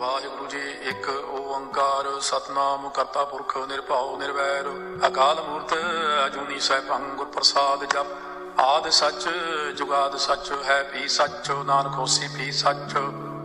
[0.00, 4.66] ਵਾਹਿਗੁਰੂ ਜੀ, ਇੱਕ ਓੰਕਾਰ ਸਤਨਾਮ ਕਰਤਾ ਪੁਰਖ ਨਿਰਭਉ ਨਿਰਵੈਰ।
[5.06, 5.72] ਅਕਾਲ ਮੂਰਤ
[6.26, 9.28] ਅਜੂਨੀ ਸੈਭੰ ਗੁਰ ਪ੍ਰਸਾਦ ਜਪ। ਆਦ ਸੱਚ,
[9.76, 12.96] ਜੁਗਾਦ ਸੱਚ, ਹੈ ਵੀ ਸੱਚ, ਨਾਨਕ ਹੋਸੀ ਵੀ ਸੱਚ।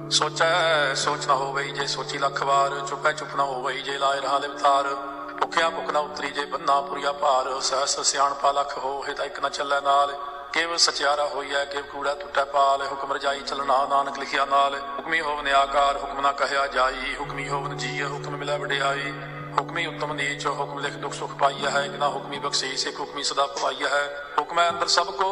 [0.09, 4.37] ਸੋਚੈ, ਸੋਚ ਨਾ ਹੋਵੇ ਜੇ ਸੋਚੀ ਲੱਖ ਵਾਰ। ਚੁੱਪੈ ਚੁੱਪ ਨਾ ਹੋਵੇ ਜੇ ਲਾਇ ਰਹਾ
[4.37, 4.95] ਲਿਵਤਾਰ
[5.41, 9.49] ਭੁਖਿਆ ਭੁਖ ਨਾ ਉਤਰੀ ਜੇ ਬੰਨਾ ਪੁਰੀਆ ਭਾਰ। ਸਹਸ ਸਿਆਣਪਾ ਲੱਖ ਹੋਏ ਤਾਂ ਇੱਕ ਨਾ
[9.49, 10.15] ਚੱਲੈ ਨਾਲ।
[10.53, 15.47] ਕੇਵ ਸਚਿਆਰਾ ਹੋਈਐ, ਕੇਵ ਕੂੜਾ ਟੁੱਟੈ ਪਾਲ, ਹੁਕਮ ਰਜਾਈ ਚਲਣਾ ਨਾਨਕ ਲਿਖਿਆ ਨਾਲ। ਹੁਕਮੀ ਹੋਵਨ
[15.47, 19.13] ਆਕਾਰ ਹੁਕਮ ਨਾ ਕਹਿਆ ਜਾਈ। ਹੁਕਮੀ ਹੋਵਨ ਜੀ ਹੁਕਮ ਮਿਲੈ ਵਡਿਆਈ।
[19.59, 23.45] ਹੁਕਮੀ ਉਤਮ ਨੀਚ, ਹੁਕਮ ਲਿਖ ਦੁਖ ਸੁਖ ਪਾਈਆ ਹੈ। ਬਿਨਾ ਹੁਕਮੀ ਬਖਸ਼ੀਸ਼, ਇੱਕ ਹੁਕਮੀ ਸਦਾ
[23.47, 25.31] ਭਵਾਈਆ ਹੈ। ਹੁਕਮੈ ਅੰਦਰ ਸਭ ਕੋ,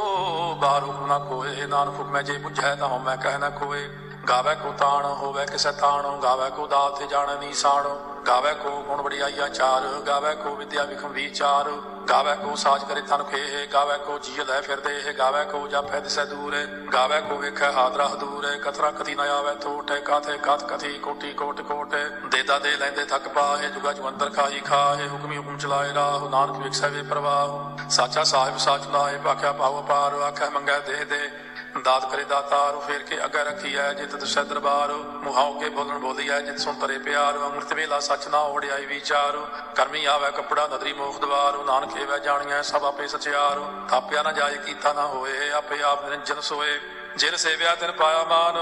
[0.55, 3.89] ਬਾਹਰ ਹੁਕਮ ਨਾ ਕੋਏ। ਨਾਨਕ ਹੁਕਮੈ ਜੇ ਬੁਝੈ ਤਾਂ ਮੈਂ ਕਹਿ ਨਾ ਕੋਏ
[4.29, 9.47] ਗਾਵੇ ਕੋ ਤਾਣ, ਹੋਵੇ ਕਿਸੈ ਤਾਣ। ਗਾਵੇ ਕੋ ਦਾਤ, ਜਾਣ ਨੀਸਾਨ ਗਾਵੇ ਕੋ ਗੁਣ ਵਡਿਆਈਆ
[9.47, 11.69] ਚਾਰ, ਗਾਵੇ ਕੋ ਵਿਦਿਆ ਵਿਖਮ ਵਿਚਾਰ,
[12.09, 15.99] ਗਾਵੇ ਕੋ ਸਾਜ ਕਰੇ ਤਨ ਖੇ ਗਾਵੇ ਕੋ ਜੀ ਲੈ ਫਿਰਦੇ ਇਹ ਗਾਵੇ ਕੋ ਜਾਪੈ
[15.99, 16.55] ਦਿਸੈ ਦੂਰ,
[16.93, 21.61] ਗਾਵੇ ਕੋ ਵੇਖੈ ਹਾਦਰਾ ਹਦੂਰ ਕਥਰਾ ਕਥੀ ਨ ਆਵੇ ਥੋਟ ਕਾਥੇ ਕਥ ਕਥੀ ਕੋਟੀ ਕੋਟ
[21.61, 21.95] ਕੋਟ
[22.31, 26.57] ਦੇਦਾ ਦੇ ਲੈਂਦੇ ਥੱਕ ਪਾਹੇ, ਜੁਗਾ ਜੁ ਅੰਦਰ ਖਾਈ ਖਾਹੇ, ਹੁਕਮੀ ਹੁਕਮ ਚਲਾਏ ਰਾਹ, ਨਾਨਕ
[26.57, 31.29] ਵਿਖਸੈ ਵੇ ਪ੍ਰਵਾਹ, ਸਾਚਾ ਸਾਹਿਬ ਸਾਚ ਲਾਏ ਭਾਖਿਆ ਪਾਵ ਪਾਰ ਆਖੈ ਮੰਗੈ ਦੇ ਦੇ
[31.77, 36.59] ਦਾਤ ਕਰੇ ਦਾਤਾਰ ਫੇਰ ਕੇ ਅੱਗੇ ਰੱਖੀਐ ਜਿਤ ਦਸੈ ਦਰਬਾਰ। ਮੁਹਾਉ ਕੇ ਬੋਲਣ ਬੋਲੀਐ ਜਿਤ
[36.59, 39.37] ਸੁਣ ਤਰੇ ਪਿਆਰ। ਅੰਮ੍ਰਿਤ ਵੇਲਾ ਸੱਚ ਨਾ ਓੜਿਆਈ ਵਿਚਾਰ।
[39.75, 44.57] ਕਰਮੀ ਆਵੇ ਕਪੜਾ ਨਦਰੀ ਮੋਖ ਦਵਾਰ। ਨਾਨਕ ਏਵੈ ਜਾਣੀਐ ਸਭ ਆਪੇ ਸਚਿਆਰ। ਥਾਪਿਆ ਨਾ ਜਾਏ
[44.57, 46.79] ਕੀਤਾ ਨਾ ਹੋਏ, ਆਪੇ ਆਪ ਨਿਰੰਜਨ ਸੋਏ।
[47.19, 48.57] ਜਿਨ ਸੇਵਿਆ ਤਿਨ ਪਾਇਆ ਮਾਨ,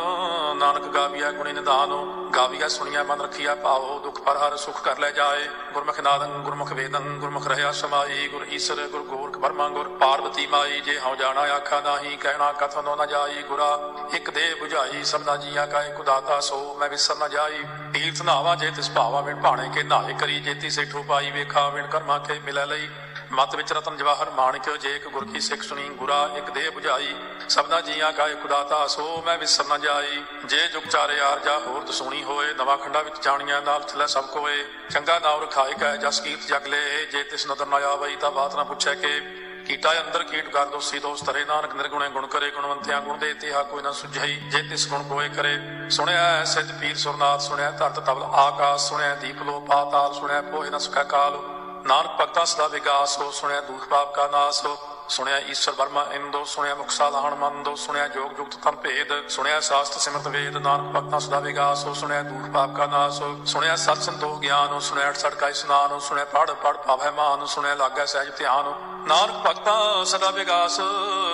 [0.57, 1.91] ਨਾਨਕ ਗਾਵੀਆ ਗੁਣੀ ਨਿਧਾਨ
[2.35, 6.71] ਗਾਵੀਆ ਸੁਣੀਆ ਮਨ ਰਖੀਆ ਭਾਵੋ ਦੁਖ ਪਰ ਹਰ ਸੁਖ ਕਰ ਲੈ ਜਾਏ। ਗੁਰਮੁਖ ਨਾਦੰ, ਗੁਰਮੁਖ
[6.71, 11.41] ਵੇਦੰ, ਗੁਰਮੁਖ ਰਹਿਆ ਸਮਾਈ, ਗੁਰ ਈਸਰ, ਗੁਰ ਗੋਰਖ ਬਰਮਾ ਗੁਰ ਪਾਰਵਤੀ ਮਾਈ, ਜੇ ਹਉ ਜਾਣਾ
[11.41, 13.79] ਆਖਾ ਨਾਹੀ, ਕਹਿਣਾ ਕਥਨੋ ਨ ਜਾਈ, ਗੁਰਾ
[14.13, 18.55] ਇੱਕ ਦੇ 부ਝਾਈ ਸਭਨਾ ਜੀਆਂ ਕਾ ਇੱਕ ਦਾਤਾ ਸੋ, ਮੈਂ ਵਿਸਰ ਨ ਜਾਈ। ਤੀਰਥ ਨਾਵਾ
[18.55, 22.39] ਜੇ ਤਿਸ ਭਾਵਾ ਵਿਣ ਭਾਣੇ ਕੇ ਨਾਹੇ ਕਰੀ, ਜੇਤੀ ਸੇਠੂ ਪਾਈ ਵੇਖਾ ਵਿਣ ਕਰਮਾ ਕੇ
[22.39, 22.89] ਮਿਲੈ ਲਈ।
[23.31, 27.15] ਮਤ ਵਿੱਚ ਰਤਨ ਜਵਾਹਰ ਮਾਣਿਕ ਜੇ ਇੱਕ ਗੁਰ ਕੀ ਸਿੱਖ ਸੁਣੀ, ਗੁਰਾ ਇੱਕ ਦੇਹ 부ਝਾਈ
[27.49, 31.57] ਸਭਨਾ ਜੀਆਂ ਕਾ ਇੱਕ ਦਾਤਾ ਸੋ ਮੈਂ ਵਿਸਰ ਨ ਜਾਈ। ਜੇ ਜੁਗ ਚਾਰੇ ਆਰ ਜਾ
[31.59, 35.95] ਹੋਰ ਦਸੂਣੀ ਹੋਏ, ਨਵਾਂ ਖੰਡਾ ਵਿੱਚ ਜਾਣੀਆਂ ਨਾਲ ਚਲੇ ਸਭ ਕੋਏ। ਚੰਗਾ ਨਾਮ ਰਖਾਇ ਕੈ,
[35.97, 39.19] ਜਸ ਕੀਰਤ ਜਗ ਲੈ, ਜੇ ਤਿਸ ਨਦਰ ਨ ਆਵਈ, ਤਾਂ ਬਾਤ ਨਾ ਪੁੱਛੈ ਕੇ।
[39.67, 43.63] ਕੀਟਾ ਅੰਦਰ ਕੀਟ ਕਰ ਦੋਸੀ ਦੋਸ ਤਰੇ ਨਾਨਕ ਨਿਰਗੁਣੇ ਗੁਣ ਕਰੇ, ਗੁਣਵੰਤਿਆਂ ਗੁਣ ਦੇ ਤਿਹਾ
[43.63, 48.23] ਕੋਈ ਨਾ ਸੁਝਈ, ਜੇ ਤਿਸ ਗੁਣ ਕੋਏ ਕਰੇ। ਸੁਣਿਆ ਸਿੱਧ ਪੀਰ ਸੁਰਨਾਥ, ਸੁਣਿਆ ਧਰਤ ਤਬਲ
[48.23, 51.56] ਆਕਾਸ਼, ਸੁਣਿਆ ਦੀਪ ਲੋ ਪਾਤਾਲ ਸੁਣਿਆ ਪੋਹਿ ਨ ਸਕਾ ਕਾਲ।
[51.87, 54.77] ਨਾਨਕ ਭਗਤਾਂ ਸਦਾ ਵਿਗਾਸ ਹੋ ਸੁਣਿਆ ਦੁਖ ਪਾਪ ਕਾ ਨਾਸ ਹੋ।
[55.09, 59.99] ਸੁਣਿਆ ਈਸ਼ਰ ਵਰਮਾ, ਇੰਦੋ ਸੁਣਿਆ ਮੁਕਸਾ ਲਾਹਣ ਮੰਦੋ, ਸੁਣਿਆ ਜੋਗ ਜੁਗਤ ਤਨ ਭੇਦ, ਸੁਣਿਆ ਸਾਸਤ
[59.99, 64.01] ਸਿਮਰਤ ਵੇਦ, ਨਾਨਕ ਭਗਤਾਂ ਸਦਾ ਵਿਗਾਸ ਹੋ ਸੁਣਿਆ ਦੁਖ ਪਾਪ ਕਾ ਨਾਸ ਹੋ ਸੁਣਿਆ ਸਤ
[64.01, 68.05] ਸੰਤੋਖ ਗਿਆਨ ਹੋ ਸੁਣਿਆ ਅਠ ਸੜਕਾ ਇਸਨਾਨ ਹੋ ਸੁਣਿਆ ਪੜ ਪੜ ਪਾਵੈ ਮਾਨ, ਸੁਣਿਆ ਲਾਗੈ
[68.05, 68.73] ਸਹਿਜ ਧਿਆਨ,
[69.07, 70.79] ਨਾਨਕ ਭਗਤਾਂ ਸਦਾ ਵਿਗਾਸ,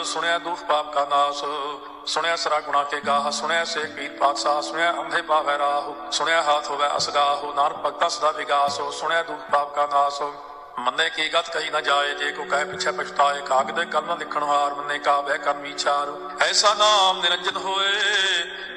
[0.05, 1.43] ਸੁਣਿਆ ਦੁਖ ਪਾਪ ਕਾ ਨਾਸ,
[2.05, 6.69] ਸੁਣਿਆ ਸਰਾ ਗੁਣਾ ਕੇ ਗਾਹ, ਸੁਣਿਆ ਸੇ ਪੀਰ ਪਾਤਸ਼ਾਹ, ਸੁਣਿਆ ਅੰਧੇ ਪਾਵੈ ਰਾਹ, ਸੁਣਿਆ ਹਾਥ
[6.69, 10.21] ਹੋਵੇ ਅਸਗਾਹ, ਨਾਨਕ ਭਗਤਾਂ ਸਦਾ ਵਿਗਾਸ ਹੋ ਸੁਣਿਆ ਦੁਖ ਪਾਪ ਕਾ ਨਾਸ
[10.79, 14.73] ਮੰਨੇ ਕੀ ਗਤ ਕਹੀ ਨਾ ਜਾਏ, ਜੇ ਕੋ ਕਹੇ ਪਿਛੇ ਪਛਤਾਏ ਕਾਗਦ ਕਲਮ ਲਿਖਣ ਹਾਰ
[14.73, 16.11] ਮੰਨੇ ਕਾ ਬਹਿ ਕਰਮ ਵਿਚਾਰ
[16.41, 17.91] ਐਸਾ ਨਾਮ ਨਿਰੰਜਨ ਹੋਏ,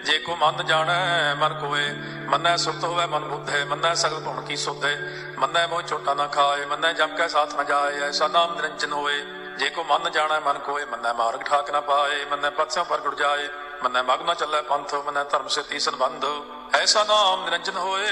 [0.05, 1.91] ਜੇ ਕੋ ਮਨ ਜਾਣੈ, ਮਨ ਕੋਏ।
[2.29, 4.97] ਮੰਨੈ ਸੁਰਤ ਹੋਵੇ ਮਨ ਬੁੱਧੇ, ਮੰਨੈ ਸਗਲ ਗੁਣ ਕੀ ਸੁਧੇ।
[5.39, 9.21] ਮੰਨੈ ਮੋਹ ਛੋਟਾ ਨਾ ਖਾਏ, ਮੰਨੈ ਜਮ ਕੈ ਸਾਥ ਨਾ ਜਾਏ। ਐਸਾ ਨਾਮ ਨਿਰੰਜਨ ਹੋਏ,
[9.59, 13.15] ਜੇ ਕੋ ਮਨ ਜਾਣੈ, ਮਨ ਕੋਏ। ਮੰਨੈ ਮਾਰਗ ਠਾਕ ਨਾ ਪਾਏ, ਮੰਨੈ ਪਤਸਿਆਂ ਪਰ ਗੁੜ
[13.15, 13.49] ਜਾਏ।
[13.83, 16.25] ਮੰਨੈ ਮਗ ਨਾ ਚੱਲੈ ਪੰਥ, ਮੰਨੈ ਧਰਮ ਸੇ ਤੀ ਸੰਬੰਧ।
[16.75, 18.07] ਐਸਾ ਨਾਮ ਨਿਰੰਜਨ ਹੋਏ,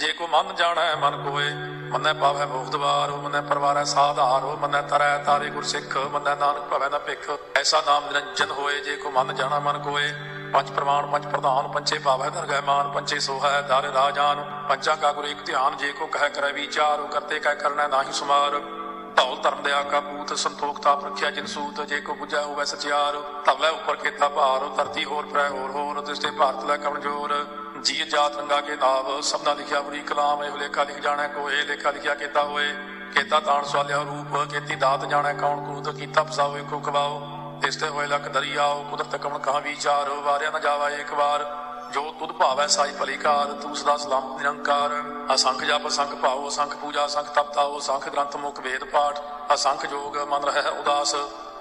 [0.00, 1.52] ਜੇ ਕੋ ਮਨ ਜਾਣੈ, ਮਨ ਕੋਏ।
[1.90, 6.88] ਮੰਨੈ ਪਾਵੈ ਮੋਖ ਦਵਾਰ, ਮੰਨੈ ਪਰਵਾਰੈ ਸਾਧਾਰ, ਮੰਨੈ ਤਰੈ ਤਾਰੇ ਗੁਰ ਸਿੱਖ, ਮੰਨੈ ਨਾਨਕ ਭਵੈ
[6.88, 10.12] ਨਾ ਭਿਖ। ਐਸਾ ਨਾਮ ਨਿਰੰਜਨ ਹੋਏ, ਜੇ ਕੋ ਮਨ ਜਾਣਾ, ਮਨ ਕੋਏ।
[10.52, 15.24] ਪੰਜ ਪ੍ਰਮਾਣ, ਪੰਜ ਪ੍ਰਧਾਨ ਪੰਚੇ ਭਾਵੈ ਦਰਗਹਿ ਮਾਨ ਪੰਚੇ ਸੋਹੈ ਦਰ ਰਾਜਾਨ। ਪੰਜਾਂ ਕਾ ਗੁਰ
[15.24, 18.79] ਇੱਕ ਧਿਆਨ, ਜੇ ਕੋ ਕਹਿ ਕਰੈ ਵਿਚਾਰ, ਕਰਤੇ ਕਹਿ ਕਰਨਾ ਨਾਹੀ ਸੁਮਾਰ।
[19.16, 23.16] ਧੌਲ ਧਰਮ ਦੇ ਆਕਾ ਪੂਤ, ਸੰਤੋਖ, ਤਾਪ ਰੱਖਿਆ, ਜਿਨ ਸੂਤ ਜੇ ਕੋ ਬੁਝੈ ਹੋਵੇ ਸਚਿਆਰ
[23.46, 27.34] ਧਵਲੇ ਉੱਪਰ ਕੀਤਾ ਭਾਰ, ਧਰਤੀ ਹੋਰ ਪਰੈ ਹੋਰ ਹੋਰ ਤਿਸਤੇ ਭਾਰਤ ਲੈ ਕਮਜੋਰ
[27.82, 31.90] ਜੀ ਜਾਤ ਰੰਗਾ ਕੇ ਨਾਮ ਸਭਨਾ ਲਿਖਿਆ ਬੜੀ ਕਲਾਮ, ਇਹ ਲੇਖਾ ਲਿਖ ਜਾਣੈ ਕੋਏ ਲੇਖਾ
[31.90, 32.72] ਲਿਖਿਆ ਕੀਤਾ ਹੋਏ,
[33.14, 37.20] ਕੀਤਾ ਤਾਣ ਸਵਾਲਿਆ ਰੂਪ, ਕੀਤੀ ਦਾਤ ਜਾਣੈ ਕੌਣ ਕੂਤ, ਕੀਤਾ ਫਸਾਓ ਕੋ ਖਵਾਓ
[37.62, 41.44] ਤਿਸਤੇ ਹੋਏ ਲਖ ਦਰਿਆਓ ਕੁਦਰਤ ਕਵਣ ਕਹਾ ਵਿਚਾਰ, ਵਾਰਿਆ ਨਾ ਜਾਵਾ ਇੱਕ ਵਾਰ
[41.92, 44.90] ਜੋ ਤੁਧ ਭਾਵੈ ਸਾਈ ਭਲੀਕਾਰ ਤੂੰ ਸਦਾ ਸਲਾਮ ਨਿਰੰਕਾਰ।
[45.34, 49.20] ਅਸੰਖ ਜਪ, ਅਸੰਖ ਭਾਉ, ਅਸੰਖ ਪੂਜਾ, ਅਸੰਖ ਤਪਤਾਉ ਅਸੰਖ ਗ੍ਰੰਥ ਮੁਖ ਵੇਦ ਪਾਠ,
[49.54, 51.14] ਅਸੰਖ ਜੋਗ ਮਨ ਰਹਿ ਉਦਾਸ।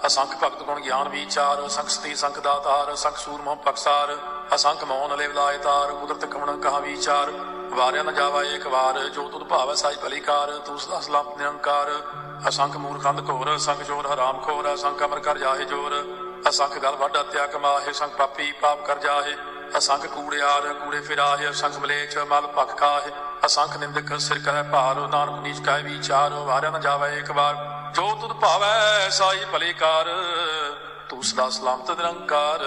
[0.06, 4.18] ਅਸੰਖ ਭਗਤ ਗੁਣ ਗਿਆਨ ਵਿਚਾਰ, ਅਸੰਖ ਸਤੀ ਸੰਖ ਦਾਤਾਰ, ਅਸੰਖ ਸੂਰਮੋ ਪਕਸਾਰ
[4.56, 7.32] ਅਸੰਖ ਮੌਨ ਲੈ ਬਲਾਇ ਤਾਰ, ਕੁਦਰਤ ਕਵਣ ਕਹਾ ਵਿਚਾਰ।
[7.70, 11.92] ਵਾਰਿਆ ਨ ਜਾਵਾ ਏਕ ਵਾਰ, ਜੋ ਤੁਧ ਭਾਵੈ ਸਾਈ ਭਲੀਕਾਰ ਤੂੰ ਸਦਾ ਸਲਾਮ ਨਿਰੰਕਾਰ।
[12.50, 16.04] ਅਸੰਖ ਮੂਰਖੰਦ ਘੋਰ, ਅਸੰਖ ਚੋਰ ਹਰਾਮ ਖੋਰ, ਅਸੰਖ ਅਮਰ ਕਰ ਜਾਹੇ ਜੋਰ।
[16.50, 19.36] ਅਸੰਖ ਗਲ ਵੱਡ ਹਤਿਆ ਕਮਾਹੇ ਸੰਖ ਪਾਪੀ ਪਾਪ ਕਰ ਜਾਹੇ।
[19.78, 23.12] ਅਸੰਖ ਕੂੜਿਆਰ ਕੂੜੇ ਫਿਰਾਹੇ ਅਸੰਖ ਮਲੇਛ, ਮਲ ਭਖ ਖਾਹੇ
[23.46, 27.56] ਅਸੰਖ ਨਿੰਦਕ ਸਿਰ ਕਰੈ ਭਾਰ, ਨਾਨਕ ਨੀਚ ਕਾਇ ਵਿਚਾਰ, ਵਾਰਿਆ ਨ ਜਾਵੇ ਇੱਕ ਵਾਰ।
[27.94, 30.06] ਜੋ ਤੁਧ ਭਾਵੈ ਸਾਈ ਭਲੀਕਾਰ
[31.10, 32.66] ਤੂੰ ਸਦਾ ਸਲਾਮਤ ਨਿਰੰਕਾਰ।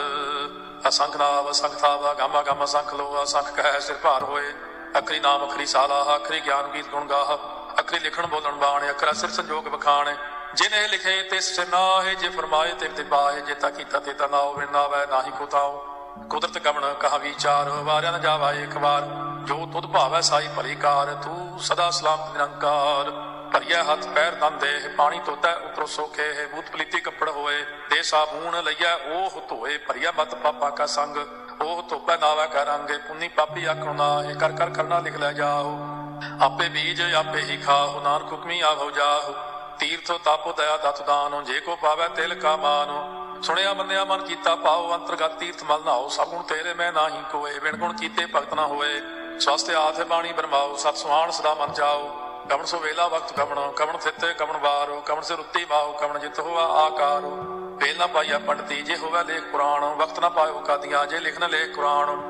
[0.89, 4.55] ਅਸੰਖ ਨਾਮ ਅਸੰਖ ਥਾਵਾ ਗਾਮਾ ਗਾਮਾ ਸੰਖ ਲੋ, ਅਸੰਖ ਕਹਿ ਸਿਰ ਭਾਰ ਹੋਏ।
[4.99, 7.37] ਅਖਰੀ ਨਾਮ, ਅਖਰੀ ਸਾਲਾ, ਅਖਰੀ ਗਿਆਨ ਗੀਤ ਗੁਣ ਗਾਹ।
[7.81, 10.17] ਅਖਰੀ ਲਿਖਣ ਬੋਲਣ ਬਾਣ, ਅਖਰਾ ਸਿਰ ਸੰਜੋਗ ਬਖਾਣ
[10.55, 14.55] ਜਿਨੇ ਲਿਖੇ ਤਿਸ ਨਾਹੇ, ਜੇ ਫਰਮਾਏ ਤੇ ਤੇ ਪਾਏ ਜੇ ਤਾ ਕੀਤਾ ਤੇ ਤਾ ਨਾਉ
[14.55, 15.92] ਬਿਨ ਨਾਵੈ ਨਾਹੀ ਕੋ ਤਾਉ।
[16.31, 19.03] ਕੁਦਰਤ ਗਮਨ ਕਹਾ ਵਿਚਾਰ, ਵਾਰਿਆ ਨ ਜਾਵਾ ਇੱਕ ਵਾਰ।
[19.47, 23.11] ਜੋ ਤੁਧ ਭਾਵੈ ਸਾਈ ਭਲੀ ਕਾਰ, ਤੂੰ ਸਦਾ ਸਲਾਮਤ ਨਿਰੰਕਾਰ।
[23.53, 28.65] ਭਰੀਆ ਹੱਥ, ਪੈਰ ਦੰਦੇ ਪਾਣੀ ਤੋਤੈ ਉਤਰੋ ਸੋਖੇ ਹੈ ਬੂਤ ਪਲੀਤੀ ਕੱਪੜ ਹੋਏ। ਦੇ ਸਾਬੂਨ
[28.65, 31.17] ਲਈਐ ਉਹ ਧੋਏ ਭਰੀਆ ਮਤ ਪਾਪਾ ਕਾ ਸੰਗ।
[31.63, 35.33] ਉਹ ਧੋਪੈ ਨਾਵਾ ਕਾ ਰੰਗੇ, ਪੁੰਨੀ ਪਾਪੀ ਆਖਣੋ ਨਾ ਇਹ ਕਰ ਕਰ, ਕਰਨਾ ਲਿਖ ਲੈ
[35.33, 35.79] ਜਾਓ।
[36.41, 39.35] ਆਪੇ ਬੀਜ, ਆਪੇ ਹੀ ਖਾਓ, ਨਾਨਕ ਹੁਕਮੀ ਆਵੋ ਜਾਓ।
[39.79, 44.55] ਤੀਰਥ ਤਪ ਦਇਆ, ਦਤ ਦਾਨੋ, ਜੇ ਕੋ ਪਾਵੈ ਤਿਲ ਕਾ ਮਾਨੋ। ਸੁਣਿਆ ਮੰਨਿਆ ਮਨ ਕੀਤਾ
[44.57, 48.55] ਪਾਓ ਅੰਤਰਗਤ ਤੀਰਥ ਮਲ ਨਾਓ ਸਭ ਗੁਣ ਤੇਰੇ, ਮੈਂ ਨਾਹੀ ਕੋਏ। ਬਿਨ ਗੁਣ ਕੀਤੇ ਭਗਤ
[48.55, 49.01] ਨਾ ਹੋਏ।
[49.41, 52.09] ਸਵਸਤੇ ਆਥੇ ਬਾਣੀ ਬਰਮਾਓ। ਸਤ ਸੁਆਣ ਸਦਾ ਮਨ ਜਾਓ।
[52.51, 56.41] ਕਮਣ ਸੋ ਵੇਲਾ ਵਕਤ ਕਮਣ ਕਮਣ ਥਿੱਤੇ ਕਮਣ ਵਾਰੋ। ਕਮਣ ਸੇ ਰੁੱਤੀ ਮਾਓ ਕਮਣ ਜਿਤ
[56.41, 57.31] ਹੋਆ ਆਕਾਰੋ।
[57.79, 61.75] ਵੇਲ ਨਾ ਪਾਈਆ ਪੰਡਤੀ, ਜੇ ਹੋਵੇ ਲੇਖ ਪੁਰਾਣ। ਵਕਤ ਨਾ ਪਾਇਓ ਕਾਦੀਆਂ, ਜੇ ਲਿਖਣ ਲੇਖ
[61.75, 62.21] ਕੁਰਾਨ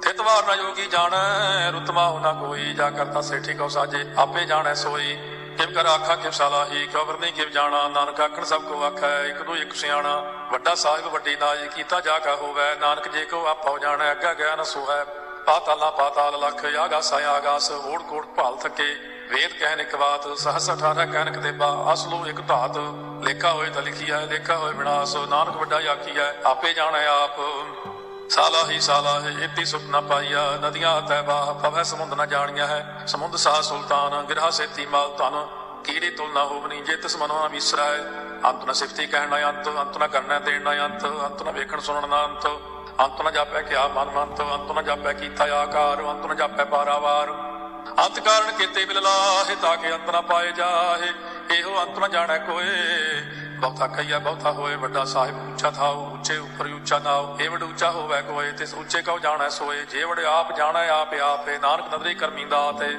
[0.00, 4.74] ਥਿਤਵਾਰ ਨਾ ਜੋਗੀ ਜਾਣੈ ਰੁਤਮਾ ਹੋ ਨਾ ਕੋਈ। ਜਾ ਕਰਤਾ ਸੇਠੀ ਕੋ ਸਾਜੇ, ਆਪੇ ਜਾਣੈ
[4.74, 5.16] ਸੋਈ।
[5.56, 9.42] ਕਿਵ ਕਰ ਆਖਾ, ਕਿਵ ਸਲਾਹੀ ਕਿਵ ਵਰਨੀ ਕਿਵ ਜਾਣਾ। ਨਾਨਕ ਆਖਣ, ਸਭ ਕੋ ਆਖੈ, ਇੱਕ
[9.42, 10.16] ਦੋ ਇੱਕ ਸਿਆਣਾ।
[10.52, 14.62] ਵੱਡਾ ਸਾਹਿਬ, ਵੱਡੀ ਨਾਜ, ਕੀਤਾ ਜਾ ਕਾ ਹੋਵੇ। ਨਾਨਕ ਜੇ ਕੋ ਆਪੋ ਜਾਣੈ, ਅੱਗਾ ਗਿਆਨ
[14.62, 15.04] ਸੋਹੈ।
[15.46, 18.94] ਪਾਤਾਲਾ ਪਾਤਾਲ ਲਖ, ਆਗਾਸ ਆਗਾਸ, ਓੜ ਕੋੜ ਭਾਲ ਥਕੇ।
[19.30, 22.76] ਵੇਦ ਕਹਿਨ ਇੱਕ ਬਾਤ, ਸਹਸ 18 ਕਹਿਨ ਕਿਤੇਬਾ। ਅਸਲੋ ਇੱਕ ਧਾਤ,
[23.24, 27.36] ਲੇਖਾ ਹੋਏ ਤਾਂ ਲਿਖੀਆ ਲੇਖਾ ਹੋਏ ਵਿਨਾਸ਼ ਨਾਨਕ ਵੱਡਾ ਆਖੀਐ, ਆਪੇ ਜਾਣੈ ਆਪ।
[28.30, 33.36] ਸਾਲਾ ਹੀ ਸਾਲਾ ਹੈ ਇਤੀ ਸੁਪਨਾ ਪਾਈਆ। ਨਦੀਆਂ ਤੈਬਾ ਪਵੈ ਸਮੁੰਦ ਨਾ ਜਾਣੀਆਂ ਹੈ। ਸਮੁੰਦ
[33.36, 35.46] ਸਾਹ ਸੁਲਤਾਨ, ਗਿਰਹਾ ਸੇਤੀ ਮਾਲ ਤਨ
[35.84, 38.00] ਕੀੜੀ ਤੁਲ ਨਾ ਹੋਵਨੀ ਜੇ ਤਿਸ ਮਨੋ ਨਾ ਵਿਸਰਾਏ
[38.44, 41.80] ਅੰਤ ਨਾ ਸਿਫਤੀ ਕਹਿਣ ਨਾ ਅੰਤ ਅੰਤ ਨਾ ਕਰਨਾ ਦੇਣ ਨਾ ਅੰਤ ਅੰਤ ਨਾ ਵੇਖਣ
[41.80, 42.46] ਸੁਣਨ ਨਾ ਅੰਤ।
[43.00, 47.30] ਅੰਤ ਨਾ ਜਾਪੈ ਕਿਆ ਮਨ ਮੰਤ, ਅੰਤ ਨਾ ਜਾਪੈ ਕੀਤਾ ਆਕਾਰ, ਅੰਤ ਨਾ ਜਾਪੈ ਪਾਰਾਵਾਰ
[48.06, 51.12] ਅੰਤ ਕਾਰਨ ਕੀਤੇ ਬਿਲਲਾਹੇ ਤਾਂ ਕਿ ਅੰਤ ਨਾ ਪਾਏ ਜਾਹੇ।
[51.58, 56.66] ਇਹੋ ਅੰਤ ਨਾ ਜਾਣੈ ਕੋਏ। ਬਹੁਤਾ ਕਈਆ ਬਹੁਤਾ ਹੋਏ, ਵੱਡਾ ਸਾਹਿਬ ਉੱਚਾ ਥਾਉ, ਉੱਚੇ ਉੱਪਰ
[56.66, 60.56] ਉੱਚਾ ਨਾਉ, ਇਹ ਵਡ ਉੱਚਾ ਹੋਵੇ ਕੋਏ, ਤਿਸ ਉੱਚੇ ਕਉ ਜਾਣੈ ਸੋਏ, ਜੇ ਵਡ ਆਪ
[60.56, 62.92] ਜਾਣੈ ਆਪ ਆਪੇ, ਨਾਨਕ ਨਦਰੀ ਕਰਮੀ ਦਾਤੇ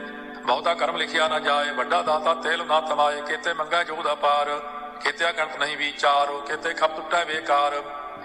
[0.46, 4.60] ਬਹੁਤਾ ਕਰਮ ਲਿਖਿਆ ਨਾ ਜਾਏ, ਵੱਡਾ ਦਾਤਾ ਤੇਲ ਨਾ ਤਮਾਏ, ਕੀਤੇ ਮੰਗਾ ਜੋ ਦਾ ਪਾਰ
[5.04, 7.82] ਕੀਤੇ ਗਣਤ ਨਹੀਂ ਵਿਚਾਰੋ, ਕੀਤੇ ਖਪ ਟੁੱਟੈ ਬੇਕਾਰ,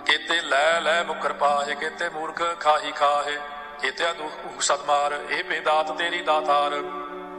[0.06, 3.38] ਕੀਤੇ ਲੈ ਲੈ ਮੁਕਰ ਪਾਹੇ, ਕੀਤੇ ਮੂਰਖ ਖਾਹੀ ਖਾਹੇ
[3.82, 6.74] ਕੀਤੇ ਦੁਖ ਸਦਮਾਰ ਇਹ ਬੇਦਾਤ ਤੇਰੀ ਦਾਤਾਰ।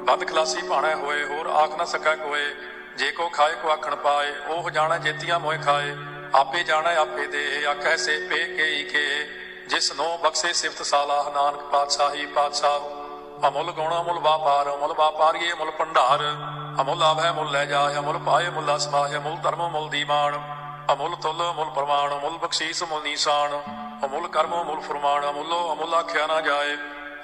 [0.08, 2.46] ਬਦ ਖਲਾਸੀ ਭਾਣਾ ਹੋਏ, ਹੋਰ ਆਖ ਨਾ ਸਕੈ ਕੋਏ
[2.98, 5.96] ਜੇ ਕੋ ਖਾਏ ਕੋ ਆਖਣ ਪਾਏ, ਉਹ ਜਾਣਾ ਜੇਤੀਆਂ ਮੋਏ ਖਾਏ।
[6.36, 9.28] ਆਪੇ ਜਾਣਾ, ਆਪੇ ਦੇ ਆਖੈ ਸੇ ਪੇ ਕੇਈ ਕੇ।
[9.68, 12.80] ਜਿਸ ਨੋ ਬਖਸ਼ੇ ਸਿਫਤ ਸਾਲਾਹ, ਨਾਨਕ ਪਾਤਸ਼ਾਹੀ ਪਾਤਸ਼ਾਹ।
[13.48, 16.20] ਅਮੁੱਲ ਗੁਣ, ਅਮੁੱਲ ਵਾਪਾਰ, ਅਮੁੱਲ ਵਾਪਾਰੀਏ ਅਮੁੱਲ ਭੰਡਾਰ।
[16.82, 20.42] ਅਮੁੱਲ ਆਵੈ ਮੁੱਲ ਲੈ ਜਾਏ, ਅਮੁੱਲ ਪਾਏ, ਮੁੱਲ ਸਮਾਹਿ ਅਮੁੱਲ ਧਰਮ, ਮੁੱਲ ਦੀਵਾਨ।
[20.94, 23.62] ਅਮੁੱਲ ਤੁਲ, ਅਮੁੱਲ ਪ੍ਰਮਾਣ, ਅਮੁੱਲ ਬਖਸ਼ੀਸ ਮੁੱਲ ਨੀਸਾਨ।
[24.06, 26.78] ਅਮੁੱਲ ਕਰਮ, ਅਮੁੱਲ ਫਰਮਾਨ, ਅਮੁੱਲੋ, ਅਮੁੱਲ ਆਖਿਆ ਨਾ ਜਾਏ।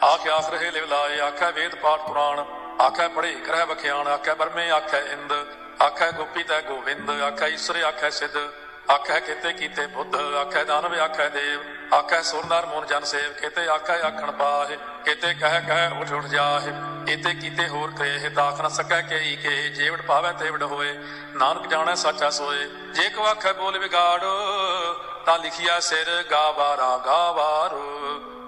[0.04, 2.46] ਆਖਿ ਆਖ ਰਹੇ ਲਿਵ ਲਾਏ ਆਖੈ ਵੇਦ ਪਾਠ ਪੁਰਾਣ।
[2.80, 5.34] ਆਖੈ ਪੜ੍ਹੇ ਕਰੈ ਬਖਿਆਣ ਆਖੈ ਬਰਮੇ, ਆਖੈ ਇੰਦ,
[5.82, 8.38] ਆਖੈ ਗੋਪੀ ਤੈ ਗੋਵਿੰਦ, ਆਖੈ ਈਸ਼ਰ, ਆਖੈ ਸਿੱਧ,
[8.92, 11.60] ਆਖੈ ਕੀਤੇ ਕੀਤੇ ਬੁੱਧ, ਆਖੈ ਦਾਨਵ, ਆਖੈ ਦੇਵ,
[11.94, 16.72] ਆਖੈ ਸੁਰਨਰ ਮੋਨ ਜਨ ਸੇਵ ਕੀਤੇ ਆਖੈ ਆਖਣ ਪਾਹੇ ਕੀਤੇ ਕਹਿ ਕਹਿ ਉਠ ਉਠ ਜਾਹੇ
[17.06, 20.94] ਕੀਤੇ ਕੀਤੇ ਹੋਰ ਕਰੇ ਦਾਖ ਨ ਸਕੈ ਕੇਈ ਕੇ ਜੇਵੜ ਪਾਵੈ ਤੇਵੜ ਹੋਏ,
[21.34, 24.20] ਨਾਨਕ ਜਾਣੈ ਸੱਚਾ ਸੋਏ, ਜੇ ਕੋ ਆਖੈ ਬੋਲ ਵਿਗਾੜ,
[25.26, 27.76] ਤਾਂ ਲਿਖਿਆ ਸਿਰ ਗਾਵਾਰਾ ਗਾਵਾਰ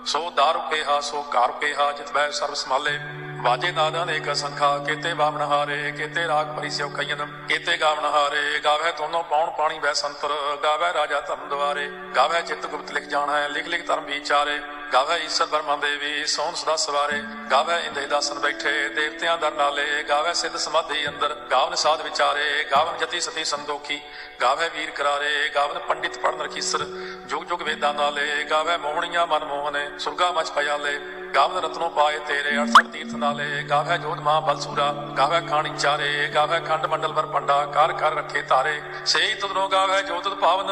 [0.06, 3.00] ਸੋ ਦਾਰੂ ਕਿਹਾ, ਸੋ ਘਰ ਕਿਹਾ, ਜਿਤ ਬੈ ਸਰਬ ਸੰਭਾਲੇ।
[3.42, 8.06] ਵਾਜੇ ਨਾਦਾਂ ਨੇ ਇੱਕ ਸੰਖਾ ਕੀਤੇ ਬਾਵਨ ਹਾਰੇ, ਕੀਤੇ ਰਾਗ ਪਰੀ ਸਿਉ ਕਈਨ ਕੀਤੇ ਗਾਵਨ
[8.06, 10.34] ਹਾਰੇ, ਗਾਵੇ ਤੋਨੋਂ ਪੌਣ ਪਾਣੀ ਬੈ ਸੰਤਰ,
[10.64, 14.60] ਗਾਵੇ ਰਾਜਾ ਧਰਮ ਦੁਆਰੇ, ਗਾਵੇ ਚਿੱਤ ਗੁਪਤ ਲਿਖ ਜਾਣਾ ਹੈ ਲਿਖ ਲਿਖ ਧਰਮ ਵਿਚਾਰੇ।
[14.94, 17.22] ਗਾਵੇ ਈਸ਼ਰ ਬਰਮਾ ਦੇਵੀ, ਸੋਹਣ ਸਦਾ ਸਵਾਰੇ।
[17.52, 22.98] ਗਾਵੇ ਇੰਦੇ ਦਾਸਨ ਬੈਠੇ, ਦੇਵਤਿਆਂ ਦਰ ਨਾਲੇ। ਗਾਵੇ ਸਿੱਧ ਸਮਾਧੀ ਅੰਦਰ, ਗਾਵਨ ਸਾਧ ਵਿਚਾਰੇ। ਗਾਵਨ
[22.98, 24.02] ਜਤੀ ਸਤੀ ਸੰਦੋਖੀ,
[24.42, 26.84] ਗਾਵੇ ਵੀਰ ਕਰਾਰੇ। ਗਾਵਨ ਪੰਡਿਤ ਪੜਨ ਰਖੀਸਰ,
[27.28, 31.00] ਜੁਗ ਜੁਗ ਵੇਦਾਂ ਨਾਲੇ। ਗਾਵੇ ਮੋਹਣੀਆਂ ਮਨ ਮੋਹਨੇ, ਸੁਰਗਾ ਮਚ ਪਿਆਲੇ
[31.36, 36.60] ਗਾਵਨ ਰਤਨੋ ਪਾਏ ਤੇਰੇ 68 ਤੀਰਥ ਨਾਲੇ। ਗਾਵੇ ਜੋਧ ਮਾਂ ਬਲਸੂਰਾ, ਗਾਵੇ ਖਾਣੀ ਚਾਰੇ। ਗਾਵੇ
[36.60, 40.72] ਖੰਡ ਮੰਡਲ ਵਰ ਪੰਡਾ ਕਰ ਕਰ ਰੱਖੇ ਤਾਰੇ। ਸੇਈ ਤੁਧਨੋ ਗਾਵੇ ਜੋਤ ਪਾਵਨ,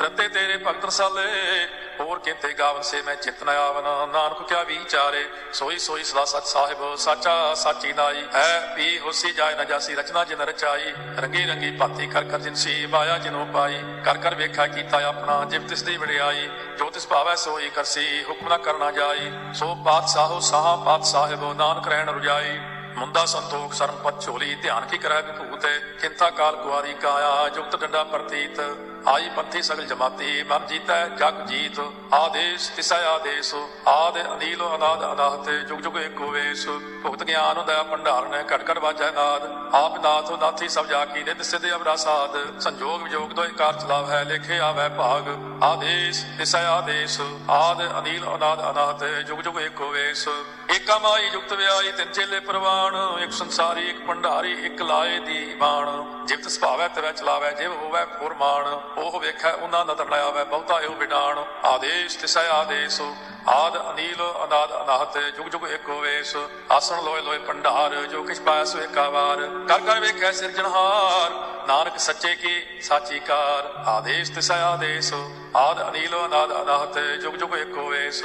[0.00, 1.68] ਰਤੇ ਤੇਰੇ ਭਗਤ ਰਸਾਲੇ।
[2.00, 6.94] ਹੋਰ ਕਿਤੇ ਗਾਵਨ ਸੇ ਮੈਂ ਚਿਤਨ ਆਵਨ, ਨਾਨਕ ਕਿਆ ਵਿਚਾਰੇ, ਸੋਈ ਸੋਈ ਸਦਾ ਸਚ ਸਾਹਿਬ,
[6.96, 12.06] ਸਾਚਾ ਸਾਚੀ ਨਾਈ। ਹੈ ਵੀ ਹੋਸੀ ਜਾਏ ਨਾ ਜਾਸੀ, ਰਚਨਾ ਜਿਨ ਰਚਾਈ, ਰੰਗੀ ਰੰਗੀ ਭਾਤੀ
[12.06, 16.48] ਕਰ ਕਰ ਜਿਨਸੀ ਮਾਇਆ ਜਿਨੋ ਪਾਈ। ਕਰ ਕਰ ਵੇਖਾ ਕੀਤਾ ਆਪਣਾ ਜਿਵ ਤਿਸ ਦੀ ਵਡਿਆਈ।
[16.78, 22.10] ਜੋ ਤਿਸ ਭਾਵੈ ਸੋਈ ਕਰਸੀ ਹੁਕਮ ਨਾ ਕਰਨਾ ਜਾਈ। ਸੋ ਪਾਤਸ਼ਾਹੋ ਸਾਹਾ ਪਾਤਸ਼ਾਹਿਬ ਨਾਨਕ ਰਹਿਣ
[22.10, 22.58] ਰੁਜਾਈ।
[22.96, 25.66] ਮੁੰਦਾ ਸੰਤੋਖ ਸਰਮ ਪਤ ਝੋਲੀ, ਧਿਆਨ ਕੀ ਕਰੈ ਵਿਭੂਤ
[26.00, 28.60] ਕਿੰਤਾ ਕਾਲ ਕੁਆਰੀ ਕਾਇਆ, ਜੁਗਤ ਡੰਡਾ ਪ੍ਰਤੀਤ।
[29.06, 31.80] ਆਈ ਪੰਥੀ ਸਗਲ ਜਮਾਤੀ, ਮਨ ਜੀਤੈ, ਜਗ ਜੀਤ,
[32.12, 33.54] ਆਦੇਸ਼, ਤਿਸੈ ਆਦੇਸ਼,
[33.86, 36.66] ਆਦ ਅਨੀਲ, ਅਨਾਦ, ਅਨਾਹਤ, ਜੁਗ ਜੁਗ ਏਕੋ ਵੇਸ,
[37.02, 41.22] ਭੁਗਤ ਗਿਆਨ ਦਇਆ ਭੰਡਾਰ ਨੇ ਘਟ ਘਟ ਵਾਜੈ ਨਾਦ, ਆਪ ਨਾਥ, ਨਾਥੀ ਸਭ ਜਾ ਕੀ
[41.22, 45.28] ਨਿਤ ਸਿਧ ਅਵਰਾ ਸਾਧ, ਸੰਜੋਗ ਵਿਜੋਗ ਦੋਇ ਕਾਰ ਚਲਾਵ ਹੈ, ਲੇਖੇ ਆਵੈ ਭਾਗ,
[45.62, 50.28] ਆਦੇਸ਼, ਤਿਸੈ ਆਦੇਸ਼, ਆਦ ਅਨੀਲ, ਅਨਾਦ, ਅਨਾਹਤ, ਜੁਗ ਜੁਗ ਏਕੋ ਵੇਸ
[50.70, 55.86] ਏਕਾ ਮਾਈ ਜੁਗਤ ਵਿਆਈ ਤਿੰਨ ਚੇਲੇ ਪ੍ਰਵਾਨ ਇੱਕ ਸੰਸਾਰੀ, ਇੱਕ ਭੰਡਾਰੀ, ਇੱਕ ਲਾਏ ਦੀ ਬਾਣ
[56.26, 58.64] ਜਿਵਤ ਸੁਭਾਵੈ ਤੇਰਾ ਚਲਾਵੈ, ਜਿਵ ਹੋਵੈ ਫੁਰਮਾਨ
[58.98, 63.00] ਉਹ ਵੇਖੈ ਉਹਨਾਂ ਨਦਰ ਨਾ ਆਵੈ ਬਹੁਤਾ ਇਹੋ ਵਿਡਾਣ ਆਦੇਸ਼, ਤਿਸੈ ਆਦੇਸ਼,
[63.48, 66.36] ਆਦ ਅਨੀਲ, ਅਨਾਦ ਅਨਾਹਤ, ਜੁਗ ਜੁਗ ਏਕੋ ਵੇਸ
[66.70, 71.30] ਆਸਣ ਲੋਏ ਲੋਏ ਭੰਡਾਰ ਜੋ ਕਿਛ ਪਾਇਆ ਸੋ ਏਕਾ ਵਾਰ ਕਰ ਕਰ ਵੇਖੈ ਸਿਰਜਣਹਾਰ,
[71.68, 75.12] ਨਾਨਕ ਸੱਚੇ ਕੀ ਸਾਚੀ ਕਾਰ। ਆਦੇਸ਼, ਤਿਸੈ ਆਦੇਸ਼,
[75.56, 78.24] ਆਦ ਅਨੀਲ, ਅਨਾਦ ਅਨਾਹਤ, ਜੁਗ ਜੁਗ ਏਕੋ ਵੇਸ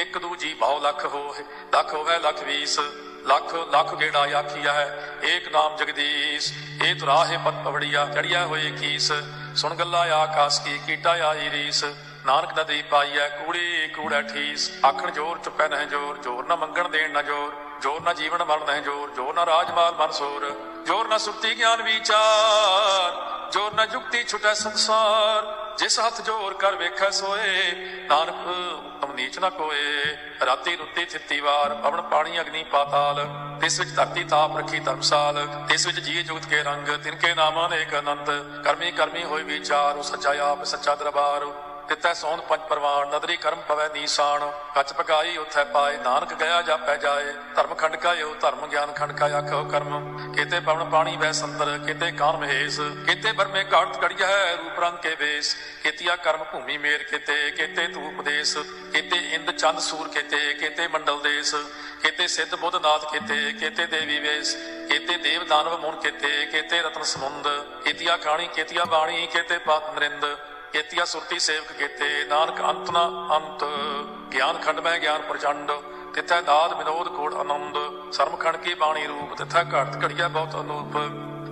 [0.00, 2.78] ਇੱਕ ਦੂਜੀ ਬਹੁ ਲੱਖ ਹੋਏ, ਲੱਖ ਹੋਵੇ ਲੱਖ ਵੀਸ।
[3.26, 6.52] ਲੱਖ ਲੱਖ ਗੇੜਾ ਆਖੀਆ ਹੈ ਏਕ ਨਾਮ ਜਗਦੀਸ਼
[6.84, 9.10] ਇਹ ਤੁਰਾਹੇ ਪਤ ਪਵੜੀਆ ਚੜਿਆ ਹੋਏ ਕੀਸ।
[9.60, 11.84] ਸੁਣ ਗੱਲਾਂ ਆਕਾਸ ਕੀ, ਕੀਟਾ ਆਈ ਰੀਸ,
[12.26, 17.10] ਨਾਨਕ ਨਦੀ ਪਾਈਐ ਕੂੜੀ, ਕੂੜਾ ਠੀਸ, ਆਖਣ ਜੋਰ ਚੁੱਪੈ ਨਹਿ ਜੋਰ ਜੋਰ ਨਾ ਮੰਗਣ ਦੇਣ
[17.10, 17.52] ਨਾ ਜੋਰ
[17.82, 20.50] ਜੋਰ ਨਾ ਜੀਵਨ ਮਰਨ ਨਹਿ ਜੋਰ ਜੋਰ ਨਾ ਰਾਜਮਾਲ ਮਨਸੂਰ
[20.86, 25.46] ਜੋਰ ਨਾ ਸੁਰਤੀ ਗਿਆਨ ਵਿਚਾਰ। ਜੋਰ ਨਾ ਜੁਗਤੀ ਛੁਟੈ ਸੰਸਾਰ,
[25.78, 27.72] ਜਿਸ ਹੱਥ ਜੋਰ ਕਰ ਵੇਖੈ ਸੋਏ,
[28.08, 30.16] ਨਾਨਕ ਉਤਮ ਨੀਚ ਨਾ ਕੋਏ।
[30.46, 33.26] ਰਾਤੀ ਰੁੱਤੀ ਥਿੱਤੀ ਵਾਰ, ਪਵਨ ਪਾਣੀ ਅਗਨੀ ਪਾਤਾਲ,
[33.60, 37.66] ਤਿਸ ਵਿੱਚ ਧਰਤੀ ਤਾਪ ਰੱਖੀ ਧਰਮਸਾਲ, ਤਿਸ ਵਿੱਚ ਜੀ ਜੁਗਤ ਕੇ ਰੰਗ, ਤਿਨ ਕੇ ਨਾਮ
[37.66, 38.30] ਅਨੇਕ ਅਨੰਤ,
[38.64, 41.44] ਕਰਮੀ ਕਰਮੀ ਹੋਏ ਵਿਚਾਰ, ਉਹ ਸੱਚਾ ਆਪ, ਸੱਚਾ ਦਰਬਾਰ।
[41.90, 44.40] ਤਿੱਤੈ ਸੋਨ ਪੰਜ ਪਰਵਾਨ, ਨਦਰੀ ਕਰਮ ਪਵੈ ਨੀਸਾਨ
[44.74, 49.26] ਕੱਚ ਪਕਾਈ ਉਥੈ ਪਾਏ, ਨਾਨਕ ਗਿਆ ਜਾਪੈ ਜਾਏ, ਧਰਮ ਖੰਡ ਕਾਇਓ, ਧਰਮ ਗਿਆਨ ਖੰਡ ਕਾ
[49.38, 54.54] ਆਖੋ ਕਰਮ। ਕੀਤੇ ਪਵਨ ਪਾਣੀ ਵੈ ਸੰਦਰ ਕੀਤੇ ਕਾਨ ਮਹੇਸ਼। ਕੀਤੇ ਬਰਮੇ ਘਾਟ ਕੜਿਆ ਹੈ
[54.56, 58.56] ਰੂਪ ਰੰਗ ਕੇ ਵੇਸ। ਕੀਤਿਆ ਕਰਮ ਭੂਮੀ ਮੇਰ ਕੀਤੇ ਕੀਤੇ ਧੂਪ ਦੇਸ।
[58.92, 61.54] ਕੀਤੇ ਇੰਦ ਚੰਦ ਸੂਰ ਕੀਤੇ ਕੀਤੇ ਮੰਡਲ ਦੇਸ।
[62.02, 64.54] ਕੀਤੇ ਸਿੱਧ ਬੁੱਧ ਨਾਥ ਕੀਤੇ ਕੀਤੇ ਦੇਵੀ ਵੇਸ।
[64.88, 67.48] ਕੀਤੇ ਦੇਵ ਦਾਨਵ ਮੁਨ ਕੀਤੇ ਕੀਤੇ ਰਤਨ ਸਮੁੰਦ।
[67.84, 70.24] ਕੀਤਿਆ ਖਾਣੀ, ਕੀਤਿਆ ਬਾਣੀ, ਕੀਤੇ ਪਾਤ ਨਰਿੰਦ
[70.72, 73.04] ਕੀਤਿਆ ਸੁਰਤੀ ਸੇਵਕ ਕੀਤੇ। ਨਾਨਕ ਅੰਤ ਨਾ
[73.36, 73.64] ਅੰਤ,
[74.32, 75.72] ਗਿਆਨ ਖੰਡ ਮੈਂ ਗਿਆਨ ਪ੍ਰਚੰਡ,
[76.14, 77.76] ਤਿੱਥੈ ਦਾਦ ਵਿਨੋਦ ਕੋਟ ਆਨੰਦ।
[78.12, 80.98] ਸਰਮ ਖੰਡ ਕੀ ਬਾਣੀ ਰੂਪ, ਤਿੱਥੈ ਘੜਤ ਘੜੀਆ ਬਹੁਤ ਅਨੂਪ।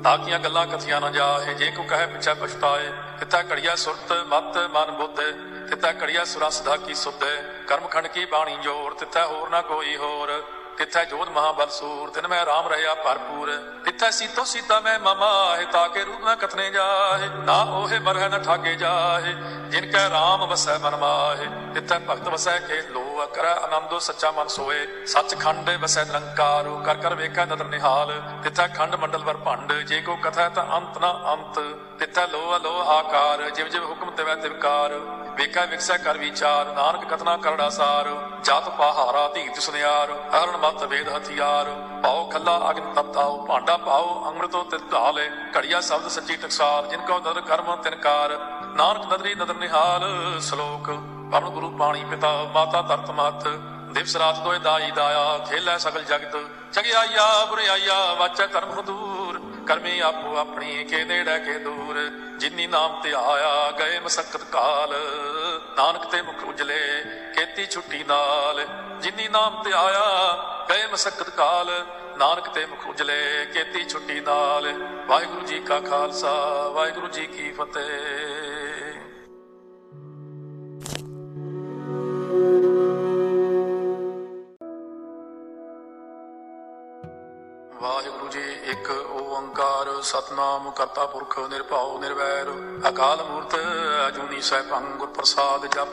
[0.05, 4.91] ਤਾਕੀਆਂ ਗੱਲਾਂ ਕਥੀਆਂ ਨਾ ਜਾਏ ਜੇ ਕੋ ਕਹੇ ਪਿਛੈ ਪਛਤਾਏ। ਤਿੱਥੈ ਘੜੀਆ ਸੁਰਤ, ਮਤ, ਮਨ
[4.91, 5.21] ਬੁੱਧ।
[5.69, 7.25] ਤਿੱਥੈ ਘੜੀਆ ਸੁਰਾ ਸਦਾ ਕੀ ਸੁਧ।
[7.67, 10.43] ਕਰਮ ਖੰਡ ਕੀ ਬਾਣੀ ਜੋਰ, ਤਿੱਥੈ ਹੋਰ ਨਾ ਕੋਈ ਹੋਰ।
[10.79, 13.51] ਤਿੱਥੈ ਜੋਧ ਮਹਾਬਲ ਸੂਰ, ਤਿਨ ਮੈਂ ਰਾਮ ਰਹਾ ਭਰਪੂਰ।
[13.85, 18.43] ਤਿੱਥੈ ਸੀਤੋ ਸੀਤਾ ਮੈਂ ਮਮਾ ਹੈ ਤਾਕੇ ਰੂਪ ਨਾ ਕਥਨੇ ਜਾਏ ਨਾ ਉਹੇ ਮਰਹਿ ਨ
[18.43, 19.35] ਠਾਗੇ ਜਾਏ
[19.71, 24.49] ਜਿਨ ਕੈ ਰਾਮ ਵਸੈ ਮਨ ਮਾਹੇ ਤਿੱਥੈ ਭਗਤ ਵਸੈ ਕੇ ਲੋ ਕਰੈ ਆਨੰਦੋ ਸੱਚਾ ਮਨ
[24.49, 28.13] ਸੋਏ ਸੱਚ ਖੰਡ ਵਸੈ ਨਿਰੰਕਾਰ ਕਰ ਕਰ ਵੇਖੈ ਨਦਰ ਨਿਹਾਲ
[28.45, 31.59] ਤਿੱਥੈ ਖੰਡ ਮੰਡਲ ਵਰ ਭੰਡ, ਜੇ ਕੋ ਕਥੈ ਤਾਂ ਅੰਤ ਨਾ ਅੰਤ।
[31.99, 34.93] ਤਿੱਥੈ ਲੋ ਲੋ ਆਕਾਰ, ਜਿਵ ਜਿਵ ਹੁਕਮ ਤਿਵੈ ਤਿਵਕਾਰ
[35.37, 38.09] ਵੇਖੈ ਵਿਕਸੈ ਕਰ ਵਿਚਾਰ, ਨਾਨਕ ਕਥਨਾ ਕਰੜਾ ਸਾਰ
[38.45, 41.71] ਜਤ ਪਹਾਰਾ ਧੀਰਤ ਸੁਨਿਆਰ ਅਰਣ ਮਤ ਵੇਦ ਹਥਿਆਰ
[42.03, 45.29] ਪਾਉ ਖੱਲਾ ਅਗਨ ਤਪਤਾਉ ਭਾਂਡਾ ਪਾਉ ਅੰਮ੍ਰਿਤੋ ਤਿਤ ਢਾਲੇ,
[45.59, 48.39] ਘੜੀਆ ਸ਼ਬਦ ਸੱਚੀ ਟਕਸਾਲ, ਜਿਨ ਕੋ ਨਦਰ ਕਰਮ ਤਿਨਕਾਰ
[48.77, 50.05] ਨਾਨਕ ਨਦਰੀ ਨਦਰ ਨਿਹਾਲ,
[50.41, 50.91] ਸ਼ਲੋਕ
[51.33, 53.49] ਪਵਨ ਗੁਰੂ ਪਾਣੀ ਪਿਤਾ, ਮਾਤਾ ਧਰਤ ਮਤ,
[53.93, 56.37] ਦਿਵਸ ਰਾਤ ਦੋਇ ਦਾਈ ਦਾਇਆ, ਖੇਲੇ ਸਗਲ ਜਗਤ,
[56.73, 59.28] ਚਗਿਆਈਆ ਬੁਰਿਆਈਆ, ਵਾਚੈ ਧਰਮ ਦੂਰ
[59.69, 62.09] ਕਰਮੀ ਆਪੋ ਆਪਣੀ ਕੇ ਨੇੜੇ ਕੇ ਦੂਰ,
[62.39, 64.95] ਜਿਨੀ ਨਾਮ ਤੇ ਆਇਆ ਗਏ ਮਸਕਤ ਕਾਲ।
[65.77, 68.67] ਨਾਨਕ ਤੇ ਮੁਖ ਉਜਲੇ ਕੀਤੀ ਛੁੱਟੀ ਨਾਲ।
[69.01, 70.33] ਜਿਨੀ ਨਾਮ ਤੇ ਆਇਆ
[70.71, 71.87] ਗਏ ਮਸਕਤ ਕਾਲ।
[72.19, 74.73] ਨਾਨਕ ਤੇ ਮੁਖ ਉਜਲੇ ਕੀਤੀ ਛੁੱਟੀ ਨਾਲ।
[75.07, 77.85] ਵਾਹਿਗੁਰੂ ਜੀ ਕਾ ਖਾਲਸਾ, ਵਾਹਿਗੁਰੂ ਜੀ ਕੀ ਫਤਿਹ।
[87.83, 88.91] ਵਾਹਿਗੁਰੂ ਜੀ, ਇੱਕ
[89.59, 92.51] ਓੰਕਾਰ, ਸਤਨਾਮ, ਕਰਤਾ ਪੁਰਖ, ਨਿਰਭਉ, ਨਿਰਵੈਰ,
[92.89, 93.55] ਅਕਾਲ ਮੂਰਤ,
[94.09, 95.89] ਅਜੂਨੀ ਸੈਭੰ ਗੁਰ ਪ੍ਰਸਾਦ ਜਪ,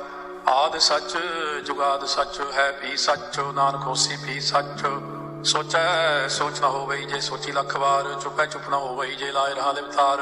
[0.50, 1.18] ਆਦ ਸੱਚ,
[1.66, 4.84] ਜੁਗਾਦ ਸੱਚ, ਹੈ ਵੀ ਸੱਚ, ਨਾਨਕ ਹੋਸੀ ਵੀ ਸੱਚ।
[5.44, 9.72] ਸੋਚੈ, ਸੋਚ ਨਾ ਹੋਵੇ ਜੇ ਸੋਚੀ ਲੱਖ ਵਾਰ, ਚੁੱਪੈ ਚੁੱਪ ਨਾ ਹੋਵੇ ਜੇ ਲਾਇ ਰਹਾ
[9.72, 10.22] ਲਿਵਤਾਰ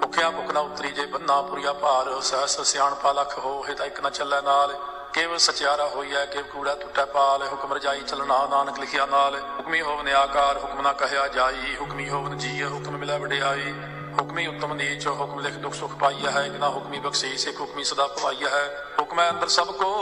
[0.00, 4.10] ਭੁਖਿਆ ਭੁਖ ਨਾ ਉਤਰੀ ਜੇ ਬੰਨਾ ਪੁਰੀਆ ਭਾਰ, ਸਹਸ ਸਿਆਣਪਾ ਲੱਖ ਹੋਏ ਤਾਂ ਇੱਕ ਨਾ
[4.10, 4.76] ਚੱਲੈ ਨਾਲ।
[5.12, 10.08] ਕੇਵਲ ਸਚਿਆਰਾ ਹੋਈਐ, ਕੇਵ ਕੂੜਾ ਟੁੱਟੈ ਪਾਲ, ਹੁਕਮ ਰਜਾਈ ਚਲਣਾ ਨਾਨਕ ਲਿਖਿਆ ਨਾਲ। ਹੁਕਮੀ ਹੋਵਨ
[10.08, 13.74] ਆਕਾਰ ਹੁਕਮ ਨਾ ਕਹਿਆ ਜਾਈ। ਹੁਕਮੀ ਹੋਵਨ ਜੀ, ਹੁਕਮ ਮਿਲੈ ਵਡਿਆਈ।
[14.20, 18.06] ਹੁਕਮੀ ਉਤਮ ਨੀਚ, ਹੁਕਮ ਲਿਖ ਦੁਖ ਸੁਖ ਪਾਈਆ ਹੈ ਇਕਨਾ ਹੁਕਮੀ ਬਖਸ਼ੀਸ, ਇੱਕ ਹੁਕਮੀ ਸਦਾ
[18.06, 19.92] ਭਵਾਈਆ ਹੈ। ਹੁਕਮੈ ਅੰਦਰ ਸਭ ਕੋ,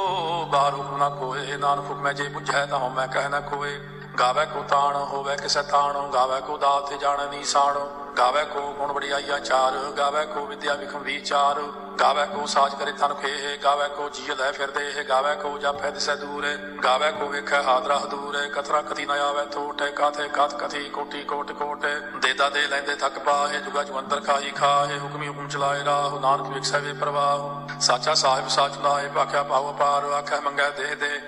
[0.44, 3.80] ਬਾਹਰ ਹੁਕਮ ਨਾ ਕੋਏ। ਨਾਨਕ ਹੁਕਮੈ ਜੇ ਬੁਝੈ ਤਾਂ ਮੈਂ ਕਹਿ ਨਾ ਕੋਏ
[4.18, 7.74] ਗਾਵੇ ਕੋ ਤਾਣ, ਹੋਵੇ ਕਿਸੈ ਤਾਣ। ਗਾਵੇ ਕੋ ਦਾਤ, ਜਾਣ ਨੀਸਾਨ
[8.18, 11.60] ਗਾਵੇ ਕੋ ਗੁਣ ਵਡਿਆਈਆ ਚਾਰ, ਗਾਵੇ ਕੋ ਵਿਦਿਆ ਵਿਖਮ ਵਿਚਾਰ
[12.00, 15.90] ਗਾਵੇ ਕੋ ਸਾਜ ਕਰੇ ਤਨ ਖੇ ਗਾਵੇ ਕੋ ਜੀ ਲੈ ਫਿਰਦੇ ਇਹ ਗਾਵੇ ਕੋ ਜਾਪੈ
[15.90, 16.46] ਦਿਸੈ ਦੂਰ,
[16.84, 21.52] ਗਾਵੇ ਕੋ ਵੇਖੈ ਹਾਦਰਾ ਦੂਰ ਕਥਰਾ ਕਥੀ ਨ ਆਵੇ ਥੋਟੇ ਕਾਥੇ ਕਥ ਕਥੀ, ਕੋਟੀ ਕੋਟ
[21.52, 21.86] ਕੋਟ
[22.22, 26.78] ਦੇਦਾ ਦੇ ਲੈਂਦੇ ਥੱਕ ਪਾਹੇ, ਜੁਗਾ ਜਵੰਦਰ ਖਾਈ ਖਾਹੇ ਹੁਕਮੀ ਹੁਕਮ ਚਲਾਏ ਰਾਹ, ਨਾਨਕ ਵਿਖਸੈ
[26.78, 31.20] ਵੇ ਪ੍ਰਵਾਹ, ਸਾਚਾ ਸਾਹਿਬ ਸਾਚ ਲਾਏ ਭਾਖਿਆ ਪਾਵ ਪਾਰ ਆਖੈ ਮੰਗੈ ਦੇ ਦੇ,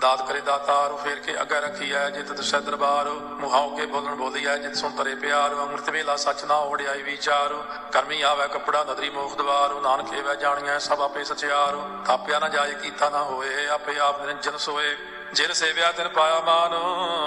[0.00, 3.08] ਦਾਤ ਕਰੇ ਦਾਤਾਰ ਫੇਰ ਕੇ ਅੱਗੇ ਰੱਖੀ ਐ ਜਿਤ ਦਸੈ ਦਰਬਾਰ,
[3.40, 7.52] ਮੁਹਾਉ ਕੇ ਬੋਲਣ ਬੋਲੀ ਐ ਜਿਤ ਸੁਣ ਤਰੇ ਪਿਆਰ, ਅੰਮ੍ਰਿਤ ਵੇਲਾ ਸੱਚ ਨਾ ਓੜਿਆਈ ਵਿਚਾਰ।
[7.92, 12.74] ਕਰਮੀ ਆਵੇ ਕਪੜਾ ਨਦਰੀ ਮੋਖ ਦਵਾਰ। ਨਾਨਕ ਏਵੈ ਜਾਣੀਐ ਸਭ ਆਪੇ ਸਚਿਆਰ। ਥਾਪਿਆ ਨਾ ਜਾਏ
[12.74, 14.96] ਕੀਤਾ ਨਾ ਹੋਏ, ਆਪੇ ਆਪ ਨਿਰੰਜਨ ਸੋਏ।
[15.32, 16.74] ਜਿਨ ਸੇਵਿਆ ਤਿਨ ਪਾਇਆ ਮਾਨ,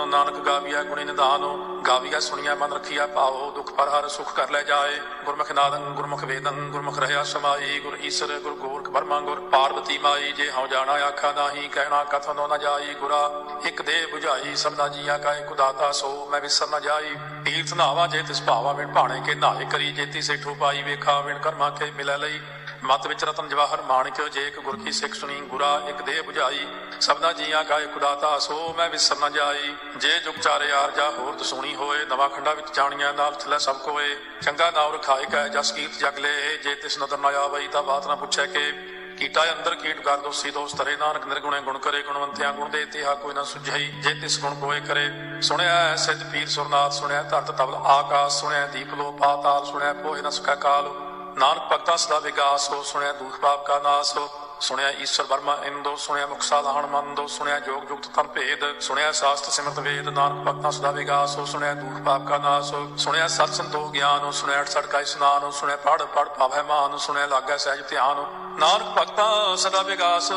[0.09, 1.41] ਨਾਨਕ ਗਾਵੀਆ ਗੁਣੀ ਨਿਧਾਨ
[1.87, 6.23] ਗਾਵੀਆ ਸੁਣੀਆ ਮਨ ਰਖੀਆ ਭਾਉ, ਦੁਖ ਪਰ ਹਰ ਸੁਖ ਕਰ ਲੈ ਜਾਏ। ਗੁਰਮੁਖ ਨਾਦੰ, ਗੁਰਮੁਖ
[6.23, 10.91] ਵੇਦੰ, ਗੁਰਮੁਖ ਰਹਿਆ ਸਮਾਈ, ਗੁਰ ਈਸਰ, ਗੁਰ ਗੋਰਖ ਬਰਮਾ ਗੁਰ ਪਾਰਵਤੀ ਮਾਈ। ਜੇ ਹਉ ਜਾਣਾ
[10.91, 13.31] ਆਖਾ ਨਾਹੀ, ਕਹਿਣਾ ਕਥਨੋ ਨ ਜਾਈ। ਗੁਰਾ,
[13.65, 17.15] ਇੱਕ ਦੇ 부ਝਾਈ ਸਭਨਾ ਜੀਆ ਕਾ ਇੱਕ ਦਾਤਾ ਸੋ, ਮੈਂ ਵਿਸਰ ਨ ਜਾਈ।
[17.45, 21.37] ਤੀਰਥ ਨਾਵਾ ਜੇ ਤਿਸ ਭਾਵਾ, ਵਿਣ ਭਾਣੇ ਕੇ ਨਾਏ ਕਰੀ। ਜੇਤੀ ਸੇਠੋ ਪਾਈ ਵੇਖਾ, ਵਿਣ
[21.37, 22.39] ਕਰਮਾ ਕੇ ਮਿਲੈ ਲਈ।
[22.83, 26.67] ਮਤ ਵਿੱਚ ਰਤਨ ਜਵਾਹਰ ਮਾਣਿਕ, ਜੇ ਇੱਕ ਗੁਰ ਕੀ ਸਿੱਖ ਸੁਣੀ, ਗੁਰਾ ਇੱਕ ਦੇਹ 부ਝਾਈ
[27.01, 31.09] ਸਭਨਾ ਜੀਆਂ ਕਾ ਇੱਕ ਦਾਤਾ ਸੋ, ਮੈਂ ਵਿਸਰ ਨ ਜਾਈ। ਜੇ ਜੁਗ ਚਾਰੇ ਯਾਰ ਜਾ
[31.09, 35.47] ਹੋਰ ਦਸੂਣੀ ਹੋਏ, ਨਵਾਂ ਖੰਡਾ ਵਿੱਚ ਜਾਣੀਆਂ ਨਾਲ ਥਲੇ ਸਭ ਕੋਏ। ਚੰਗਾ ਨਾਮ ਰਖਾਇ ਕੈ,
[35.47, 38.71] ਜਸ ਕੀਰਤ ਜਗ ਲੈ, ਜੇ ਤਿਸ ਨਦਰ ਨ ਆਵਈ, ਤਾਂ ਬਾਤ ਨਾ ਪੁੱਛੈ ਕਿ।
[39.17, 43.15] ਕੀਟਾ ਅੰਦਰ ਕੀਟ ਕਰ ਦੋਸੀ ਦੋਸ ਤਰੇ ਨਾਨਕ ਨਿਰਗੁਣੇ ਗੁਣ ਕਰੇ, ਗੁਣਵੰਤਿਆਂ ਗੁਣ ਦੇ ਤਿਹਾ
[43.15, 45.09] ਕੋਈ ਨਾ ਸੁਝਈ, ਜੇ ਤਿਸ ਗੁਣ ਕੋਏ ਕਰੇ।
[45.41, 50.21] ਸੁਣਿਆ ਹੈ ਸਿੱਧ ਪੀਰ ਸੁਰਨਾਥ ਸੁਣਿਆ ਧਰਤ ਤਬਲ ਆਕਾਸ਼ ਸੁਣਿਆ ਦੀਪ ਲੋ ਪਾਤਾਲ ਸੁਣਿਆ ਪੋਹਿ
[50.21, 51.08] ਨ ਸਕਾ ਕਾਲ।
[51.39, 54.29] ਨਾਨਕ ਭਗਤਾ ਸਦਾ ਵਿਗਾਸ ਹੋ, ਸੁਣਿਆ ਦੁਖ ਪਾਪ ਕਾ ਨਾਸ ਹੋ,
[54.59, 59.49] ਸੁਣਿਆ ਈਸ਼ਵਰ ਵਰਮਾ ਇੰਦੋ, ਸੁਣਿਆ ਮੁਖ ਸਾਧਾਨ ਮੰਦੋ, ਸੁਣਿਆ ਜੋਗ ਜੁਗਤ ਤਨ ਭੇਦ, ਸੁਣਿਆ ਸਾਸਤ
[59.51, 63.53] ਸਿਮਰਤ ਵੇਦ, ਨਾਨਕ ਭਗਤਾਂ ਸਦਾ ਵਿਗਾਸ ਹੋ, ਸੁਣਿਆ ਦੁਖ ਪਾਪ ਕਾ ਨਾਸ ਹੋ, ਸੁਣਿਆ ਸਤ
[63.53, 67.57] ਸੰਤੋਖ ਗਿਆਨ ਹੋ, ਸੁਣਿਆ ਅਠ ਸੜਕਾ ਇਸਨਾਨ ਹੋ, ਸੁਣਿਆ ਪੜ ਪੜ ਪਾਵੈ ਮਾਨ ਸੁਣਿਆ ਲਾਗੈ
[67.57, 68.25] ਸਹਿਜ ਧਿਆਨ
[68.59, 70.31] ਨਾਨਕ ਭਗਤਾਂ ਸਦਾ ਵਿਗਾਸ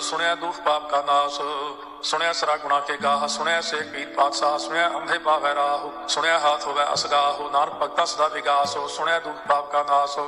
[0.00, 1.40] ਸੁਣਿਆ ਦੁਖ ਪਾਪ ਕਾ ਨਾਸ
[2.02, 6.66] ਸੁਣਿਆ ਸਰਾ ਗੁਣਾ ਕੇ ਗਾਹ, ਸੁਣਿਆ ਸੇ ਪੀਰ ਪਾਤਸ਼ਾਹ, ਸੁਣਿਆ ਅੰਧੇ ਪਾਵੈ ਰਾਹ, ਸੁਣਿਆ ਹਾਥ
[6.66, 10.18] ਹੋਵੇ ਅਸਗਾਹ, ਨਾਨਕ ਭਗਤਾਂ ਸਦਾ ਵਿਗਾਸ ਹੋ ਸੁਣਿਆ ਦੁਖ ਪਾਪ ਕਾ ਨਾਸ।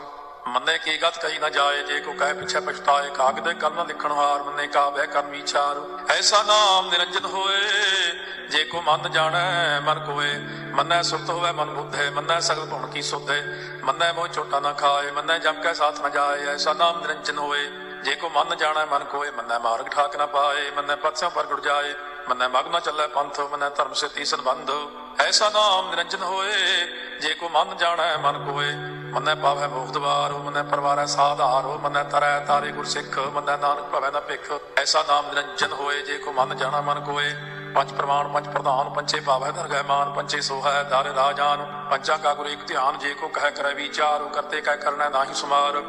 [0.46, 4.42] ਮੰਨੇ ਕੀ ਗਤ ਕਹੀ ਨਾ ਜਾਏ, ਜੇ ਕੋ ਕਹੇ ਪਿਛੇ ਪਛਤਾਏ, ਕਾਗਦ ਕਲਮ ਲਿਖਣ ਹਾਰ,
[4.42, 7.60] ਮੰਨੇ ਕਾ ਬਹਿ ਕਰਮ ਵਿਚਾਰ ਐਸਾ ਨਾਮ ਨਿਰੰਜਨ ਹੋਏ,
[8.50, 10.38] ਜੇ ਕੋ ਮਨ ਜਾਣੈ, ਮਨ ਕੋਏ।
[10.72, 13.42] ਮੰਨੈ ਸੁਰਤ ਹੋਵੇ ਮਨ ਬੁੱਧੇ, ਮੰਨੈ ਸਗਲ ਗੁਣ ਕੀ ਸੁਧੇ।
[13.84, 17.68] ਮੰਨੈ ਮੋਹ ਚੋਟਾ ਨਾ ਖਾਏ, ਮੰਨੈ ਜਮ ਕੈ ਸਾਥ ਨਾ ਜਾਏ, ਐਸਾ ਨਾਮ ਨਿਰੰਜਨ ਹੋਏ।
[18.04, 21.60] ਜੇ ਕੋ ਮਨ ਜਾਣੈ ਮਨ ਕੋਏ, ਮੰਨੈ ਮਾਰਗ ਠਾਕ ਨਾ ਪਾਏ, ਮੰਨੈ ਪਤਸਿਆਂ ਪਰ ਗੁੜ
[21.60, 21.94] ਜਾਏ,
[22.28, 24.70] ਮੰਨੈ ਮਗ ਨਾ ਚੱਲੈ ਪੰਥ, ਮੰਨੈ ਧਰਮ ਸੇ ਤੀ ਸੰਬੰਧ।
[25.20, 26.52] ਐਸਾ ਨਾਮ ਨਿਰੰਜਨ ਹੋਏ,
[27.20, 28.72] ਜੇ ਕੋ ਮਨ ਜਾਣੈ ਮਨ ਕੋਏ,
[29.12, 34.10] ਮੰਨੈ ਪਾਵੈ ਮੋਖ ਦਵਾਰ, ਮੰਨੈ ਪਰਵਾਰੈ ਸਾਧਾਰ, ਮੰਨੈ ਤਰੈ ਤਾਰੇ ਗੁਰ ਸਿੱਖ, ਮੰਨੈ ਨਾਨਕ ਭਵੈ
[34.10, 37.34] ਨਾ ਭਿਖ। ਐਸਾ ਨਾਮ ਨਿਰੰਜਨ ਹੋਏ, ਜੇ ਕੋ ਮਨ ਜਾਣਾ ਮਨ ਕੋਏ,
[37.74, 42.46] ਪੰਜ ਪ੍ਰਮਾਣ, ਪੰਜ ਪ੍ਰਧਾਨ ਪੰਚੇ ਪਾਵੈ ਦਰਗਹਿ ਮਾਨ ਪੰਚੇ ਸੋਹੈ ਦਰ ਰਾਜਾਨ ਪੰਚਾ ਕਾ ਗੁਰ
[42.46, 45.82] ਇੱਕ ਧਿਆਨ, ਜੇ ਕੋ ਕਹਿ ਕਰੈ ਵਿਚਾਰ, ਕਰਤੇ ਕਹਿ ਕਰਨਾ ਨਾਹੀ ਸੁਮਾਰ।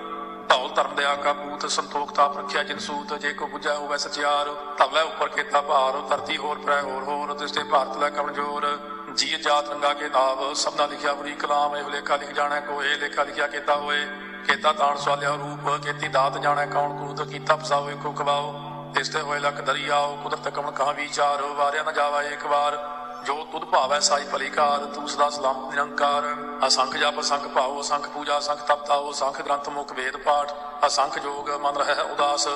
[0.50, 4.50] ਧੌਲ ਧਰਮ ਦੇ ਆਕਾ ਪੂਤ, ਸੰਤੋਖ, ਤਾਪ ਰੱਖਿਆ, ਜਿਨ ਸੂਤ, ਜੇ ਕੋ ਬੁਝੈ ਹੋਵੇ ਸਚਿਆਰ।
[4.77, 8.67] ਧਵਲੇ ਉੱਪਰ ਕੀਤਾ ਭਾਰ, ਧਰਤੀ ਹੋਰ ਪ੍ਰੈ ਹੋਰ ਹੋਰ ਤਿਸਤੇ ਭਾਰਤ ਲੈ ਕਮਜੋਰ
[9.15, 13.23] ਜੀ ਜਾਤ ਰੰਗਾ ਕੇ ਨਾਮ ਸਭਨਾ ਲਿਖਿਆ ਬੜੀ ਕਲਾਮ, ਇਹ ਲੇਖਾ ਲਿਖ ਜਾਣੈ ਕੋਏ ਲੇਖਾ
[13.23, 14.05] ਲਿਖਿਆ ਕੀਤਾ ਹੋਏ।
[14.47, 18.53] ਕੀਤਾ ਤਾਣ ਸਵਾਲਿਆ ਰੂਪ ਕੀਤੀ ਦਾਤ ਜਾਣੈ ਕੌਣ, ਕੂਤ ਕੀਤਾ ਫਸਾਓ ਕੋ ਖਵਾਓ
[18.95, 22.77] ਤਿਸਤੇ ਹੋਏ ਲਖ ਦਰਿਆਓ ਕੁਦਰਤ ਕਮਣ ਕਹਾ ਵਿਚਾਰ, ਵਾਰਿਆ ਨ ਜਾਵਾ ਇੱਕ ਵਾਰ।
[23.25, 26.23] ਜੋ ਤੁਧ ਭਾਵੈ ਸਾਈ ਭਲੀਕਾਰ ਤੂੰ ਸਦਾ ਸਲਾਮ ਨਿਰੰਕਾਰ।
[26.67, 30.51] ਅਸੰਖ ਜਪ, ਅਸੰਖ ਭਾਉ, ਅਸੰਖ ਪੂਜਾ, ਅਸੰਖ ਤਪਤਾਉ ਅਸੰਖ ਗ੍ਰੰਥ ਮੁਖ ਵੇਦ ਪਾਠ,
[30.87, 32.47] ਅਸੰਖ ਜੋਗ ਮਨ ਰਹਿ ਉਦਾਸ।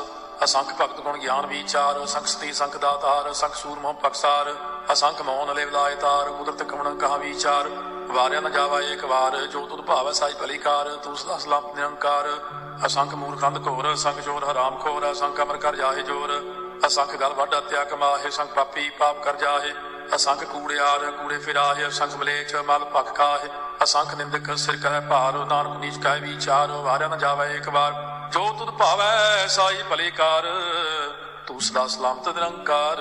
[0.43, 4.53] ਅਸੰਖ ਭਗਤ ਗੁਣ ਗਿਆਨ ਵਿਚਾਰ, ਅਸੰਖ ਸਤੀ ਸੰਖ ਦਾਤਾਰ, ਅਸੰਖ ਸੂਰਮੋ ਪਕਸਾਰ
[4.91, 7.69] ਅਸੰਖ ਮੌਨ ਲੈ ਬਲਾਇ ਤਾਰ, ਕੁਦਰਤ ਕਮਣ ਕਹਾ ਵਿਚਾਰ।
[8.07, 12.29] ਵਾਰਿਆ ਨ ਜਾਵਾ ਏਕ ਵਾਰ, ਜੋ ਤੁਧ ਭਾਵੈ ਸਾਈ ਭਲੀਕਾਰ ਤੂੰ ਸਦਾ ਸਲਾਮ ਨਿਰੰਕਾਰ।
[12.85, 16.41] ਅਸੰਖ ਮੂਰਖੰਦ ਘੋਰ, ਅਸੰਖ ਚੋਰ ਹਰਾਮ ਖੋਰ, ਅਸੰਖ ਅਮਰ ਕਰ ਜਾਹੇ ਜੋਰ।
[16.87, 19.73] ਅਸੰਖ ਗਲ ਵੱਡ ਹੱਤਿਆ ਕਮਾਹੇ ਸੰਖ ਪਾਪੀ ਪਾਪ ਕਰ ਜਾਹੇ।
[20.15, 23.49] ਅਸੰਖ ਕੂੜਿਆਰ ਕੂੜੇ ਫਿਰਾਹੇ, ਅਸੰਖ ਮਲੇਛ, ਮਲ ਭਖ ਖਾਹੇ
[23.83, 27.93] ਅਸੰਖ ਨਿੰਦਕ ਸਿਰ ਕਰੈ ਭਾਰ ਨਾਨਕ ਨੀਚ ਕਾਇ ਵਿਚਾਰ ਵਾਰਿਆ ਨ ਜਾਵੇ ਇੱਕ ਵਾਰ।
[28.31, 30.47] ਜੋ ਤੁਧ ਭਾਵੈ ਸਾਈ ਭਲੇ ਕਾਰ,
[31.47, 32.97] ਤੂੰ ਸਦਾ ਸਲਾਮਤ ਨਿਰੰਕਾਰ।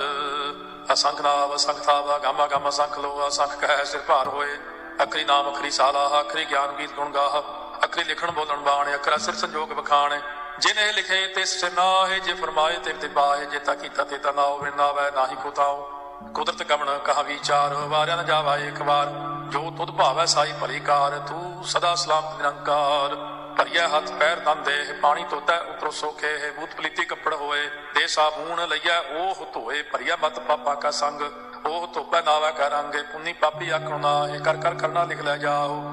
[0.93, 4.57] ਅਸੰਖ ਨਾਮ ਅਸੰਖ ਥਾਵਾ ਗਾਮਾ ਗਾਮਾ ਸੰਖ ਲੋ, ਅਸੰਖ ਕਹਿ ਸਿਰ ਭਾਰ ਹੋਏ।
[5.03, 7.41] ਅਖਰੀ ਨਾਮ, ਅਖਰੀ ਸਾਲਾ, ਅਖਰੀ ਗਿਆਨ ਗੀਤ ਗੁਣ ਗਾਹ।
[7.85, 10.21] ਅਖਰੀ ਲਿਖਣ ਬੋਲਣ ਬਾਣ, ਅਖਰਾ ਸਿਰ ਸੰਜੋਗ ਬਖਾਣ
[10.59, 14.57] ਜਿਨੇ ਲਿਖੇ ਤਿਸ ਨਾਹੇ, ਜੇ ਫਰਮਾਏ ਤੇ ਤੇ ਪਾਏ ਜੇ ਤਾ ਕੀਤਾ, ਤੇ ਤਾ ਨਾਉ
[14.57, 19.07] ਬਿਨਾ ਵੈ ਨਾਹੀ ਕੋ ਤਾਉ। ਕੁਦਰਤ ਗਮਨ ਕਹਾ ਵਿਚਾਰ, ਵਾਰਿਆ ਨ ਜਾਵਾ ਇੱਕ ਵਾਰ।
[19.51, 23.15] ਜੋ ਤੁਧ ਭਾਵੈ ਸਾਈ ਭਲੀ ਕਾਰ, ਤੂੰ ਸਦਾ ਸਲਾਮਤ ਨਿਰੰਕਾਰ।
[23.57, 28.07] ਭਰੀਆ ਹੱਥ, ਪੈਰ, ਤਨ, ਦੇਹ, ਪਾਣੀ ਤੋਤੈ ਉਤਰੋ ਸੋਖੇ ਹੈ ਬੂਤ ਪਲੀਤੀ ਕੱਪੜ ਹੋਏ। ਦੇ
[28.07, 31.21] ਸਾਬੂਨ ਲਈਐ ਉਹ ਧੋਏ ਭਰੀਆ ਮਤ ਪਾਪਾ ਕਾ ਸੰਗ।
[31.65, 35.83] ਉਹ ਧੋਪੈ ਨਾਵਾ ਕਰਾਂਗੇ ਪੁੰਨੀ ਪਾਪੀ ਆਖਣੋ ਨਾ, ਇਹ ਕਰ ਕਰ ਕਰਨਾ ਲਿਖ ਲੈ ਜਾਓ।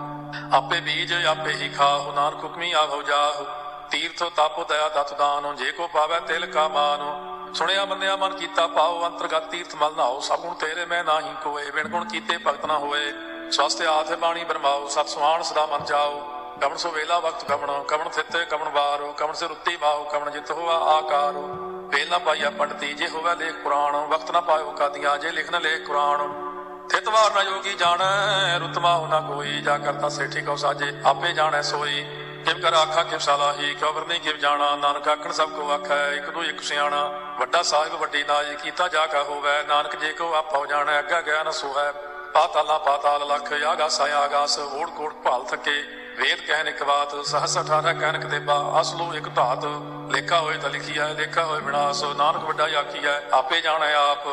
[0.53, 3.47] ਆਪੇ ਬੀਜ, ਆਪੇ ਹੀ ਖਾਓ, ਨਾਨਕ ਹੁਕਮੀ ਆਵੋ ਜਾਓ
[3.91, 8.67] ਤੀਰਥ ਤਾਪੋ ਦਇਆ, ਦਤ ਦਾਨੋ, ਜੇ ਕੋ ਪਾਵੈ ਤਿਲ ਕਾ ਮਾਨੋ। ਸੁਣਿਆ ਮੰਨਿਆ ਮਨ ਕੀਤਾ
[8.67, 12.67] ਪਾਓ ਅੰਤਰਗਤ ਤੀਰਥ ਮਲ ਨਾਓ ਸਭ ਗੁਣ ਤੇਰੇ, ਮੈਂ ਨਾਹੀ ਕੋਏ। ਬਿਨ ਗੁਣ ਕੀਤੇ ਭਗਤ
[12.67, 13.13] ਨਾ ਹੋਏ।
[13.51, 16.21] ਸਵਸਤੇ ਆਥੇ ਬਾਣੀ ਬਰਮਾਓ। ਸਤ ਸੁਆਣ ਸਦਾ ਮਨ ਜਾਓ।
[16.61, 20.51] ਕਮਣ ਸੋ ਵੇਲਾ ਵਕਤ ਕਮਣ ਕਮਣ ਥਿੱਤੇ ਕਮਣ ਵਾਰੋ। ਕਮਣ ਸੇ ਰੁੱਤੀ ਮਾਓ ਕਮਣ ਜਿਤ
[20.51, 21.43] ਹੋਆ ਆਕਾਰੋ।
[21.91, 25.87] ਵੇਲ ਨਾ ਪਾਈਆ ਪੰਡਤੀ, ਜੇ ਹੋਵੇ ਲੇਖ ਪੁਰਾਣ। ਵਕਤ ਨਾ ਪਾਇਓ ਕਾਦੀਆਂ, ਜੇ ਲਿਖਣ ਲੇਖ
[25.87, 26.33] ਕੁਰਾਨ
[26.89, 31.63] ਥਿਤਵਾਰ ਨਾ ਜੋਗੀ ਜਾਣੈ ਰੁਤਮਾ ਹੋ ਨਾ ਕੋਈ। ਜਾ ਕਰਤਾ ਸੇਠੀ ਕੋ ਸਾਜੇ, ਆਪੇ ਜਾਣੈ
[31.63, 32.07] ਸੋਈ।
[32.45, 36.31] ਕਿਵ ਕਰ ਆਖਾ, ਕਿਵ ਸਲਾਹੀ ਕਬਰ ਨਹੀਂ ਕਿਵ ਜਾਣਾ, ਨਾਨਕ ਆਖਣ ਸਭ ਕੋ ਆਖੈ, ਇੱਕ
[36.31, 37.05] ਦੋ ਇੱਕ ਸਿਆਣਾ।
[37.39, 41.43] ਵੱਡਾ ਸਾਹਿਬ, ਵੱਡੀ ਨਾਜ ਕੀਤਾ ਜਾ ਕਾ ਹੋਵੇ, ਨਾਨਕ ਜੇ ਕੋ ਆਪੋ ਜਾਣੈ, ਅੱਗਾ ਗਿਆ
[41.43, 41.93] ਨ ਸੋਹੈ।
[42.35, 45.83] ਪਾਤਾਲਾ ਪਾਤਾਲ ਲਖ ਆਗਾਸ ਆਗਾਸ, ਓੜ ਕੋੜ ਭਾਲ ਥਕੇ।
[46.19, 49.65] ਵੇਦ ਕਹਿਨ ਇੱਕ ਬਾਤ, ਸਹਸ 18 ਕਹਿਨ ਦੇਬਾ ਅਸਲੋ ਇੱਕ ਧਾਤ।
[50.11, 54.25] ਲੇਖਾ ਹੋਏ ਤਾਂ ਲਿਖੀਆ ਲੇਖਾ ਹੋਏ ਵਿਨਾਸ਼ ਨਾਨਕ ਵੱਡਾ ਆਖੀਐ, ਆਪੇ ਜਾਣੈ ਆਪ।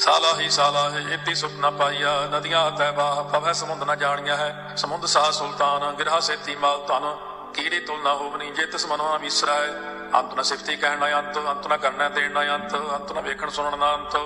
[0.00, 5.06] ਸਾਲਾ ਹੀ ਸਾਲਾ ਹੈ ਇਤੀ ਸੁਪਨਾ ਪਾਈਆ, ਨਦੀਆਂ ਤੈਬਾ ਪਵੈ ਸਮੁੰਦ ਨਾ ਜਾਣੀਆਂ ਹੈ। ਸਮੁੰਦ
[5.06, 7.16] ਸਾਹ ਸੁਲਤਾਨ, ਗਿਰਹਾ ਸੇਤੀ ਮਾਲ ਤਨ
[7.54, 9.70] ਕੀੜੀ ਤੁਲ ਨਾ ਹੋਵਨੀ ਜੇ ਤਿਸ ਮਨੋ ਨਾ ਵਿਸਰਾਏ।
[10.14, 13.50] ਅੰਤ ਨਾ ਸਿਫਤੀ ਕਹਿਣ ਨਾ ਅੰਤ ਅੰਤ ਨਾ ਕਰਨਾ ਦੇਣ ਨਾ ਅੰਤ ਅੰਤ ਨਾ ਵੇਖਣ
[13.50, 14.16] ਸੁਣਨ ਨਾ ਅੰਤ।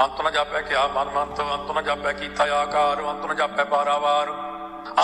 [0.00, 4.30] ਅੰਤ ਨਾ ਜਾਪੈ ਕਿਆ ਮਨ ਮੰਤ, ਅੰਤ ਨਾ ਜਾਪੈ ਕੀਤਾ ਆਕਾਰ, ਅੰਤ ਨਾ ਜਾਪੈ ਪਾਰਾਵਾਰ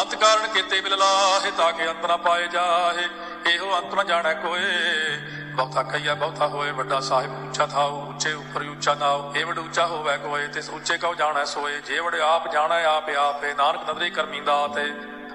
[0.01, 3.09] ਅੰਤ ਕਾਰਨ ਕੀਤੇ ਬਿਲਲਾਹੇ ਤਾਂ ਕਿ ਅੰਤ ਨਾ ਪਾਏ ਜਾਹੇ।
[3.55, 8.63] ਇਹੋ ਅੰਤ ਨਾ ਜਾਣੈ ਕੋਏ। ਬਹੁਤਾ ਕਈਆ ਬਹੁਤਾ ਹੋਏ, ਵੱਡਾ ਸਾਹਿਬ ਉੱਚਾ ਥਾਉ, ਉੱਚੇ ਉੱਪਰ
[8.63, 12.53] ਉੱਚਾ ਨਾਉ ਇਹ ਵਡ ਉੱਚਾ ਹੋਵੇ ਕੋਏ, ਤਿਸ ਉੱਚੇ ਕਉ ਜਾਣੈ ਸੋਏ, ਜੇ ਵਡ ਆਪ
[12.53, 14.85] ਜਾਣੈ ਆਪ ਆਪੇ, ਨਾਨਕ ਨਦਰੀ ਕਰਮੀ ਦਾਤੇ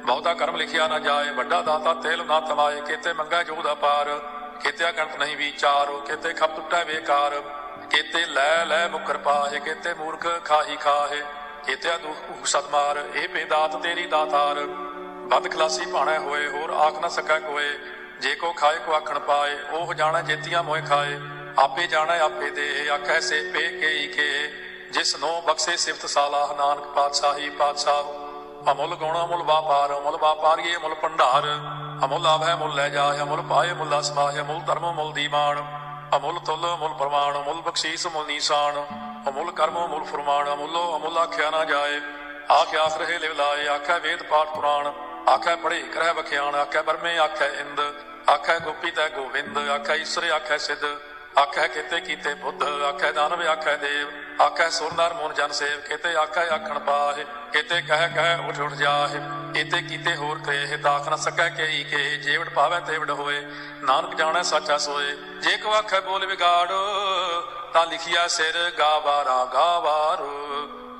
[0.06, 4.19] ਬਹੁਤਾ ਕਰਮ ਲਿਖਿਆ ਨਾ ਜਾਏ, ਵੱਡਾ ਦਾਤਾ ਤੇਲ ਨਾ ਤਮਾਏ, ਕਿਤੇ ਮੰਗਾ ਜੋ ਦਾ ਪਾਰ
[4.63, 7.41] ਕਿਤੇ ਗਣਤ ਨਹੀਂ ਵਿਚਾਰੋ, ਕਿਤੇ ਖਪ ਟੁੱਟਾ ਬੇਕਾਰ,
[7.89, 11.23] ਕਿਤੇ ਲੈ ਲੈ ਮੁਕਰ ਪਾਹੇ, ਕਿਤੇ ਮੂਰਖ ਖਾਹੀ ਖਾਹੇ
[11.65, 14.60] ਕਿਤੇ ਦੁਖ ਸਤਮਾਰ ਇਹ ਬੇਦਾਤ ਤੇਰੀ ਦਾਤਾਰ
[15.30, 17.69] ਬਦ ਖਲਾਸੀ ਭਾਣਾ ਹੋਏ, ਹੋਰ ਆਖ ਨਾ ਸਕੈ ਕੋਏ।
[18.21, 21.19] ਜੇ ਕੋ ਖਾਏ ਕੋ ਆਖਣ ਪਾਏ, ਉਹ ਜਾਣਾ ਜੇਤੀਆਂ ਮੋਏ ਖਾਏ।
[21.58, 24.51] ਆਪੇ ਜਾਣਾ, ਆਪੇ ਦੇ ਆਖੈ ਸੇ ਪੇ ਕੇਈ ਕੇ।
[24.91, 28.27] ਜਿਸ ਨੋ ਬਖਸ਼ੇ ਸਿਫਤ ਸਾਲਾਹ, ਨਾਨਕ ਪਾਤਸ਼ਾਹੀ, ਪਾਤਸ਼ਾਹ।
[28.71, 31.43] ਅਮੁੱਲ ਗੁਣ ਅਮੁੱਲ ਵਾਪਾਰ, ਅਮੁੱਲ ਵਾਪਾਰੀਏ ਅਮੁੱਲ ਭੰਡਾਰ।
[32.06, 35.65] ਅਮੁੱਲ ਆਵੈ ਮੁੱਲ ਲੈ ਜਾਏ, ਅਮੁੱਲ ਪਾਏ ਮੁੱਲ ਸਮਾਹਿ ਅਮੁੱਲ ਧਰਮ ਮੁੱਲ ਦੀਵਾਨ।
[36.15, 38.86] ਅਮੁੱਲ ਤੁਲ ਅਮੁੱਲ ਪ੍ਰਮਾਣ, ਅਮੁੱਲ ਬਖਸ਼ੀਸ ਮੁੱਲ ਨੀਸਾਨ।
[39.30, 42.01] ਅਮੁੱਲ ਕਰਮ ਅਮੁੱਲ ਫਰਮਾਨ, ਅਮੁੱਲੋ ਅਮੁੱਲ ਆਖਿਆ ਨਾ ਜਾਏ।
[42.51, 44.91] ਆਖਿ ਆਖ ਰਹੇ ਲਿਵ ਲਾਏ, ਆਖੈ ਵੇਦ ਪਾਠ ਪੁਰਾਣ।
[45.30, 50.57] ਆਖੈ ਪੜ੍ਹੇ ਕਰਹਿ ਬਖਿਆਣ ਆਖੈ ਬਰਮੇ ਆਖੈ ਇੰਦ। ਆਖੈ ਗੋਪੀ ਤੈ ਗੋਵਿੰਦ, ਆਖੈ ਈਸ਼ਰ, ਆਖੈ
[50.57, 50.83] ਸਿੱਧ,
[51.37, 54.07] ਆਖੈ ਕਿਤੇ ਕੀਤੇ ਬੁੱਧ, ਆਖੈ ਦਾਨਵ, ਆਖੈ ਦੇਵ,
[54.41, 59.19] ਆਖੈ ਸੁਰਨਰ ਮੋਨ ਜਨ ਸੇਵ ਕਿਤੇ ਆਖੈ ਆਖਣ ਪਾਹੇ ਕਿਤੇ ਕਹਿ ਕਹਿ ਉਠ ਉਠ ਜਾਹੇ
[59.53, 63.41] ਕਿਤੇ ਕੀਤੇ ਹੋਰ ਕਹੇ ਤਾਖ ਨਾ ਸਕੈ ਕੇਈ ਕੇ ਜੇਵੜ ਪਾਵੇ ਤੇਵੜ ਹੋਏ,
[63.81, 66.67] ਨਾਨਕ ਜਾਣੈ ਸੱਚਾ ਸੋਏ, ਜੇ ਕੋ ਆਖੈ ਬੋਲ ਵਿਗਾੜ,
[67.73, 70.25] ਤਾਂ ਲਿਖਿਆ ਸਿਰ ਗਾਵਾਰਾ ਗਾਵਾਰ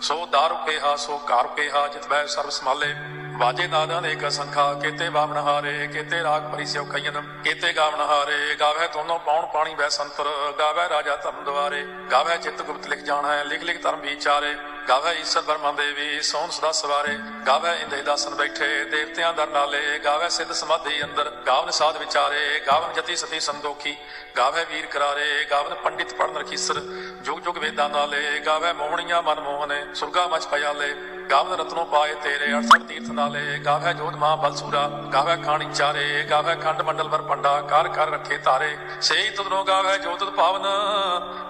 [0.02, 2.94] ਸੋ ਦਾਰੂ ਕਿਹਾ, ਸੋ ਘਰ ਕਿਹਾ, ਜਿਤ ਬੈ ਸਰਬ ਸੰਭਾਲੇ।
[3.38, 8.02] ਵਾਜੇ ਨਾਦਾਂ ਨੇ ਇੱਕ ਸੰਖਾ ਕਿਤੇ ਬਾਵਨ ਹਾਰੇ, ਕਿਤੇ ਰਾਗ ਪਰੀ ਸਿਉ ਖਈਨ ਕਿਤੇ ਗਾਵਨ
[8.02, 13.04] ਹਾਰੇ ਗਾਵੇ ਦੋਨੋਂ ਪੌਣ ਪਾਣੀ ਬੈ ਸੰਤਰ ਗਾਵੇ ਰਾਜਾ ਧਰਮ ਦੁਆਰੇ ਗਾਵੇ ਚਿੱਤ ਗੁਪਤ ਲਿਖ
[13.04, 14.56] ਜਾਣਾ ਹੈ ਲਿਖ ਲਿਖ ਧਰਮ ਵਿਚਾਰੇ।
[14.90, 20.30] ਗਾਵੇ ਈਸ਼ਰ ਬਰਮਾ ਦੇਵੀ, ਸੋਹਣ ਸਦਾ ਸਵਾਰੇ। ਗਾਵੇ ਇੰਦੇ ਦਾਸਨ ਬੈਠੇ, ਦੇਵਤਿਆਂ ਦਰ ਨਾਲੇ। ਗਾਵੇ
[20.30, 23.96] ਸਿੱਧ ਸਮਾਧੀ ਅੰਦਰ, ਗਾਵਨ ਸਾਧ ਵਿਚਾਰੇ। ਗਾਵਨ ਜਤੀ ਸਤੀ ਸੰਦੋਖੀ,
[24.38, 26.80] ਗਾਵੇ ਵੀਰ ਕਰਾਰੇ। ਗਾਵਨ ਪੰਡਿਤ ਪੜਨ ਰਖੀਸਰ,
[27.22, 30.94] ਜੁਗ ਜੁਗ ਵੇਦਾਂ ਨਾਲੇ। ਗਾਵੇ ਮੋਹਣੀਆਂ ਮਨ ਮੋਹਨੇ, ਸੁਰਗਾ ਮਚ ਪਿਆਲੇ
[31.32, 36.56] ਗਾਵਨ ਰਤਨੋ ਪਾਏ ਤੇਰੇ 68 ਤੀਰਥ ਨਾਲੇ। ਗਾਵੇ ਜੋਤ ਮਾਂ ਬਲਸੂਰਾ, ਗਾਵੇ ਖਾਣੀ ਚਾਰੇ। ਗਾਵੇ
[36.56, 40.66] ਖੰਡ ਮੰਡਲ ਵਰ ਪੰਡਾ ਕਰ ਕਰ ਰੱਖੇ ਤਾਰੇ। ਸੇਈ ਤੁਧਨੋ ਗਾਵੇ ਜੋਤ ਭਾਵਨ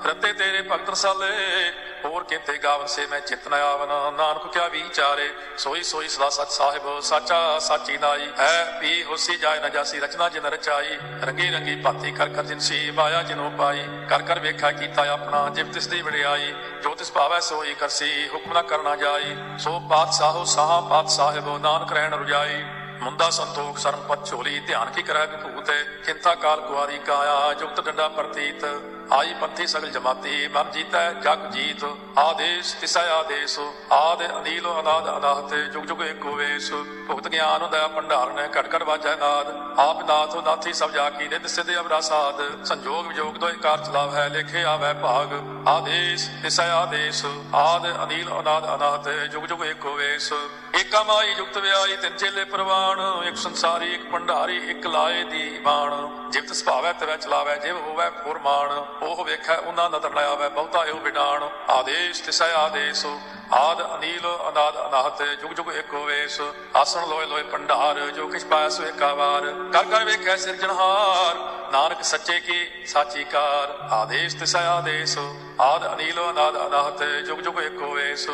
[0.05, 1.73] ਰਤੇ ਤੇਰੇ ਭਗਤ ਰਸਾਲੇ।
[2.05, 6.99] ਹੋਰ ਕਿਤੇ ਗਾਵਨ ਸੇ ਮੈਂ ਚਿਤਨ ਆਵਨ, ਨਾਨਕ ਕਿਆ ਵਿਚਾਰੇ, ਸੋਈ ਸੋਈ ਸਦਾ ਸਚ ਸਾਹਿਬ,
[6.99, 12.11] ਸਾਚਾ ਸਾਚੀ ਨਾਈ। ਹੈ ਪੀ ਹੋਸੀ ਜਾਏ ਨਾ ਜਾਸੀ, ਰਚਨਾ ਜਿਨ ਰਚਾਈ, ਰੰਗੀ ਰੰਗੀ ਭਾਤੀ
[12.11, 16.53] ਕਰ ਕਰ ਜਿਨਸੀ ਮਾਇਆ ਜਿਨੋ ਪਾਈ। ਕਰ ਕਰ ਵੇਖਾ ਕੀਤਾ ਆਪਣਾ, ਜਿਵ ਤਿਸ ਦੀ ਵਡਿਆਈ,
[16.83, 22.13] ਜੋ ਤਿਸ ਭਾਵੈ ਸੋਈ ਕਰਸੀ ਹੁਕਮ ਨਾ ਕਰਨਾ ਜਾਈ। ਸੋ ਪਾਤਸ਼ਾਹੋ ਸਾਹਾ ਪਾਤਸ਼ਾਹਿਬ ਨਾਨਕ ਰਹਿਣ
[22.13, 22.63] ਰੁਜਾਈ।
[23.01, 25.71] ਮੁੰਦਾ ਸੰਤੋਖ ਸਰਮ ਪਤ ਝੋਲੀ, ਧਿਆਨ ਕੀ ਕਰੈ ਵਿਭੂਤ
[26.05, 28.65] ਕਿੰਤਾ ਕਾਲ ਕੁਆਰੀ ਕਾਇਆ, ਜੁਗਤ ਡੰਡਾ ਪ੍ਰਤੀਤ।
[29.11, 31.83] ਆਈ ਪੰਥੀ ਸਗਲ ਜਮਾਤੀ, ਮਨ ਜੀਤੈ, ਜਗ ਜੀਤ,
[32.17, 33.57] ਆਦੇਸ਼, ਤਿਸੈ ਆਦੇਸ਼,
[33.91, 36.71] ਆਦ ਅਨੀਲ, ਅਨਾਦ, ਅਨਾਹਤ, ਜੁਗ ਜੁਗ ਏਕੋ ਵੇਸ
[37.07, 41.27] ਭੁਗਤ ਗਿਆਨ ਹੁੰਦਾ ਭੰਡਾਰ ਨੇ ਘਟ ਘਟ ਵਾਜੈ ਨਾਦ, ਆਪ ਨਾਥ ਨਾਥੀ ਸਭ ਜਾ ਕੀ
[41.27, 45.33] ਨਿਤ ਸਿਧ ਅਵਰਾ ਸਾਧ, ਸੰਜੋਗ ਵਿਜੋਗ ਦੋਇ ਕਾਰ ਚਲਾਵ ਹੈ ਲੇਖੇ ਆਵੈ ਭਾਗ,
[45.67, 50.31] ਆਦੇਸ਼, ਤਿਸੈ ਆਦੇਸ਼, ਆਦ ਅਨੀਲ, ਅਨਾਦ, ਅਨਾਹਤ, ਜੁਗ ਜੁਗ ਏਕੋ ਵੇਸ
[50.75, 55.91] ਏਕਾ ਮਾਈ ਜੁਗਤ ਵਿਆਈ ਤਿੰਨ ਚੇਲੇ ਪ੍ਰਵਾਨ ਇੱਕ ਸੰਸਾਰੀ, ਇੱਕ ਭੰਡਾਰੀ, ਇੱਕ ਲਾਏ ਦੀ ਬਾਣ
[56.31, 60.99] ਜਿਵਤ ਸੁਭਾਵੈ ਤੇਰਾ ਚਲਾਵੈ, ਜਿਵ ਹੋਵੈ ਫੁਰਮਾਨ। ਉਹ ਵੇਖੈ ਉਹਨਾਂ ਨਦਰ ਲਿਆ ਵੈ ਬਹੁਤਾ ਇਹੋ
[60.99, 63.05] ਵਿਡਾਣ ਆਦੇਸ਼ ਤਿਸੈ ਆਦੇਸ਼,
[63.53, 66.39] ਆਦ ਅਨੀਲ, ਅਨਾਦ ਅਨਾਹਤ, ਜੁਗ ਜੁਗ ਏਕੋ ਵੇਸ
[66.75, 71.35] ਆਸਣ ਲੋਏ ਲੋਏ ਭੰਡਾਰ, ਜੋ ਕਿਛ ਪਾਇਆ ਸੋ ਏਕਾ ਵਾਰ ਕਰ ਕਰ ਵੇਖੈ ਸਿਰਜਣਹਾਰ,
[71.71, 75.17] ਨਾਨਕ ਸੱਚੇ ਕੀ ਸਾਚੀ ਕਾਰ। ਆਦੇਸ਼ ਤਿਸੈ ਆਦੇਸ਼,
[75.61, 78.29] ਆਦ ਅਨੀਲ, ਅਨਾਦ ਅਨਾਹਤ, ਜੁਗ ਜੁਗ ਏਕੋ ਵੇਸ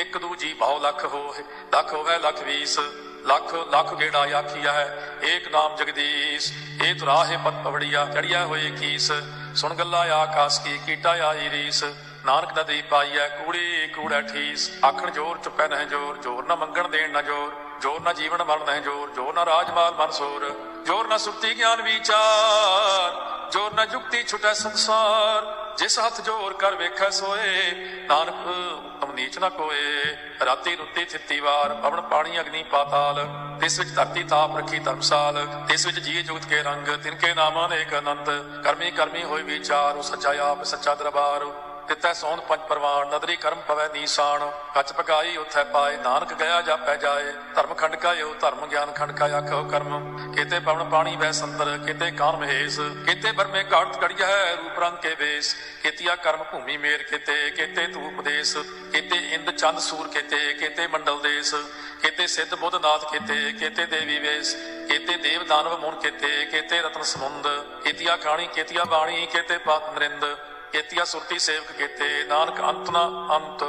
[0.00, 1.42] ਇੱਕ ਦੂਜੀ ਬਹੁ ਲੱਖ ਹੋਏ,
[1.72, 2.78] ਲੱਖ ਹੋਵੇ ਲੱਖ ਵੀਸ।
[3.26, 6.50] ਲੱਖ ਲੱਖ ਗੇੜਾ ਆਖੀਆ ਹੈ ਏਕ ਨਾਮ ਜਗਦੀਸ਼
[6.82, 9.10] ਇਹ ਤੁਰਾਹੇ ਪਤ ਪਵੜੀਆ ਚੜਿਆ ਹੋਏ ਕੀਸ।
[9.54, 11.84] ਸੁਣ ਗੱਲਾ ਆਕਾਸ ਕੀ, ਕੀਟਾ ਆਈ ਰੀਸ,
[12.26, 17.10] ਨਾਨਕ ਨਦੀ ਪਾਈਐ ਕੂੜੀ, ਕੂੜਾ ਠੀਸ, ਆਖਣ ਜੋਰ ਚੁੱਪੈ ਨਹਿ ਜੋਰ ਜੋਰ ਨਾ ਮੰਗਣ ਦੇਣ
[17.10, 21.56] ਨਾ ਜੋਰ ਜੋਰ ਨਾ ਜੀਵਨ ਮਰਨ ਨਹਿ ਜੋਰ ਜੋਰ ਨਾ ਰਾਜਮਾਲ ਮਨਸੂਰ ਜੋਰ ਨਾ ਸੁਰਤੀ
[21.58, 27.70] ਗਿਆਨ ਵਿਚਾਰ, ਜੋਰ ਨਾ ਜੁਗਤੀ ਛੁਟੈ ਸੰਸਾਰ। ਜਿਸ ਹੱਥ ਜੋਰ ਕਰ ਵੇਖੈ ਸੋਏ,
[28.08, 28.46] ਨਾਨਕ
[28.86, 30.04] ਉਤਮ ਨੀਚ ਨਾ ਕੋਏ।
[30.44, 33.26] ਰਾਤੀ ਰੁੱਤੀ ਥਿੱਤੀ ਵਾਰ, ਪਵਨ ਪਾਣੀ ਅਗਨੀ ਪਾਤਾਲ।
[33.60, 37.98] ਤਿਸ ਵਿੱਚ ਧਰਤੀ ਤਾਪ ਰੱਖੀ ਧਰਮਸਾਲ। ਤਿਸ ਵਿੱਚ ਜੀ ਜੁਗਤ ਕੇ ਰੰਗ ਤਿਨਕੇ ਨਾਮਾਂ ਅਨੇਕ
[37.98, 38.30] ਅਨੰਤ।
[38.64, 41.44] ਕਰਮੀ ਕਰਮੀ ਹੋਏ ਵਿਚਾਰ, ਉਹ ਸੱਚਾ ਆਪ, ਸੱਚਾ ਦਰਬਾਰ।
[41.90, 46.96] ਤਿਤੈ ਸੋਨ ਪੰਜ ਪਰਵਾਨ, ਨਦਰੀ ਕਰਮ ਪਵੈ ਨੀਸਾਨ। ਕੱਚ ਪਕਾਈ ਉਥੈ ਪਾਏ, ਨਾਨਕ ਗਿਆ ਜਾਪੈ
[46.96, 51.78] ਜਾਏ। ਧਰਮ ਖੰਡ ਕਾਇਓ, ਧਰਮ ਗਿਆਨ ਖੰਡ ਕਾ ਆਖੋ ਕਰਮ। ਕਿਤੇ ਪਵਨ ਪਾਣੀ ਵੈ ਸੰਦਰ,
[51.86, 56.76] ਕਿਤੇ ਕਾਨ ਮਹੇਸ਼। ਕਿਤੇ ਬਰਮੇ ਘਾਟ ਕੜਿਆ ਹੈ, ਰੂਪ ਰੰਗ ਕੇ ਵੇਸ। ਕਿਤਿਆ ਕਰਮ ਭੂਮੀ
[56.76, 58.56] ਮੇਰ ਕਿਤੇ ਕਿਤੇ ਤੂ ਉਪਦੇਸ਼
[58.92, 61.54] ਕਿਤੇ ਇੰਦ ਚੰਦ ਸੂਰ ਕਿਤੇ ਕਿਤੇ ਮੰਡਲ ਦੇਸ।
[62.02, 64.54] ਕਿਤੇ ਸਿੱਧ ਬੁੱਧ ਨਾਥ ਕਿਤੇ ਕਿਤੇ ਦੇਵੀ ਵੇਸ।
[64.88, 67.48] ਕਿਤੇ ਦੇਵ ਦਾਨਵ ਮੂਨ ਕਿਤੇ ਕਿਤੇ ਰਤਨ ਸਮੁੰਦ।
[67.84, 70.24] ਕਿਤਿਆ ਖਾਣੀ, ਕਿਤਿਆ ਬਾਣੀ, ਕਿਤੇ ਪਾਤ ਨਰਿੰਦ
[70.72, 73.00] ਕੇਤੀਆ ਸੁਰਤੀ ਸੇਵਕ ਕੀਤੇ। ਨਾਨਕ ਅੰਤ ਨਾ
[73.36, 73.64] ਅੰਤ,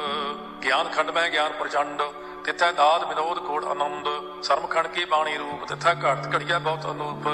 [0.64, 2.02] ਗਿਆਨ ਖੰਡ ਮੈਂ ਗਿਆਨ ਪ੍ਰਚੰਡ,
[2.46, 4.08] ਤਿੱਥੈ ਦਾਦ ਵਿਨੋਦ ਕੋੜ ਆਨੰਦ।
[4.44, 7.30] ਸਰਮ ਖੰਡ ਕੀ ਬਾਣੀ ਰੂਪ, ਤਿੱਥੈ ਘੜਤ ਘੜੀਆ ਬਹੁਤ ਅਨੂਪ।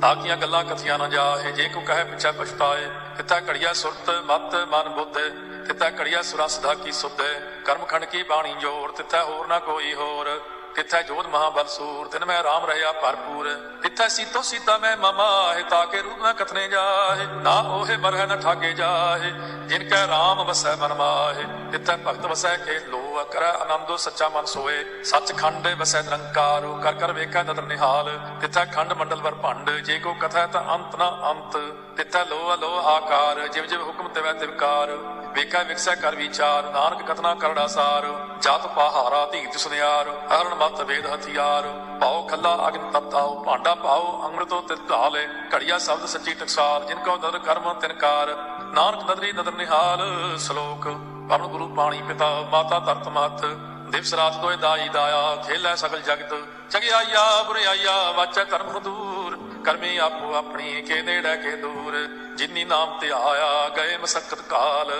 [0.00, 4.88] ਤਾਕੀਆਂ ਗੱਲਾਂ ਕਥੀਆਂ ਨਾ ਜਾਏ ਜੇ ਕੋ ਕਹੇ ਪਿਛੈ ਪਛਤਾਏ। ਤਿੱਥੈ ਘੜੀਆ ਸੁਰਤ, ਮਤ, ਮਨ
[4.88, 5.18] ਬੁੱਧ।
[5.66, 7.22] ਤਿੱਥੈ ਘੜੀਆ ਸੁਰਾ ਸਦਾ ਕੀ ਸੁਧ।
[7.64, 10.40] ਕਰਮ ਖੰਡ ਕੀ ਬਾਣੀ ਜੋਰ, ਤਿੱਥੈ ਹੋਰ ਨਾ ਕੋਈ ਹੋਰ।
[10.76, 13.48] ਤਿੱਥੈ ਜੋਧ ਮਹਾਬਲ ਸੂਰ, ਤਿਨ ਮੈਂ ਰਾਮ ਰਹਿਆ ਭਰਪੂਰ।
[13.82, 18.40] ਤਿੱਥੈ ਸੀਤੋ ਸੀਤਾ ਮੈਂ ਮਮਾ ਹੈ ਤਾਕੇ ਰੂਪ ਨਾ ਕਥਨੇ ਜਾਏ ਨਾ ਉਹੇ ਮਰਹਿ ਨ
[18.40, 19.30] ਠਾਗੇ ਜਾਏ
[19.68, 24.28] ਜਿਨ ਕੈ ਰਾਮ ਵਸੈ ਮਨ ਮਾਹੇ। ਤਿੱਥੈ ਭਗਤ ਵਸੈ ਕੇ ਲੋ ਹੋਆ ਕਰੈ ਆਨੰਦੋ, ਸੱਚਾ
[24.28, 29.70] ਮਨ ਸੋਏ। ਸੱਚਖੰਡ ਵਸੈ ਨਿਰੰਕਾਰ ਕਰ ਕਰ ਵੇਖੈ ਨਦਰ ਨਿਹਾਲ। ਤਿਥੈ ਖੰਡ ਮੰਡਲ ਵਰ ਭੰਡ,
[29.70, 31.56] ਜੇ ਕੋ ਕਥੈ ਤਾਂ ਅੰਤ ਨਾ ਅੰਤ।
[31.96, 34.92] ਤਿਥੈ ਲੋ ਅਲੋ ਆਕਾਰ, ਜਿਵ ਜਿਵ ਹੁਕਮ ਤਿਵੈ ਤਿਵਕਾਰ
[35.32, 38.06] ਵੇਖੈ ਵਿਕਸੈ ਕਰ ਵਿਚਾਰ, ਨਾਨਕ ਕਥਨਾ ਕਰੜਾ ਸਾਰ
[38.42, 41.68] ਜਤ ਪਹਾਰਾ ਧੀਰਤ ਸੁਨਿਆਰ ਹਰਨ ਮਤ ਵੇਦ ਹਥਿਆਰ।
[42.00, 47.16] ਪਾਉ ਖੱਲਾ ਅਗਨ ਤਪਤਾਉ ਭਾਂਡਾ ਪਾਉ ਅੰਮ੍ਰਿਤੋ ਤਿਤ ਢਾਲੇ। ਘੜੀਆ ਸ਼ਬਦ ਸੱਚੀ ਟਕਸਾਲ, ਜਿਨ ਕੋ
[47.16, 48.36] ਨਦਰ ਕਰਮ ਤਿਨਕਾਰ
[48.74, 50.88] ਨਾਨਕ ਨਦਰੀ ਨਦਰ ਨਿਹਾਲ, ਸ਼ਲੋਕ
[51.28, 53.44] ਪਵਨ ਗੁਰੂ ਪਾਣੀ ਪਿਤਾ, ਮਾਤਾ ਧਰਤ ਮਤ,
[53.90, 56.34] ਦਿਵਸ ਰਾਤ ਦੋਇ ਦਾਈ ਦਾਇਆ, ਖੇਲੇ ਸਗਲ ਜਗਤ,
[56.70, 63.10] ਚਗਿਆਈਆ, ਬੁਰਿਆਈਆ, ਵਾਚੈ ਧਰਮ ਦੂਰ, ਕਰਮੀ ਆਪੋ ਆਪਣੀ, ਕੇ ਨੇੜੇ ਕੇ ਦੂਰ, ਜਿਨੀ ਨਾਮ ਤੇ
[63.10, 64.92] ਆਇਆ, ਗਏ ਮਸਕਤ ਕਾਲ।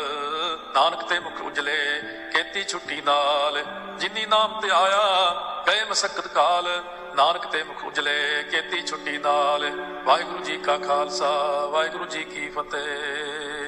[0.75, 2.01] ਨਾਨਕ ਤੇ ਮੁਖ ਉਜਲੇ
[2.33, 3.65] ਕੀਤੀ ਛੁੱਟੀ ਨਾਲ,
[3.99, 5.33] ਜਿਨੀ ਨਾਮ ਤੇ ਆਇਆ,
[5.67, 6.83] ਗਏ ਮਸਕਤ ਕਾਲ।
[7.17, 9.71] ਨਾਨਕ ਤੇ ਮੁਖ ਉਜਲੇ ਕੀਤੀ ਛੁੱਟੀ ਨਾਲ।
[10.05, 13.66] ਵਾਹਿਗੁਰੂ ਜੀ ਕਾ ਖਾਲਸਾ, ਵਾਹਿਗੁਰੂ ਜੀ ਕੀ ਫਤਿਹ।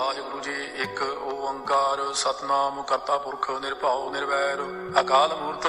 [0.00, 4.60] ਵਾਹਿਗੁਰੂ ਜੀ, ਇੱਕ ਓੰਕਾਰ ਸਤਨਾਮ ਕਰਤਾ ਪੁਰਖ ਨਿਰਭਉ ਨਿਰਵੈਰ।
[5.00, 5.66] ਅਕਾਲ ਮੂਰਤ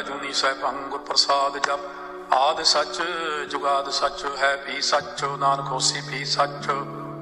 [0.00, 3.02] ਅਜੂਨੀ ਸੈਭੰ ਗੁਰ ਪ੍ਰਸਾਦ ਜਪ। ਆਦ ਸੱਚ,
[3.50, 6.68] ਜੁਗਾਦ ਸੱਚ, ਹੈ ਵੀ ਸੱਚ, ਨਾਨਕ ਹੋਸੀ ਵੀ ਸੱਚ।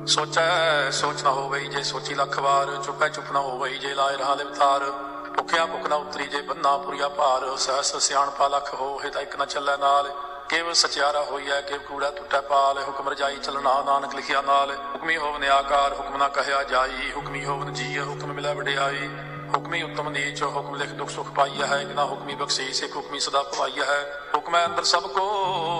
[0.06, 4.34] ਸੋਚੈ, ਸੋਚ ਨਾ ਹੋਵੇ ਜੇ ਸੋਚੀ ਲੱਖ ਵਾਰ। ਚੁੱਪੈ ਚੁੱਪ ਨਾ ਹੋਵੇ ਜੇ ਲਾਇ ਰਹਾ
[4.34, 4.90] ਲਿਵਤਾਰ
[5.36, 9.44] ਭੁਖਿਆ ਭੁਖ ਨਾ ਉਤਰੀ ਜੇ ਬੰਨਾ ਪੁਰੀਆ ਭਾਰ। ਸਹਸ ਸਿਆਣਪਾ ਲੱਖ ਹੋਏ ਤਾਂ ਇੱਕ ਨਾ
[9.44, 10.12] ਚੱਲੈ ਨਾਲ।
[10.48, 15.44] ਕੇਵਲ ਸਚਿਆਰਾ ਹੋਈਐ ਕਿ ਕੂੜਾ ਟੁੱਟੈ ਪਾਲ, ਹੁਕਮ ਰਜਾਈ ਚਲਣਾ ਨਾਨਕ ਲਿਖਿਆ ਨਾਲ। ਹੁਕਮੀ ਹੋਵਨ
[15.44, 19.08] ਆਕਾਰ, ਹੁਕਮ ਨਾ ਕਹਿਆ ਜਾਈ। ਹੁਕਮੀ ਹੋਵਨ ਜੀ, ਹੁਕਮ ਮਿਲੈ ਵਡਿਆਈ।
[19.56, 23.20] ਹੁਕਮੀ ਉਤਮ ਨੀਚ, ਹੁਕਮ ਲਿਖ ਦੁਖ ਸੁਖ ਪਾਈਆ ਹੈ। ਕਿ ਨਾ ਹੁਕਮੀ ਬਖਸ਼ੀਸ਼ ਇੱਕ ਹੁਕਮੀ
[23.20, 25.28] ਸਦਾ ਭਵਾਈਆ ਹੈ। ਹੁਕਮੈ ਅੰਦਰ ਸਭ ਕੋ,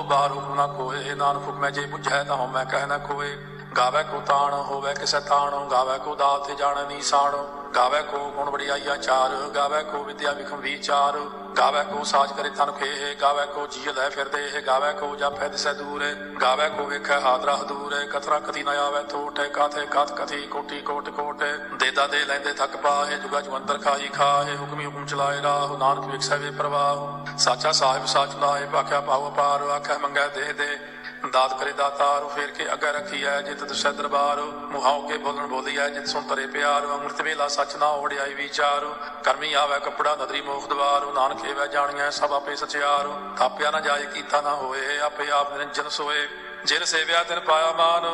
[0.03, 3.37] ਬਾਹਰ ਹੁਕਮ ਨਾ ਕੋਏ ਨਾਨਕ ਹੁਕਮੈ ਜੇ ਬੁਝੈ ਤਾਂ ਮੈਂ ਕਹਿ ਨਾ ਕੋਏ
[3.77, 8.97] ਗਾਵੇ ਕੋ ਤਾਣ, ਹੋਵੇ ਕਿਸੈ ਤਾਣ। ਗਾਵੇ ਕੋ ਦਾਤ, ਜਾਣ ਨੀਸਾਨ ਗਾਵੇ ਕੋ ਗੁਣ ਵਡਿਆਈਆ
[8.97, 11.19] ਚਾਰ, ਗਾਵੇ ਕੋ ਵਿਦਿਆ ਵਿਖਮ ਵਿਚਾਰ
[11.59, 15.49] ਗਾਵੇ ਕੋ ਸਾਜ ਕਰੇ ਤਨ ਖੇ ਗਾਵੇ ਕੋ ਜੀ ਲੈ ਫਿਰਦੇ ਇਹ ਗਾਵੇ ਕੋ ਜਾਪੈ
[15.49, 16.05] ਦਿਸੈ ਦੂਰ,
[16.43, 21.11] ਗਾਵੇ ਕੋ ਵੇਖੈ ਹਾਦਰਾ ਦੂਰ, ਕਥਰਾ ਕਥੀ ਨ ਆਵੇ ਥੋਟੇ ਕਾਥੇ ਕਥ ਕਥੀ, ਕੋਟੀ ਕੋਟ
[21.11, 21.45] ਕੋਟ
[21.81, 26.37] ਦੇਦਾ ਦੇ ਲੈਂਦੇ ਥੱਕ ਪਾਹੇ, ਜੁਗਾ ਜਵੰਦਰ ਖਾਈ ਖਾਹੇ, ਹੁਕਮੀ ਹੁਕਮ ਚਲਾਏ ਰਾਹ, ਨਾਨਕ ਵਿਖਸੈ
[26.37, 30.79] ਵੇ ਪ੍ਰਵਾਹ, ਸਾਚਾ ਸਾਹਿਬ ਸਾਚ ਲਾਏ ਭਾਖਿਆ ਪਾਵ ਪਾਰ ਆਖੈ ਮੰਗੈ ਦੇ ਦੇ
[31.27, 36.07] ਦਾਤ ਕਰੇ ਦਾਤਾਰ ਫੇਰ ਕੇ ਅੱਗੇ ਰੱਖੀਐ ਜਿਤ ਦਸੈ ਦਰਬਾਰ। ਮੁਹਾਉ ਕੇ ਬੋਲਣ ਬੋਲੀਐ ਜਿਤ
[36.07, 38.85] ਸੁਣ ਤਰੇ ਪਿਆਰ। ਅੰਮ੍ਰਿਤ ਵੇਲਾ ਸੱਚ ਨਾ ਓੜਿਆਈ ਵਿਚਾਰ।
[39.25, 44.07] ਕਰਮੀ ਆਵੇ ਕਪੜਾ ਨਦਰੀ ਮੋਖ ਦਵਾਰ। ਨਾਨਕ ਏਵੈ ਜਾਣੀਐ ਸਭ ਆਪੇ ਸਚਿਆਰ। ਥਾਪਿਆ ਨਾ ਜਾਏ
[44.07, 46.29] ਕੀਤਾ ਨਾ ਹੋਏ, ਆਪੇ ਆਪ ਨਿਰੰਜਨ ਸੋਏ।
[46.65, 48.05] ਜਿਨ ਸੇਵਿਆ ਤਿਨ ਪਾਇਆ ਮਾਨ,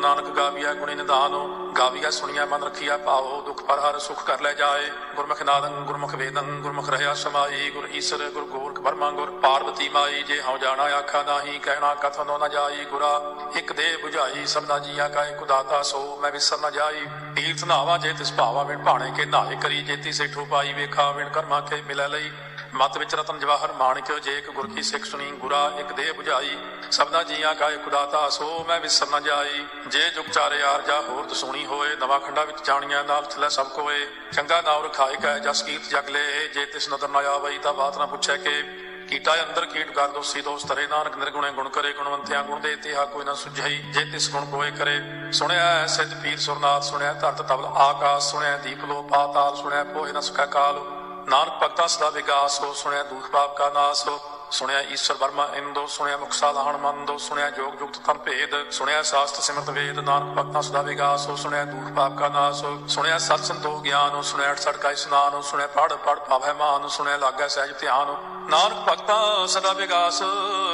[0.00, 1.32] ਨਾਨਕ ਗਾਵੀਆ ਗੁਣੀ ਨਿਦਾਨ
[1.78, 6.14] ਗਾਵੀਆ ਸੁਣੀਆ ਮਨ ਰਖੀਆ ਭਾਵੋ ਦੁਖ ਪਰ ਹਰ ਸੁਖ ਕਰ ਲੈ ਜਾਏ। ਗੁਰਮੁਖ ਨਾਦੰ, ਗੁਰਮੁਖ
[6.14, 10.82] ਵੇਦੰ, ਗੁਰਮੁਖ ਰਹਿਆ ਸਮਾਈ, ਗੁਰ ਈਸਰ, ਗੁਰ ਗੋਰਖ ਬਰਮਾ ਗੁਰ ਪਾਰਵਤੀ ਮਾਈ। ਜੇ ਹਉ ਜਾਣਾ
[10.82, 13.20] ਆਖਾ ਨਾਹੀ, ਕਹਿਣਾ ਕਥਨੋ ਨ ਜਾਈ। ਗੁਰਾ,
[13.56, 17.98] ਇੱਕ ਦੇ 부ਝਾਈ ਸਭਨਾ ਜੀਆਂ ਕਾ ਇੱਕ ਦਾਤਾ ਸੋ, ਮੈਂ ਵਿਸਰ ਨ ਜਾਈ। ਤੀਰਥ ਨਾਵਾ
[17.98, 21.82] ਜੇ ਤਿਸ ਭਾਵਾ ਵਿਣ ਭਾਣੇ ਕੇ ਨਾਏ ਕਰੀ, ਜੇਤੀ ਸੇਠੂ ਪਾਈ ਵੇਖਾ ਵਿਣ ਕਰਮਾ ਕੇ
[21.82, 22.30] ਮਿਲੈ ਲਈ।
[22.74, 26.58] ਮਤ ਵਿੱਚ ਰਤਨ ਜਵਾਹਰ ਮਾਣਿਕ, ਜੇ ਇੱਕ ਗੁਰ ਕੀ ਸਿੱਖ ਸੁਣੀ, ਗੁਰਾ ਇੱਕ ਦੇਹ 부ਝਾਈ
[26.90, 31.00] ਸਭਨਾ ਜੀਆਂ ਕਾ ਇੱਕ ਦਾਤਾ ਸੋ ਮੈਂ ਵਿਸਰ ਨ ਜਾਈ। ਜੇ ਜੁਗ ਚਾਰੇ ਆਰ ਜਾ
[31.00, 35.38] ਹੋਰ ਦਸੂਣੀ ਹੋਏ, ਨਵਾਂ ਖੰਡਾ ਵਿੱਚ ਜਾਣੀਆਂ ਨਾਲ ਥਲੇ ਸਭ ਕੋਏ। ਚੰਗਾ ਨਾਮ ਰਖਾਇ ਕੈ,
[35.38, 38.62] ਜਸ ਕੀਰਤ ਜਗ ਲੈ। ਜੇ ਤਿਸ ਨਦਰ ਨ ਆਵਈ, ਤਾਂ ਬਾਤ ਨਾ ਪੁੱਛੈ ਕੇ।
[39.08, 43.04] ਕੀਟਾ ਅੰਦਰ ਕੀਟ ਕਰ ਦੋਸੀ ਦੋਸ ਤਰੇ ਨਾਨਕ ਨਿਰਗੁਣੇ ਗੁਣ ਕਰੇ। ਗੁਣਵੰਤਿਆਂ ਗੁਣ ਦੇ ਤਿਹਾ
[43.04, 45.00] ਕੋਈ ਨਾ ਸੁਝਈ, ਜੇ ਤਿਸ ਗੁਣ ਕੋਏ ਕਰੇ।
[45.32, 50.20] ਸੁਣਿਆ ਸਿੱਧ ਪੀਰ ਸੁਰਨਾਥ ਸੁਣਿਆ ਧਰਤ ਤਬਲ ਆਕਾਸ਼ ਸੁਣਿਆ ਦੀਪ ਲੋ ਪਾਤਾਲ ਸੁਣਿਆ ਪੋਹਿ ਨ
[50.20, 55.14] ਸੁਖਾ ਕਾਲ। ਨਾਨਕ ਭਗਤਾ ਸਦਾ ਵਿਗਾਸ ਹੋ, ਸੁਣਿਆ ਦੂਖ ਪਾਪ ਕਾ ਨਾਸ ਹੋ, ਸੁਣਿਆ ਈਸ਼ਰ
[55.14, 59.98] ਵਰਮਾ ਇੰਦੋ, ਸੁਣਿਆ ਮੁਕਸਾ ਲਾਹਣ ਮੰਦੋ, ਸੁਣਿਆ ਜੋਗ ਜੁਗਤ ਤਨ ਭੇਦ, ਸੁਣਿਆ ਸਾਸਤ ਸਿਮਰਤ ਵੇਦ,
[59.98, 64.14] ਨਾਨਕ ਭਗਤਾਂ ਸਦਾ ਵਿਗਾਸ ਹੋ, ਸੁਣਿਆ ਦੂਖ ਪਾਪ ਕਾ ਨਾਸ ਹੋ, ਸੁਣਿਆ ਸਤ ਸੰਤੋਖ ਗਿਆਨ
[64.14, 68.14] ਹੋ, ਸੁਣਿਆ ਅਠ ਸੜਕਾ ਇਸਨਾਨ ਹੋ, ਸੁਣਿਆ ਪੜ ਪੜ ਪਾਵੈ ਮਾਨ ਸੁਣਿਆ ਲਾਗੈ ਸਹਿਜ ਧਿਆਨ
[68.50, 70.22] ਨਾਨਕ ਭਗਤਾਂ ਸਦਾ ਵਿਗਾਸ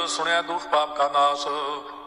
[0.07, 1.47] ਸੁਣਿਆ ਦੁਖ ਪਾਪ ਕਾ ਨਾਸ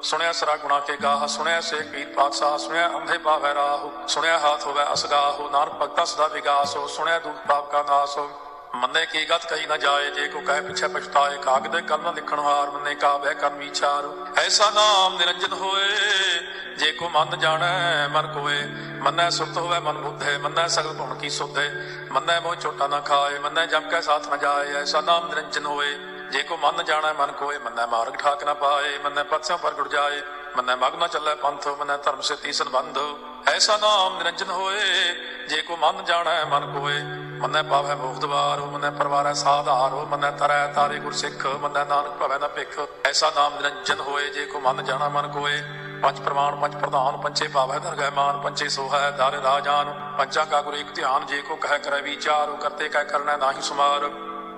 [0.03, 4.67] ਸੁਣਿਆ ਸਰਾ ਗੁਣਾ ਕੇ ਗਾਹ, ਸੁਣਿਆ ਸੇ ਪੀਰ ਪਾਤਸ਼ਾਹ, ਸੁਣਿਆ ਅੰਧੇ ਪਾਵੈ ਰਾਹ, ਸੁਣਿਆ ਹਾਥ
[4.67, 8.17] ਹੋਵੇ ਅਸਗਾਹ, ਨਾਨਕ ਭਗਤਾਂ ਸਦਾ ਵਿਗਾਸ ਸੁਣਿਆ ਦੁਖ ਪਾਪ ਕਾ ਨਾਸ
[8.75, 12.71] ਮੰਨੇ ਕੀ ਗਤ ਕਹੀ ਨਾ ਜਾਏ, ਜੇ ਕੋ ਕਹੇ ਪਿਛੇ ਪਛਤਾਏ, ਕਾਗਦ ਕਲਮ ਲਿਖਣ ਹਾਰ,
[12.71, 14.09] ਮੰਨੇ ਕਾ ਬਹਿ ਕਰ ਵਿਚਾਰ
[14.39, 15.89] ਐਸਾ ਨਾਮ ਨਿਰੰਜਨ ਹੋਏ,
[16.79, 18.63] ਜੇ ਕੋ ਮਨ ਜਾਣੈ, ਮਨ ਕੋਏ।
[19.03, 21.69] ਮੰਨੈ ਸੁਰਤ ਹੋਵੇ ਮਨ ਬੁੱਧੇ, ਮੰਨੈ ਸਗਲ ਗੁਣ ਕੀ ਸੁਧੇ।
[22.11, 25.95] ਮੰਨੈ ਮੋਹ ਚੋਟਾ ਨਾ ਖਾਏ, ਮੰਨੈ ਜਮ ਕੈ ਸਾਥ ਨਾ ਜਾਏ, ਐਸਾ ਨਾਮ ਨਿਰੰਜਨ ਹੋਏ।
[26.33, 29.89] ਜੇ ਕੋ ਮਨ ਜਾਣੈ, ਮਨ ਕੋਏ, ਮੰਨੈ ਮਾਰਗ ਠਾਕ ਨਾ ਪਾਏ, ਮੰਨੈ ਪਤਸਿਆਂ ਪਰ ਗੁੜ
[29.89, 30.21] ਜਾਏ,
[30.57, 32.99] ਮੰਨੈ ਮਗ ਨਾ ਚੱਲੈ ਪੰਥ, ਮੰਨੈ ਧਰਮ ਸੇ ਤੀ ਸੰਬੰਧ।
[33.49, 34.81] ਐਸਾ ਨਾਮ ਨਿਰੰਜਨ ਹੋਏ,
[35.49, 37.03] ਜੇ ਕੋ ਮਨ ਜਾਣੈ, ਮਨ ਕੋਏ,
[37.41, 42.39] ਮੰਨੈ ਪਾਵੈ ਮੋਖ ਦਵਾਰ, ਮੰਨੈ ਪਰਵਾਰੈ ਸਾਧਾਰ, ਮੰਨੈ ਤਰੈ ਤਾਰੇ ਗੁਰ ਸਿੱਖ, ਮੰਨੈ ਨਾਨਕ ਭਵੈ
[42.39, 45.63] ਨਾ ਭਿਖ। ਐਸਾ ਨਾਮ ਨਿਰੰਜਨ ਹੋਏ, ਜੇ ਕੋ ਮਨ ਜਾਣਾ, ਮਨ ਕੋਏ,
[46.03, 50.75] ਪੰਜ ਪ੍ਰਮਾਣ, ਪੰਜ ਪ੍ਰਧਾਨ ਪੰਚੇ ਭਾਵੈ ਦਰਗਹਿ ਮਾਨ ਪੰਚੇ ਸੋਹੈ ਦਰ ਰਾਜਾਨ ਪੰਚਾ ਕਾ ਗੁਰ
[50.75, 54.11] ਇੱਕ ਧਿਆਨ, ਜੇ ਕੋ ਕਹਿ ਕਰੈ ਵਿਚਾਰ, ਕਰਤੇ ਕਹਿ ਕਰਨਾ ਨਾਹੀ ਸੁਮਾਰ।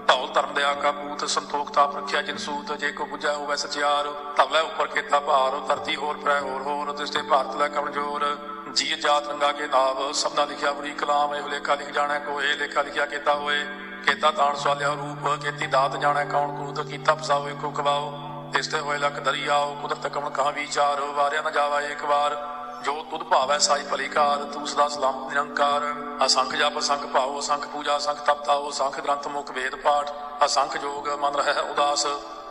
[0.09, 4.09] ਧੌਲ ਧਰਮ ਦੇ ਆਕਾ ਪੂਤ ਸੰਤੋਖ ਤਾਪ ਰੱਖਿਆ ਜਿਨ ਸੂਤ, ਜੇ ਕੋ ਬੁਝੈ ਹੋਵੇ ਸਚਿਆਰ
[4.37, 8.27] ਧਵਲੇ ਉੱਪਰ ਕੀਤਾ ਭਾਰ, ਧਰਤੀ ਹੋਰ ਪ੍ਰੈ ਹੋਰ ਹੋਰ ਤਿਸਤੇ ਭਾਰਤ ਲੈ ਕਮਜ਼ੋਰ
[8.75, 12.83] ਜੀ ਜਾਤ ਰੰਗਾ ਕੇ ਨਾਮ ਸਭਨਾ ਲਿਖਿਆ ਬੜੀ ਕਲਾਮ, ਇਹ ਲੇਖਾ ਲਿਖ ਜਾਣੈ ਕੋਏ ਲੇਖਾ
[12.83, 13.65] ਲਿਖਿਆ ਕੀਤਾ ਹੋਏ।
[14.07, 18.13] ਕੀਤਾ ਤਾਣ ਸਵਾਲਿਆ ਰੂਪ ਕੀਤੀ ਦਾਤ ਜਾਣੈ ਕੌਣ ਕੂਤ, ਕੀਤਾ ਫਸਾਓ ਇੱਕੋ ਖਵਾਓ
[18.53, 22.37] ਤਿਸ ਤੇ ਹੋਏ ਲਖ ਦਰਿਆਓ ਕੁਦਰਤ ਕਮਣ ਕਹਾ ਵਿਚਾਰ, ਵਾਰਿਆ ਨ ਜਾਵਾ ਇੱਕ ਵਾਰ।
[22.85, 25.83] ਜੋ ਤੁਧ ਭਾਵੈ ਸਾਈ ਭਲੀਕਾਰ, ਤੂੰ ਸਦਾ ਸਲਾਮ ਨਿਰੰਕਾਰ।
[26.27, 30.11] ਅਸੰਖ ਜਪ, ਅਸੰਖ ਭਾਉ, ਅਸੰਖ ਪੂਜਾ, ਅਸੰਖ ਤਪਤਾਉ ਅਸੰਖ ਗ੍ਰੰਥ ਮੁਖ ਵੇਦ ਪਾਠ,
[30.45, 32.07] ਅਸੰਖ ਜੋਗ ਮਨ ਰਹਿ ਉਦਾਸ।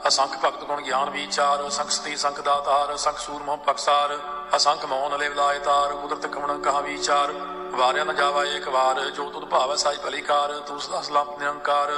[0.08, 4.17] ਅਸੰਖ ਭਗਤ ਗੁਣ ਗਿਆਨ ਵਿਚਾਰ, ਅਸੰਖ ਸਤੀ ਸੰਖ ਦਾਤਾਰ, ਅਸੰਖ ਸੂਰਮੋ ਪਕਸਾਰ
[4.56, 7.32] ਅਸੰਖ ਮੋਹਨ ਲੈ ਵਿਲਾਇ ਤਾਰ, ਕੁਦਰਤ ਕਮਣ ਕਹਾ ਵਿਚਾਰ।
[7.72, 11.91] ਵਾਰਿਆ ਨ ਜਾਵਾ ਏਕ ਵਾਰ, ਜੋ ਤੁਧ ਭਾਵੈ ਸਾਈ ਭਲੀਕਾਰ, ਤੂੰ ਸਦਾ ਸਲਾਮ ਨਿਰੰਕਾਰ।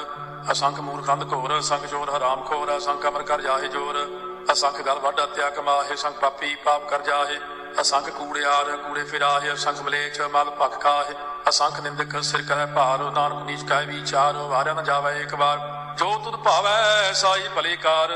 [0.52, 4.08] ਅਸੰਖ ਮੂਰਖੰਦ ਘੋਰ, ਅਸੰਖ ਚੋਰ ਹਰਾਮ ਖੋਰ, ਅਸੰਖ ਅਮਰ ਕਰ ਜਾਹੇ ਜੋਰ।
[4.52, 7.40] ਅਸੰਖ ਗਲ ਵੱਡ ਹੱਤਿਆ ਕਮਾਹੇ ਸੰਖ ਪਾਪੀ ਪਾਪ ਕਰ ਜਾਹੇ।
[7.82, 11.16] ਅਸੰਖ ਕੂੜਿਆਰ ਕੂੜੇ ਫਿਰਾਹੇ, ਅਸੰਖ ਮਲੇਛ, ਮਲ ਭਖ ਖਾਹੇ
[11.50, 15.60] ਅਸੰਖ ਨਿੰਦਕ ਸਿਰ ਕਰੈ ਭਾਰ ਨਾਨਕ ਨੀਚ ਕਾਇ ਵਿਚਾਰ ਵਾਰਿਆ ਨ ਜਾਵੇ ਇੱਕ ਵਾਰ।
[15.98, 18.10] ਜੋ ਤੁਧ ਭਾਵੈ, ਸਾਈ ਭਲੇ ਕਾਰ,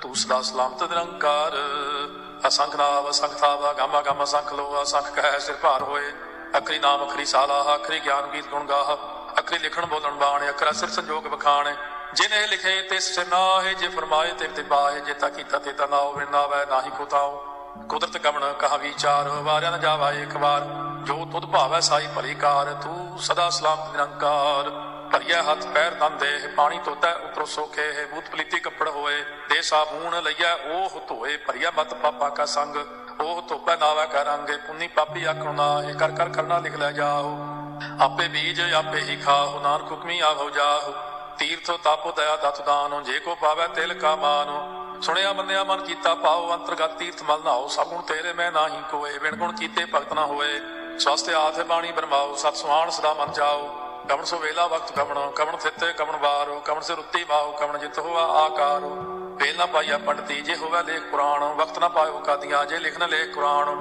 [0.00, 1.52] ਤੂੰ ਸਦਾ ਸਲਾਮਤ ਨਿਰੰਕਾਰ।
[2.48, 6.12] ਅਸੰਖ ਨਾਮ ਅਸੰਖ ਥਾਵਾ ਗਾਮਾ ਗਾਮਾ ਸੰਖ ਲੋ, ਅਸੰਖ ਕਹਿ ਸਿਰ ਭਾਰ ਹੋਏ।
[6.58, 8.96] ਅਖਰੀ ਨਾਮ, ਅਖਰੀ ਸਾਲਾ, ਅਖਰੀ ਗਿਆਨ ਗੀਤ ਗੁਣ ਗਾਹ।
[9.40, 11.74] ਅਖਰੀ ਲਿਖਣ ਬੋਲਣ ਬਾਣ, ਅਖਰਾ ਸਿਰ ਸੰਜੋਗ ਬਖਾਣ
[12.14, 15.96] ਜਿਨੇ ਲਿਖੇ ਤਿਸ ਨਾਹੇ, ਜੇ ਫਰਮਾਏ ਤੇ ਤੇ ਬਾਏ ਜੇ ਤਾ ਕੀਤਾ, ਤੇ ਤਾ ਨਾ
[15.96, 20.60] ਹੋਵੇ, ਨਾ ਵੈ ਨਾਹੀ ਕੋ ਤਾਉ। ਕੁਦਰਤ ਗਮਨ ਕਹਾ ਵਿਚਾਰ, ਵਾਰਿਆ ਨ ਜਾਵਾ ਇੱਕ ਵਾਰ।
[21.06, 24.70] ਜੋ ਤੁਧ ਭਾਵੈ ਸਾਈ ਭਲੀ ਕਾਰ, ਤੂੰ ਸਦਾ ਸਲਾਮਤ ਨਿਰੰਕਾਰ।
[25.12, 29.62] ਭਰੀਆ ਹੱਥ, ਪੈਰ, ਤਨ, ਦੇਹ, ਪਾਣੀ ਧੋਤਾ ਉਤਰੋ ਸੋਖੇ ਹੈ ਬੂਤ ਪਲੀਤੀ ਕੱਪੜ ਹੋਏ। ਦੇ
[29.62, 32.76] ਸਾਬੂਨ ਲਈਆ ਉਹ ਧੋਏ ਭਰੀਆ ਮਤ ਪਾਪਾ ਕਾ ਸੰਗ।
[33.20, 36.92] ਉਹ ਧੋਪੈ ਨਾਵਾ ਕਾ ਰੰਗੇ, ਪੁੰਨੀ ਪਾਪੀ ਆਖਣੋ ਨਾ, ਇਹ ਕਰ ਕਰ ਕਰਨਾ ਲਿਖ ਲੈ
[36.92, 37.38] ਜਾਓ।
[38.00, 40.94] ਆਪੇ ਬੀਜ, ਆਪੇ ਹੀ ਖਾਓ, ਨਾਨਕ ਹੁਕਮੀ ਆਵੋ ਜਾਓ
[41.38, 46.14] ਤੀਰਥ ਤਪ ਦਇਆ, ਦਤ ਦਾਨੋ, ਜੇ ਕੋ ਪਾਵੈ ਤਿਲ ਕਾ ਮਾਨੋ। ਸੁਣਿਆ ਮੰਨਿਆ ਮਨ ਕੀਤਾ
[46.14, 50.12] ਪਾਓ ਅੰਤਰਗਤ ਤੀਰਥ ਮਲ ਨਾਓ ਸਭ ਗੁਣ ਤੇਰੇ ਮੈਂ ਨਾਹੀ ਕੋਏ, ਬਿਨ ਗੁਣ ਕੀਤੇ ਭਗਤ
[50.12, 50.60] ਨਾ ਹੋਏ।
[50.98, 53.66] ਸਵਸਤ ਆਥੇ ਬਾਣੀ ਬਰਮਾਓ, ਸਤ ਸੁਆਣ ਸਦਾ ਮਨ ਜਾਓ।
[54.08, 57.98] ਕਵਣ ਸੋ ਵੇਲਾ ਵਕਤ ਕਵਣ ਕਵਣ ਥਿੱਤੇ ਕਵਣ ਵਾਰੋ ਕਵਣ ਸੇ ਰੁੱਤੀ ਬਾਹੋ ਕਵਣ ਜਿਤ
[57.98, 58.90] ਹੋਆ ਆਕਾਰੋ।
[59.40, 63.34] ਵੇਲ ਨਾ ਪਾਈਆ ਪੰਡਤੀ, ਜੇ ਹੋਵੇ ਲੇਖ ਪੁਰਾਣ, ਵਕਤ ਨਾ ਪਾਇਓ ਕਾਦੀਆਂ, ਜੇ ਲਿਖਨ ਲੇਖ
[63.34, 63.80] ਕੁਰਾਨ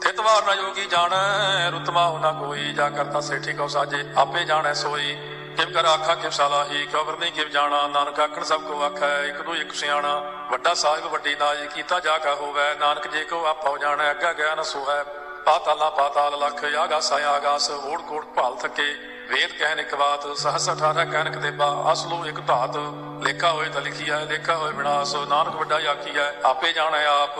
[0.00, 4.44] ਥਿਤ ਵਾਰ ਨਾ ਜੋਗੀ ਜਾਣੈ ਰੁਤਮਾ ਹੋ ਨਾ ਕੋਈ, ਜਾ ਕਰਤਾ ਸੇਠੀ ਕੋ ਸਾਜੇ, ਆਪੇ
[4.44, 5.16] ਜਾਣੈ ਸੋਈ।
[5.56, 9.42] ਕਿਵ ਕਰ ਆਖਾ, ਕਿਵ ਸਲਾਹੀ ਕਬਰ ਨਹੀਂ ਕਿਵ ਜਾਣਾ, ਨਾਨਕ ਆਖਣ ਸਭ ਕੋ ਆਖੈ, ਇੱਕ
[9.42, 13.78] ਦੋ ਇੱਕ ਸਿਆਣਾ। ਵੱਡਾ ਸਾਹਿਬ, ਵੱਡੀ ਨਾਜ ਕੀਤਾ ਜਾ ਕਾ ਹੋਵੇ, ਨਾਨਕ ਜੇ ਕੋ ਆਪੋ
[13.78, 15.04] ਜਾਣੈ, ਅੱਗਾ ਗਿਆ ਨ ਸੋਹੈ।
[15.46, 18.94] ਪਾਤਾਲਾ ਪਾਤਾਲ ਲਖ ਆਗਾਸ ਆਗਾਸ ਓੜ ਕੋੜ ਭਾਲ ਥਕੇ।
[19.28, 22.76] ਵੇਦ ਕਹਿਨ ਇੱਕ ਬਾਤ, ਸਹਸ 18 ਕਹਿਨ ਦੇਬਾ ਅਸਲੋ ਇੱਕ ਧਾਤ।
[23.22, 27.38] ਲੇਖਾ ਹੋਏ ਤਾਂ ਲਿਖੀਐ, ਲੇਖਾ ਹੋਏ ਵਿਨਾਸ਼ ਨਾਨਕ ਵੱਡਾ ਆਖੀਐ, ਆਪੇ ਜਾਣੈ ਆਪ।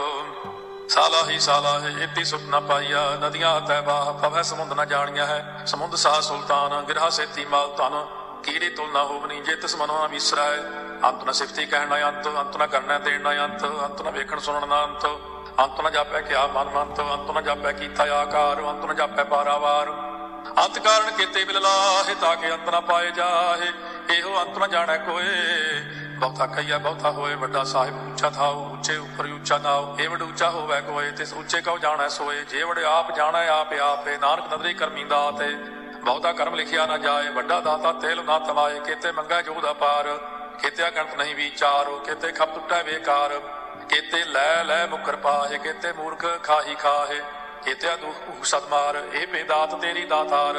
[0.89, 5.95] ਸਾਲਾ ਹੀ ਸਾਲਾ ਹੈ ਇਤੀ ਸੁਪਨਾ ਪਾਈਆ। ਨਦੀਆਂ ਤੈਬਾ ਪਵੈ ਸਮੁੰਦ ਨਾ ਜਾਣੀਆਂ ਹੈ। ਸਮੁੰਦ
[5.95, 8.05] ਸਾਹ ਸੁਲਤਾਨ, ਗਿਰਹਾ ਸੇਤੀ ਮਾਲ ਤਨ
[8.43, 10.59] ਕੀੜੀ ਤੁਲ ਨਾ ਹੋਵਨੀ ਜੇ ਤਿਸ ਮਨੋ ਨਾ ਵਿਸਰਾਏ।
[11.05, 14.39] ਅੰਤ ਨਾ ਸਿਫਤੀ ਕਹਿਣ ਨਾ ਅੰਤ ਅੰਤ ਨਾ ਕਰਨਾ ਦੇਣ ਨਾ ਅੰਤ ਅੰਤ ਨਾ ਵੇਖਣ
[14.39, 15.07] ਸੁਣਨ ਨਾ ਅੰਤ।
[15.61, 19.91] ਅੰਤ ਨਾ ਜਾਪੈ ਕਿਆ ਮਨ ਮੰਤ, ਅੰਤ ਨਾ ਜਾਪੈ ਕੀਤਾ ਆਕਾਰ, ਅੰਤ ਨਾ ਜਾਪੈ ਪਾਰਾਵਾਰ
[20.65, 23.73] ਅੰਤ ਕਾਰਨ ਕੀਤੇ ਬਿਲ ਲਾਹੇ, ਤਾਂ ਕਿ ਅੰਤ ਨਾ ਪਾਏ ਜਾਹੇ।
[24.17, 25.83] ਇਹੋ ਅੰਤ ਨਾ ਜਾਣੈ ਕੋਏ।
[26.17, 30.51] ਬਹੁਤਾ ਕਈਆ ਬਹੁਤਾ ਹੋਏ, ਵੱਡਾ ਸਾਹਿਬ ਉੱਚਾ ਥਾਉ, ਉੱਚੇ ਉੱਪਰ ਉੱਚਾ ਨਾਉ, ਇਹ ਵਡ ਉੱਚਾ
[30.51, 34.75] ਹੋਵੇ ਕੋਏ, ਤਿਸ ਉੱਚੇ ਕਉ ਜਾਣੈ ਸੋਏ, ਜੇ ਵਡ ਆਪ ਜਾਣੈ ਆਪ ਆਪੇ, ਨਾਨਕ ਨਦਰੀ
[34.75, 35.53] ਕਰਮੀ ਦਾਤੇ
[36.05, 40.09] ਬਹੁਤਾ ਕਰਮ ਲਿਖਿਆ ਨਾ ਜਾਏ, ਵੱਡਾ ਦਾਤਾ ਤੇਲ ਨਾ ਤਮਾਏ, ਕੀਤੇ ਮੰਗਾ ਜੋ ਦਾ ਪਾਰ
[40.63, 43.41] ਕੀਤੇ ਗਣਤ ਨਹੀਂ ਵਿਚਾਰੋ, ਕੀਤੇ ਖਪ ਟੁੱਟੈ ਬੇਕਾਰ,
[43.89, 47.21] ਕੀਤੇ ਲੈ ਲੈ ਮੁਕਰ ਪਾਹੇ, ਕੀਤੇ ਮੂਰਖ ਖਾਹੀ ਖਾਹੇ
[47.65, 50.55] ਕੀਤੇ ਦੁਖ ਸਤਮਾਰ ਇਹ ਬੇਦਾਤ ਤੇਰੀ ਦਾਤਾਰ।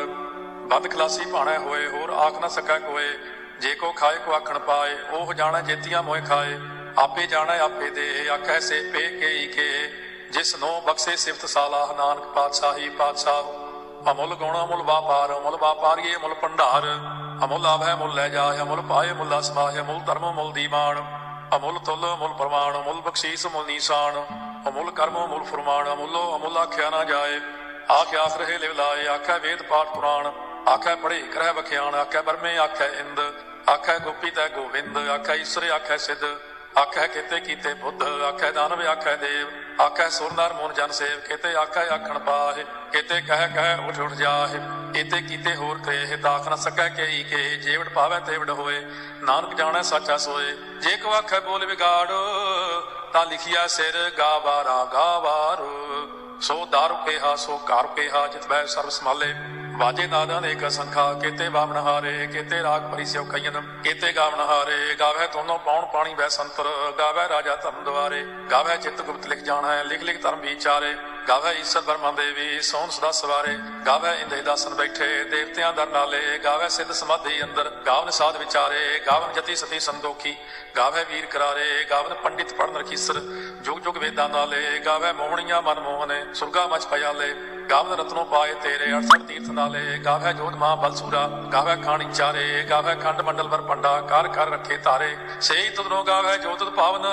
[0.70, 3.08] ਬਦ ਖਲਾਸੀ ਭਾਣਾ ਹੋਏ, ਹੋਰ ਆਖ ਨਾ ਸਕੈ ਕੋਏ
[3.62, 6.60] ਜੇ ਕੋ ਖਾਏ ਕੋ ਆਖਣ ਪਾਏ, ਉਹ ਜਾਣਾ ਜੇਤੀਆਂ ਮੋਏ ਖਾਏ।
[6.98, 9.88] ਆਪੇ ਜਾਣਾ, ਆਪੇ ਦੇ ਆਖੈ ਸੇ ਪੇ ਕੇਈ ਕੇ
[10.32, 13.44] ਜਿਸ ਨੋ ਬਖਸ਼ੇ ਸਿਫਤ ਸਾਲਾਹ, ਨਾਨਕ ਪਾਤਸ਼ਾਹੀ ਪਾਤਸ਼ਾਹ।
[14.12, 16.84] ਅਮੁੱਲ ਗੁਣ ਅਮੁੱਲ ਵਾਪਾਰ, ਅਮੁੱਲ ਵਾਪਾਰੀਏ ਅਮੁੱਲ ਭੰਡਾਰ।
[17.46, 21.04] ਅਮੁੱਲ ਆਵੈ ਮੁੱਲ ਲੈ ਜਾਏ, ਅਮੁੱਲ ਪਾਏ ਮੁੱਲ ਸਮਾਹੇ ਅਮੁੱਲ ਧਰਮ ਮੁੱਲ ਦੀਵਾਨ।
[21.56, 24.26] ਅਮੁੱਲ ਤੁਲ ਅਮੁੱਲ ਪ੍ਰਮਾਣ, ਅਮੁੱਲ ਬਖਸ਼ੀਸ ਮੁੱਲ ਨੀਸਾਨ।
[24.68, 27.40] ਅਮੁੱਲ ਕਰਮ ਅਮੁੱਲ ਫਰਮਾਨ, ਅਮੁੱਲੋ ਅਮੁੱਲ ਆਖਿਆ ਨਾ ਜਾਏ।
[27.92, 30.32] ਆਖ ਆਖ ਰਹੇ ਲਿਵ ਲਾਏ ਆਖੈ ਵੇਦ ਪਾਠ ਪੁਰਾਣ।
[30.68, 33.20] ਆਖੈ ਪੜੇ ਕਰੈ ਬਖਿਆਣ ਆਖੈ ਬਰਮੇ, ਆਖੈ ਇੰਦ,
[33.70, 36.24] ਆਖੈ ਗੋਪੀ ਤੈ ਗੋਵਿੰਦ, ਆਖੈ ਈਸ਼ਰ, ਆਖੈ ਸਿੱਧ,
[36.78, 39.48] ਆਖੈ ਕੀਤੇ ਕੀਤੇ ਬੁੱਧ, ਆਖੈ ਦਾਨਵ, ਆਖੈ ਦੇਵ,
[39.82, 44.60] ਆਖੈ ਸੁਰਨਰ ਮੋਨ ਜਨ ਸੇਵ ਕੀਤੇ ਆਖੈ ਆਖਣ ਪਾਹੇ ਕੀਤੇ ਕਹਿ ਕਹਿ ਉਠ ਉਠ ਜਾਹੇ
[44.94, 48.82] ਕੀਤੇ ਕੀਤੇ ਹੋਰ ਕਹੇ ਤਾਖ ਨ ਸਕੈ ਕੇਈ ਕੇ ਜੇਵੜ ਪਾਵੈ ਤੇਵੜ ਹੋਏ,
[49.22, 52.08] ਨਾਨਕ ਜਾਣੈ ਸੱਚਾ ਸੋਏ, ਜੇ ਕੋ ਆਖੈ ਬੋਲ ਵਿਗਾੜ,
[53.14, 55.64] ਤਾਂ ਲਿਖਿਆ ਸਿਰ ਗਾਵਾਰਾ ਗਾਵਾਰ
[56.42, 59.34] ਸੋ ਦਾਰੂ ਕਿਹਾ, ਸੋ ਘਰ ਕਿਹਾ, ਜਿਤ ਬੈ ਸਰਬ ਸੰਭਾਲੇ।
[59.78, 64.40] ਵਾਜੇ ਨਾਦਾਂ ਦੇ ਕ ਸੰਖਾ, ਕੀਤੇ ਬਾਵਨ ਹਾਰੇ, ਕੀਤੇ ਰਾਗ ਪਰੀ ਸਿਉ ਕਈਨ ਕੀਤੇ ਗਾਵਨ
[64.42, 69.44] ਹਾਰੇ ਗਾਵੇ ਤੋਨੋਂ ਪੌਣ ਪਾਣੀ ਬੈ ਸੰਤਰ ਗਾਵੇ ਰਾਜਾ ਧਰਮ ਦੁਆਰੇ ਗਾਵੇ ਚਿੱਤ ਗੁਪਤ ਲਿਖ
[69.44, 70.94] ਜਾਣਾ ਹੈ ਲਿਖ ਲਿਖ ਧਰਮ ਵਿਚਾਰੇ
[71.28, 76.70] ਗਾਵੇ ਈਸ਼ਰ ਬਰਮਾ ਦੇਵੀ, ਸੋਹਣ ਸਦਾ ਸਵਾਰੇ ਗਾਵੇ ਇੰਦੇ ਦਾਸਨ ਬੈਠੇ, ਦੇਵਤਿਆਂ ਦਰ ਨਾਲੇ ਗਾਵੇ
[76.70, 80.36] ਸਿੱਧ ਸਮਾਧੀ ਅੰਦਰ, ਗਾਵਨ ਸਾਧ ਵਿਚਾਰੇ, ਗਾਵਨ ਜਤੀ ਸਤੀ ਸੰਦੋਖੀ
[80.78, 83.20] ਗਾਵੇ ਵੀਰ ਕਰਾਰੇ, ਗਾਵਨ ਪੰਡਿਤ ਪੜਨ ਰਖੀਸਰ,
[83.62, 87.34] ਜੁਗ ਜੁਗ ਵੇਦਾਂ ਨਾਲੇ ਗਾਵੇ ਮੋਹਣੀਆਂ ਮਨ ਮੋਹਨੇ ਸੁਰਗਾ ਮਚ ਪਿਆਲੇ
[87.70, 92.96] ਗਾਵਨ ਰਤਨੋ ਪਾਏ ਤੇਰੇ 68 ਤੀਰਥ ਨਾਲੇ, ਗਾਵੇ ਜੋਤ ਮਾ ਬਲਸੂਰਾ, ਗਾਵੇ ਖਾਣੀ ਚਾਰੇ, ਗਾਵੇ
[92.96, 97.06] ਖੰਡ ਮੰਡਲ ਵਰ ਪੰਡਾ ਕਰ ਕਰ ਰੱਖੇ ਤਾਰੇ। ਸੇਈ ਤੁਧਨੋ ਗਾਵੇ ਜੋਤ ਪਾਵਨ,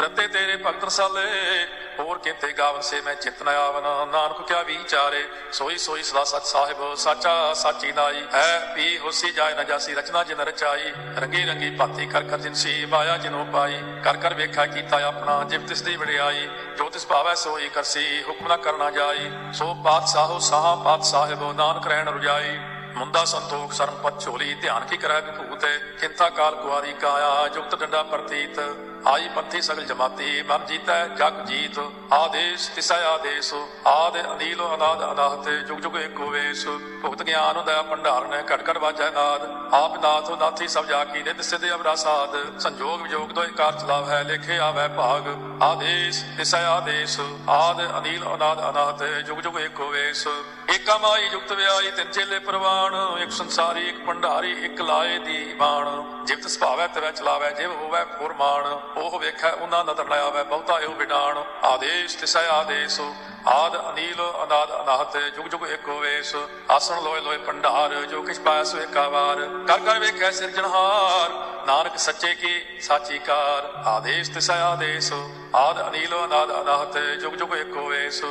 [0.00, 1.66] ਰਤੇ ਤੇਰੇ ਭਗਤ ਰਸਾਲੇ।
[1.98, 6.94] ਹੋਰ ਕਿਤੇ ਗਾਵਨ ਸੇ ਮੈਂ ਚਿਤਨ ਆਵਨ, ਨਾਨਕ ਕਿਆ ਵਿਚਾਰੇ। ਸੋਈ ਸੋਈ ਸਦਾ ਸਚ ਸਾਹਿਬ,
[6.94, 12.06] ਸਾਚਾ ਸਾਚੀ ਨਾਈ। ਹੈ ਵੀ ਹੋਸੀ ਜਾਏ ਨਾ ਜਾਸੀ, ਰਚਨਾ ਜਿਨ ਰਚਾਈ। ਰੰਗੀ ਰੰਗੀ ਭਾਤੀ
[12.06, 16.48] ਕਰ ਕਰ ਜਿਨਸੀ ਮਾਇਆ ਜਿਨੋ ਪਾਈ। ਕਰ ਕਰ ਵੇਖਾ ਕੀਤਾ ਆਪਣਾ, ਜਿਵ ਤਿਸ ਦੀ ਵਡਿਆਈ।
[16.78, 19.30] ਜੋ ਤਿਸ ਭਾਵੈ ਸੋਈ ਕਰਸੀ, ਹੁਕਮ ਨਾ ਕਰਨਾ ਜਾਈ।
[19.62, 22.58] ਸੋ ਪਾਤਸ਼ਾਹੋ, ਸਾਹਾ ਪਾਤਸ਼ਾਹਿਬ, ਨਾਨਕ ਰਹਿਣ ਰੁਜਾਈ।
[22.94, 25.64] ਮੁੰਦਾ ਸੰਤੋਖ, ਸਰਮ ਪਤ ਝੋਲੀ, ਧਿਆਨ ਕੀ ਕਰੈ ਵਿਭੂਤ
[26.00, 28.58] ਕਿੰਥਾ ਕਾਲ ਕੁਆਰੀ ਕਾਇਆ, ਜੁਗਤ ਡੰਡਾ ਪ੍ਰਤੀਤ।
[29.06, 31.78] ਆਈ ਪੰਥੀ ਸਗਲ ਜਮਾਤੀ, ਮਨ ਜੀਤੈ, ਜਗ ਜੀਤ,
[32.12, 33.52] ਆਦੇਸ਼, ਤਿਸੈ ਆਦੇਸ਼,
[33.86, 36.66] ਆਦ ਅਨੀਲ, ਅਨਾਦ, ਅਨਾਹਤ, ਜੁਗ ਜੁਗ ਏਕੋ ਵੇਸ।
[37.02, 41.22] ਭੁਗਤ ਗਿਆਨ ਹੁੰਦਾ, ਭੰਡਾਰ ਨੇ ਘਟ ਘਟ ਵਾਜੈ ਨਾਦ। ਆਪ ਨਾਥ, ਨਾਥੀ ਸਭ ਜਾ ਕੀ
[41.22, 45.28] ਨਿਤ ਸਿਧ ਅਵਰਾ ਸਾਧ ਸੰਜੋਗ ਵਿਜੋਗ ਦੋਇ ਕਾਰ ਚਲਾਵ ਹੈ ਲੇਖੇ ਆਵੈ ਭਾਗ।
[45.62, 50.26] ਆਦੇਸ਼, ਤਿਸੈ ਆਦੇਸ਼, ਆਦ ਅਨੀਲ, ਅਨਾਦ, ਅਨਾਹਤ, ਜੁਗ ਜੁਗ ਏਕੋ ਵੇਸ।
[50.74, 56.02] ਏਕਾ ਮਾਈ ਜੁਗਤ ਵਿਆਈ ਤਿੰਨ ਚੇਲੇ ਪ੍ਰਵਾਨ। ਇੱਕ ਸੰਸਾਰੀ, ਇੱਕ ਭੰਡਾਰੀ, ਇੱਕ ਲਾਏ ਦੀ ਬਾਣ
[56.24, 60.92] ਜਿਵਤ ਸੁਭਾਵੈ ਤੇਰਾ ਚਲਾਵੈ, ਜਿਵ ਹੋਵੈ ਫੁਰਮਾਨ। ਉਹ ਵੇਖੈ, ਉਹਨਾਂ ਨਦਰ ਲਿਆ ਵੈ ਬਹੁਤਾ ਇਹੋ
[60.92, 63.00] ਵਿਡਾਣ ਆਦੇਸ਼, ਤਿਸੈ ਆਦੇਸ਼,
[63.46, 66.34] ਆਦ ਅਨੀਲ, ਅਨਾਦ ਅਨਾਹਤ, ਜੁਗ ਜੁਗ ਏਕੋ ਵੇਸ
[66.70, 71.30] ਆਸਣ ਲੋਏ ਲੋਏ ਭੰਡਾਰ ਜੋ ਕਿਛ ਪਾਇਆ ਸੋ ਏਕਾ ਵਾਰ ਕਰ ਕਰ ਵੇਖੈ ਸਿਰਜਣਹਾਰ,
[71.66, 75.12] ਨਾਨਕ ਸੱਚੇ ਕੀ, ਸਾਚੀ ਕਾਰ। ਆਦੇਸ਼, ਤਿਸੈ ਆਦੇਸ਼,
[75.54, 78.22] ਆਦ ਅਨੀਲ, ਅਨਾਦ ਅਨਾਹਤ, ਜੁਗ ਜੁਗ ਏਕੋ ਵੇਸ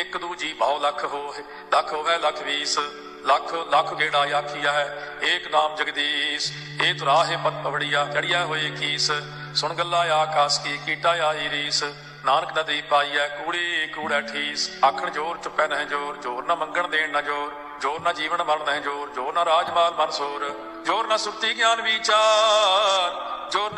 [0.00, 1.42] ਇੱਕ ਦੂਜੀ ਬਹੁ ਲੱਖ ਹੋਏ,
[1.72, 2.78] ਲੱਖ ਹੋਵੇ, ਲੱਖ ਵੀਸ।
[3.26, 6.50] ਲੱਖ ਲੱਖ ਗੇੜਾ ਆਖੀਆ ਹੈ ਏਕ ਨਾਮ ਜਗਦੀਸ਼।
[6.82, 9.10] ਇਹ ਤੁਰਾਹੇ ਪਤ ਪਵੜੀਆ ਚੜਿਆ ਹੋਏ ਕੀਸ।
[9.54, 11.82] ਸੁਣ ਗੱਲਾ ਆਕਾਸ ਕੀ, ਕੀਟਾ ਆਈ ਰੀਸ,
[12.24, 17.10] ਨਾਨਕ ਨਦੀ ਪਾਈਐ ਕੂੜੀ, ਕੂੜਾ ਠੀਸ, ਆਖਣ ਜੋਰ ਚੁੱਪੈ ਨਹਿ ਜੋਰ ਜੋਰ ਨਾ ਮੰਗਣ ਦੇਣ
[17.10, 20.50] ਨਾ ਜੋਰ ਜੋਰ ਨਾ ਜੀਵਨ ਮਰਨ ਨਹਿ ਜੋਰ ਜੋਰ ਨਾ ਰਾਜਮਾਲ ਮਨਸੂਰ
[20.86, 22.79] ਜੋਰ ਨਾ ਸੁਰਤੀ ਗਿਆਨ ਵਿਚਾਰ। ਜੋਰ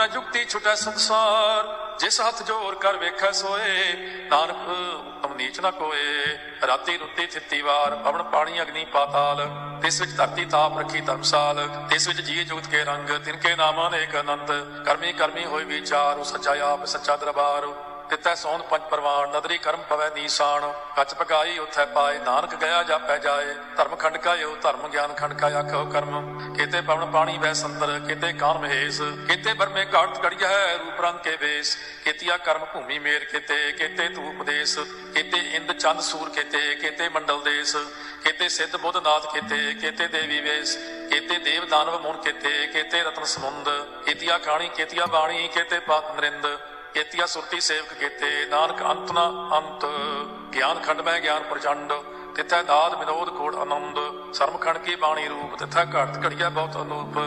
[0.03, 3.93] ਨਾ ਜੁਗਤੀ ਛੁਟੈ ਸੰਸਾਰ। ਜਿਸ ਹੱਥ ਜੋਰ ਕਰ ਵੇਖੈ ਸੋਏ,
[4.31, 4.69] ਨਾਨਕ
[5.07, 6.25] ਉਤਮ ਨੀਚ ਨਾ ਕੋਏ।
[6.67, 9.47] ਰਾਤੀ ਰੁੱਤੀ ਥਿੱਤੀ ਵਾਰ, ਪਵਨ ਪਾਣੀ ਅਗਨੀ ਪਾਤਾਲ।
[9.83, 13.89] ਤਿਸ ਵਿੱਚ ਧਰਤੀ ਤਾਪ ਰੱਖੀ ਧਰਮਸਾਲ। ਤਿਸ ਵਿੱਚ ਜੀਏ ਜੁਗਤ ਕੇ ਰੰਗ, ਤਿਨ ਕੇ ਨਾਮਾਂ
[13.91, 14.51] ਅਨੇਕ ਅਨੰਤ।
[14.87, 17.67] ਕਰਮੀ ਕਰਮੀ ਹੋਏ ਵਿਚਾਰ, ਉਹ ਸੱਚਾ ਆਪ, ਸੱਚਾ ਦਰਬਾਰ।
[18.13, 23.17] ਤਿਤੈ ਸੌਨ ਪੰਜ ਪਰਵਾਨ, ਨਦਰੀ ਕਰਮ ਪਵੈ ਨੀਸਾਨ ਕੱਚ ਪਕਾਈ ਉਥੈ ਪਾਏ, ਨਾਨਕ ਗਿਆ ਜਾਪੈ
[23.19, 27.99] ਜਾਏ। ਧਰਮ ਖੰਡ ਕਾਇਓ, ਧਰਮ ਗਿਆਨ ਖੰਡ ਕਾ ਆਖੋ ਕਰਮ। ਕੀਤੇ ਪਵਨ ਪਾਣੀ ਵੈ ਸੰਦਰ,
[28.09, 32.99] ਕੀਤੇ ਕਾਨ ਮਹੇਸ਼। ਕੀਤੇ ਬਰਮੇ ਘਾਟ ਕੜਿਆ ਹੈ, ਰੂਪ ਰੰਗ ਕੇ ਵੇਸ। ਕੀਤਿਆ ਕਰਮ ਭੂਮੀ
[32.99, 34.79] ਮੇਰ ਕੀਤੇ ਕੀਤੇ ਤੂ ਉਪਦੇਸ਼।
[35.15, 37.77] ਕੀਤੇ ਇੰਦ ਚੰਦ ਸੂਰ ਕੀਤੇ ਕੀਤੇ ਮੰਡਲ ਦੇਸ।
[38.25, 40.77] ਕੀਤੇ ਸਿੱਧ ਬੁੱਧ ਨਾਥ ਕੀਤੇ ਕੀਤੇ ਦੇਵੀ ਵੇਸ।
[41.11, 43.69] ਕੀਤੇ ਦੇਵ ਦਾਨਵ ਮੂਨ ਕੀਤੇ ਕੀਤੇ ਰਤਨ ਸਮੁੰਦ।
[44.05, 46.47] ਕੀਤਿਆ ਖਾਣੀ, ਕੀਤਿਆ ਬਾਣੀ, ਕੀਤੇ ਪਾਤ ਨਰਿੰਦ
[46.95, 49.27] ਕੀਤਿਆ ਸੁਰਤੀ ਸੇਵਕ ਕੀਤੇ। ਨਾਨਕ ਅੰਤ ਨਾ
[49.57, 49.85] ਅੰਤ,
[50.55, 51.93] ਗਿਆਨ ਖੰਡ ਮੈਂ ਗਿਆਨ ਪ੍ਰਚੰਡ,
[52.35, 53.99] ਤਿੱਥੈ ਦਾਦ ਵਿਨੋਦ ਕੋੜ ਆਨੰਦ।
[54.35, 57.19] ਸਰਮ ਖੰਡ ਕੀ ਬਾਣੀ ਰੂਪ, ਤਿੱਥੈ ਘੜਤ ਘੜੀਆ ਬਹੁਤ ਅਨੂਪ।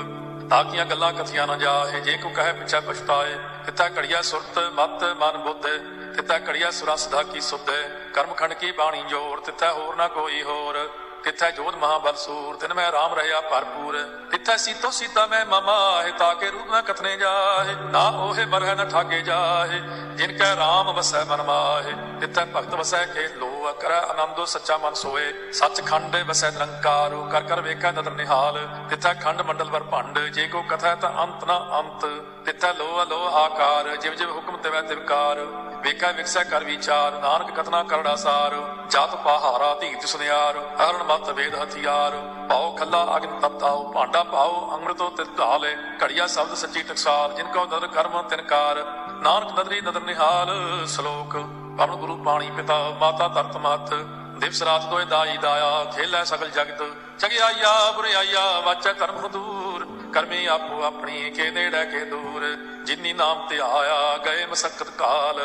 [0.49, 3.36] ਤਾਕੀਆਂ ਗੱਲਾਂ ਕਥੀਆਂ ਨਾ ਜਾਏ ਜੇ ਕੋ ਕਹੇ ਪਿਛੈ ਪਛਤਾਏ।
[3.66, 5.68] ਤਿੱਥੈ ਘੜੀਆ ਸੁਰਤ, ਮਤ, ਮਨ ਬੁੱਧ।
[6.16, 7.72] ਤਿੱਥੈ ਘੜੀਆ ਸੁਰਾ ਸਦਾ ਕੀ ਸੁਧ।
[8.13, 10.89] ਕਰਮ ਖੰਡ ਕੀ ਬਾਣੀ ਜੋਰ, ਤਿੱਥੈ ਹੋਰ ਨਾ ਕੋਈ ਹੋਰ।
[11.26, 13.95] ਤਿੱਥੈ ਜੋਧ ਮਹਾਬਲ ਸੂਰ, ਤਿਨ ਮੈਂ ਰਾਮ ਰਹਿਆ ਭਰਪੂਰ।
[14.32, 18.89] ਤਿੱਥੈ ਸੀਤੋ ਸੀਤਾ ਮੈਂ ਮਮਾ ਹੈ ਤਾਕੇ ਰੂਪ ਨਾ ਕਥਨੇ ਜਾਏ ਨਾ ਉਹੇ ਮਰਹਿ ਨ
[18.89, 19.80] ਠਾਗੇ ਜਾਏ
[20.15, 24.93] ਜਿਨ ਕੈ ਰਾਮ ਵਸੈ ਮਨ ਮਾਹੇ। ਤਿੱਥੈ ਭਗਤ ਵਸੈ ਕੇ ਲੋ ਕਰੈ ਆਨੰਦੋ ਸੱਚਾ ਮਨ
[24.93, 28.59] ਸੋਏ ਸੱਚ ਖੰਡ ਵਸੈ ਨਿਰੰਕਾਰ ਕਰ ਕਰ ਵੇਖੈ ਨਦਰ ਨਿਹਾਲ।
[28.89, 32.05] ਤਿੱਥੈ ਖੰਡ ਮੰਡਲ ਵਰ ਭੰਡ, ਜੇ ਕੋ ਕਥਾ ਤਾਂ ਅੰਤ ਨਾ ਅੰਤ।
[32.45, 35.39] ਤਿੱਥੈ ਲੋ ਲੋ ਆਕਾਰ, ਜਿਵ ਜਿਵ ਹੁਕਮ ਤਿਵੈ ਤਿਵਕਾਰ
[35.83, 38.55] ਵੇਖੈ ਵਿਕਸੈ ਕਰ ਵਿਚਾਰ, ਨਾਨਕ ਕਥਨਾ ਕਰੜਾ ਸਾਰ
[38.91, 42.17] ਜਤ ਪਹਾਰਾ ਧੀਤ ਸੁਨਿਆਰ, ਹਰਨ ਮਤ ਵੇਦ ਹਥਿਆਰ
[42.49, 47.65] ਪਾਉ ਖੱਲਾ ਅਗਨ ਤਪਤਾਉ ਭਾਂਡਾ ਪਾਉ ਅੰਮ੍ਰਿਤੋ ਤਿਤ ਢਾਲੇ ਘੜੀਆ ਸ਼ਬਦ ਸੱਚੀ ਟਕਸਾਲ, ਜਿਨ ਕੋ
[47.65, 48.83] ਨਦਰ ਕਰਮ ਤਿਨਕਾਰ
[49.21, 50.53] ਨਾਨਕ ਨਦਰੀ ਨਦਰ ਨਿਹਾਲ,
[50.87, 51.37] ਸ਼ਲੋਕ,
[51.77, 53.93] ਪਰਮ ਗੁਰੂ ਪਾਣੀ ਪਿਤਾ, ਮਾਤਾ ਤਰਤ ਮਤ
[54.39, 56.86] ਦਿਵਸ ਰਾਤ ਦੋਇ ਦਾਈ ਦਾਇਆ, ਖੇਲੇ ਸਗਲ ਜਗਤ।
[57.19, 62.55] ਚਗਿਆਈਆ ਬੁਰਿਆਈਆ ਵਾਚੈ ਧਰਮ ਦੂਰ। ਕਰਮੀ ਆਪੋ ਆਪਣੀ ਕੇ ਨੇੜੇ ਕੇ ਦੂਰ।
[62.86, 65.41] ਜਿਨੀ ਨਾਮ ਤੇ ਆਇਆ, ਗਏ ਮਸਕਤ ਕਾਲ।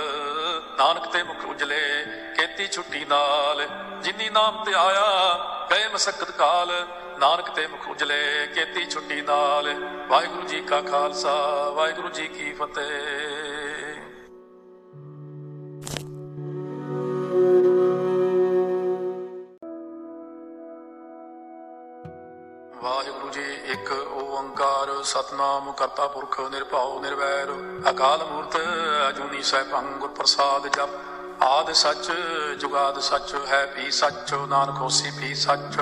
[0.78, 2.04] ਨਾਨਕ ਤੇ ਮੁਖ ਉਜਲੇ
[2.36, 3.66] ਕੀਤੀ ਛੁੱਟੀ ਨਾਲ।
[4.02, 5.38] ਜਿਨੀ ਨਾਮ ਤੇ ਆਇਆ,
[5.70, 6.86] ਗਏ ਮਸਕਤ ਕਾਲ।
[7.18, 9.74] ਨਾਨਕ ਤੇ ਮੁਖ ਉਜਲੇ ਕੀਤੀ ਛੁੱਟੀ ਨਾਲ।
[10.08, 13.49] ਵਾਹਿਗੁਰੂ ਜੀ ਕਾ ਖਾਲਸਾ, ਵਾਹਿਗੁਰੂ ਜੀ ਕੀ ਫਤਿਹ।
[25.04, 27.48] ਸਤਨਾਮ ਕਰਤਾ ਪੁਰਖ ਨਿਰਭਉ ਨਿਰਵੈਰ,
[27.90, 28.56] ਅਕਾਲ ਮੂਰਤ
[29.08, 30.88] ਅਜੂਨੀ ਸੈਭੰ ਗੁਰ ਪ੍ਰਸਾਦ ਜਪ।
[31.42, 32.12] ਆਦ ਸੱਚ,
[32.58, 35.80] ਜੁਗਾਦ ਸੱਚ, ਹੈ ਵੀ ਸੱਚ, ਨਾਨਕ ਹੋਸੀ ਵੀ ਸੱਚ।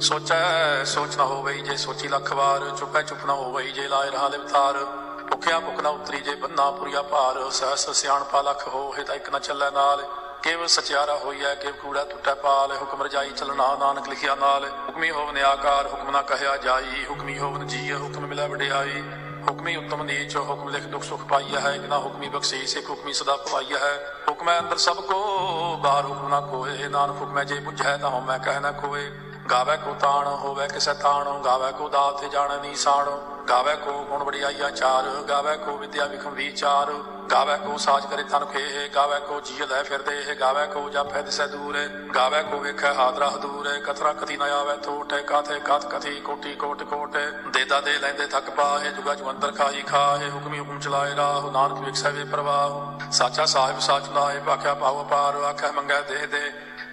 [0.00, 4.28] ਸੋਚੈ, ਸੋਚ ਨਾ ਹੋਵੇ ਜੇ ਸੋਚੀ ਲੱਖ ਵਾਰ, ਚੁੱਪੈ ਚੁੱਪ ਨਾ ਹੋਵੇ ਜੇ ਲਾਇ ਰਹਾ
[4.28, 4.84] ਲਿਵਤਾਰ
[5.30, 9.38] ਭੁਖਿਆ ਭੁਖ ਨਾ ਉਤਰੀ ਜੇ ਬੰਨਾ ਪੁਰੀਆ ਭਾਰ, ਸਹਸ ਸਿਆਣਪਾ ਲੱਖ ਹੋਏ ਤਾਂ ਇੱਕ ਨਾ
[9.38, 10.06] ਚੱਲੈ ਨਾਲ।
[10.42, 15.38] ਕੇਵਲ ਸਚਿਆਰਾ ਹੋਈਐ ਕਿ ਕੂੜਾ ਟੁੱਟੈ ਪਾਲ, ਹੁਕਮ ਰਜਾਈ ਚਲਣਾ ਨਾਨਕ ਲਿਖਿਆ ਨਾਲ। ਹੁਕਮੀ ਹੋਵਨ
[15.38, 19.02] ਆਕਾਰ, ਹੁਕਮ ਨਾ ਕਹਿਆ ਜਾਈ। ਹੁਕਮੀ ਹੋਵਨ ਜੀ, ਹੁਕਮ ਮਿਲੈ ਵਡਿਆਈ।
[19.50, 23.36] ਹੁਕਮੀ ਉਤਮ ਨੀਚ, ਹੁਕਮ ਲਿਖ ਦੁਖ ਸੁਖ ਪਾਈਆ ਹੈ, ਬਿਨਾ ਹੁਕਮੀ ਬਖਸ਼ੀਸ਼ ਇੱਕ ਹੁਕਮੀ ਸਦਾ
[23.36, 25.22] ਭਵਾਈਆ ਹੈ। ਹੁਕਮੈ ਅੰਦਰ ਸਭ ਕੋ,
[25.76, 29.10] ਬਾਹਰ ਹੁਕਮ ਨਾ ਕੋਏ। ਨਾਨਕ ਹੁਕਮੈ ਜੇ ਬੁਝੈ, ਤਾਂ ਮੈਂ ਕਹਿ ਨਾ ਕੋਏ।
[29.50, 33.08] ਗਾਵੇ ਕੋ ਤਾਣ ਹੋਵੇ ਕਿਸੇ ਤਾਣ, ਗਾਵੇ ਕੋ ਦਾਤ ਜਾਣ ਨੀਸਾਨ
[33.48, 36.92] ਗਾਵੇ ਕੋ ਗੁਣ ਵਡਿਆਈਆ ਚਾਰ, ਗਾਵੇ ਕੋ ਵਿਦਿਆ ਵਿਖਮ ਵਿਚਾਰ,
[37.30, 41.22] ਗਾਵੇ ਕੋ ਸਾਜ ਕਰੇ ਤਨ ਖੇ ਗਾਵੇ ਕੋ ਜੀ ਲੈ ਫਿਰਦੇ ਇਹ ਗਾਵੇ ਕੋ ਜਾਪੈ
[41.22, 41.78] ਦਿਸੈ ਦੂਰ,
[42.14, 46.82] ਗਾਵੇ ਕੋ ਵੇਖੈ ਹਾਦਰਾ ਦੂਰ ਕਤਰਾ ਕਤੀ ਨ ਆਵੇ ਥੋਟੇ, ਕਾਥੇ ਕਤ ਕਥੀ ਕੋਟੀ ਕੋਟ
[46.82, 47.16] ਕੋਟ
[47.52, 52.10] ਦੇਦਾ ਦੇ ਲੈਂਦੇ ਥੱਕ ਪਾਹੇ, ਜੁਗਾ ਜਵੰਦਰ ਖਾਈ ਖਾਹੇ ਹੁਕਮੀ ਹੁਕਮ ਚਲਾਏ ਰਾਹ, ਨਾਨਕ ਵਿਖਸੈ
[52.10, 56.50] ਵੇ ਪ੍ਰਵਾਹ, ਸਾਚਾ ਸਾਹਿਬ ਸਾਚ ਲਾਏ ਭਾਖਿਆ ਪਾਵ ਪਾਰ ਆਖੈ ਮੰਗੈ ਦੇ ਦੇ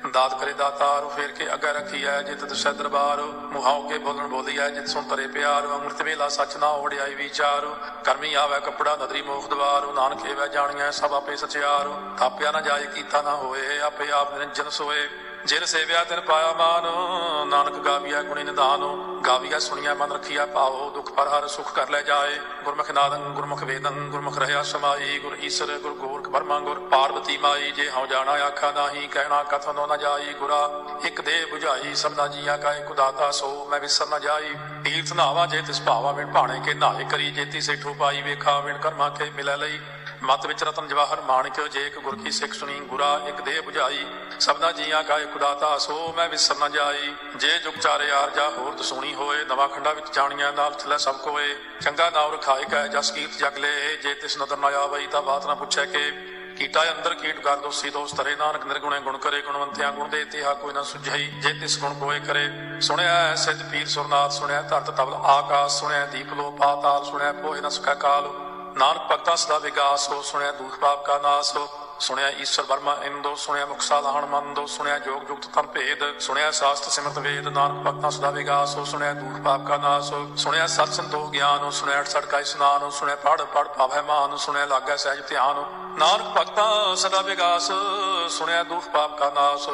[0.07, 4.57] ਦਾਤ ਕਰੇ ਦਾਤਾਰ ਫੇਰ ਕੇ ਅੱਗੇ ਰੱਖੀ ਐ ਜਿਤ ਦਸੈ ਦਰਬਾਰ। ਮੁਹਾਉ ਕੇ ਬੋਲਣ ਬੋਲੀ
[4.57, 7.65] ਐ ਜਿਤ ਸੁਣ ਤਰੇ ਪਿਆਰ। ਅੰਮ੍ਰਿਤ ਵੇਲਾ ਸੱਚ ਨਾ ਓੜਿਆਈ ਵਿਚਾਰ।
[8.03, 12.85] ਕਰਮੀ ਆਵੇ ਕਪੜਾ ਨਦਰੀ ਮੋਖ ਦਵਾਰ। ਨਾਨਕ ਏਵੈ ਜਾਣੀਐ ਸਭ ਆਪੇ ਸਚਿਆਰ। ਥਾਪਿਆ ਨਾ ਜਾਏ,
[12.85, 15.09] ਕੀਤਾ ਨਾ ਹੋਏ, ਆਪੇ ਆਪ ਨਿਰੰਜਨ ਸੋਏ।
[15.45, 16.85] ਜਿਨ ਸੇਵਿਆ ਤਿਨ ਪਾਇਆ ਮਾਨ,
[17.47, 18.81] ਨਾਨਕ ਗਾਵੀਆ ਗੁਣੀ ਨਿਧਾਨ
[19.27, 23.63] ਗਾਵੀਆ ਸੁਣੀਆ ਮਨ ਰਖੀਆ ਭਾਵੋ ਦੁਖ ਪਰ ਹਰ ਸੁਖ ਕਰ ਲੈ ਜਾਏ। ਗੁਰਮੁਖ ਨਾਦੰ, ਗੁਰਮੁਖ
[23.63, 28.31] ਵੇਦੰ, ਗੁਰਮੁਖ ਰਹਿਆ ਸਮਾਈ, ਗੁਰ ਈਸਰ, ਗੁਰ ਗੋਰਖ ਬਰਮਾ ਗੁਰ ਪਾਰਵਤੀ ਮਾਈ। ਜੇ ਹਉ ਜਾਣਾ
[28.31, 30.69] ਆਖਾ ਨਾਹੀ, ਕਹਿਣਾ ਕਥਨੋ ਨ ਜਾਈ। ਗੁਰਾ,
[31.05, 35.45] ਇੱਕ ਦੇ 부ਝਾਈ ਸਭਨਾ ਜੀਆਂ ਕਾ ਇੱਕ ਦਾਤਾ ਸੋ, ਮੈਂ ਵਿਸਰ ਨ ਜਾਈ। ਤੀਰਥ ਨਾਵਾ
[35.45, 39.31] ਜੇ ਤਿਸ ਭਾਵਾ ਵਿਣ ਭਾਣੇ ਕੇ ਨਾਏ ਕਰੀ, ਜੇਤੀ ਸੇਠੂ ਪਾਈ ਵੇਖਾ, ਵਿਣ ਕਰਮਾ ਕੇ
[39.35, 39.79] ਮਿਲੈ ਲਈ।
[40.23, 44.05] ਮਤ ਵਿੱਚ ਰਤਨ ਜਵਾਹਰ ਮਾਣਿਕ, ਜੇ ਇੱਕ ਗੁਰ ਕੀ ਸਿੱਖ ਸੁਣੀ, ਗੁਰਾ ਇੱਕ ਦੇਹ 부ਝਾਈ
[44.39, 48.49] ਸਭਨਾ ਜੀਆਂ ਕਾ ਇੱਕ ਦਾਤਾ ਸੋ ਮੈਂ ਵਿਸਰ ਨ ਜਾਈ। ਜੇ ਜੁਗ ਚਾਰੇ ਯਾਰ ਜਾ
[48.49, 52.87] ਹੋਰ ਦਸੂਣੀ ਹੋਏ, ਨਵਾਂ ਖੰਡਾ ਵਿੱਚ ਜਾਣੀਆਂ ਨਾਲ ਥਲੇ ਸਭ ਕੋਏ। ਚੰਗਾ ਨਾਮ ਰਖਾਇ ਕੈ,
[52.87, 56.11] ਜਸ ਕੀਰਤ ਜਗ ਲੈ, ਜੇ ਤਿਸ ਨਦਰ ਨ ਆਵਈ, ਤਾਂ ਬਾਤ ਨਾ ਪੁੱਛੈ ਕੇ।
[56.57, 60.53] ਕੀਟਾ ਅੰਦਰ ਕੀਟ ਕਰ ਦੋਸੀ ਦੋਸ ਤਰੇ ਨਾਨਕ ਨਿਰਗੁਣੇ ਗੁਣ ਕਰੇ, ਗੁਣਵੰਤਿਆਂ ਗੁਣ ਦੇ, ਤਿਹਾ
[60.53, 62.49] ਕੋਈ ਨਾ ਸੁਝਈ, ਜੇ ਤਿਸ ਗੁਣ ਕੋਏ ਕਰੇ।
[62.81, 67.69] ਸੁਣਿਆ ਸਿੱਧ ਪੀਰ ਸੁਰਨਾਥ ਸੁਣਿਆ ਧਰਤ ਤਬਲ ਆਕਾਸ਼ ਸੁਣਿਆ ਦੀਪ ਲੋ ਪਾਤਾਲ ਸੁਣਿਆ ਪੋਹਿ ਨ
[67.69, 71.67] ਸਕਾ ਕਾਲ। ਨਾਨਕ ਭਗਤਾਂ ਸਦਾ ਵਿਗਾਸ ਹੋ, ਸੁਣਿਆ ਦੁਖ ਪਾਪ ਕਾ ਨਾਸ ਹੋ,
[71.99, 76.89] ਸੁਣਿਆ ਈਸ਼ਰ ਵਰਮਾ ਇੰਦੋ, ਸੁਣਿਆ ਮੁਕਸਾ ਲਾਹਣ ਮੰਦੋ, ਸੁਣਿਆ ਜੋਗ ਜੁਗਤ ਤਨ ਭੇਦ, ਸੁਣਿਆ ਸਾਸਤ
[76.89, 80.93] ਸਿਮਰਤ ਵੇਦ, ਨਾਨਕ ਭਗਤਾਂ ਸਦਾ ਵਿਗਾਸ ਹੋ, ਸੁਣਿਆ ਦੁਖ ਪਾਪ ਕਾ ਨਾਸ ਹੋ, ਸੁਣਿਆ ਸਤ
[80.93, 84.95] ਸੰਤੋਖ ਗਿਆਨ ਹੋ, ਸੁਣਿਆ ਅਠ ਸੜਕਾ ਇਸਨਾਨ ਹੋ, ਸੁਣਿਆ ਪੜ ਪੜ ਪਾਵੈ ਮਾਨ ਸੁਣਿਆ ਲਾਗੈ
[84.95, 85.63] ਸਹਿਜ ਧਿਆਨ
[85.97, 87.71] ਨਾਨਕ ਭਗਤਾਂ ਸਦਾ ਵਿਗਾਸ
[88.29, 89.69] ਸੁਣਿਆ ਦੁਖ ਪਾਪ ਕਾ ਨਾਸ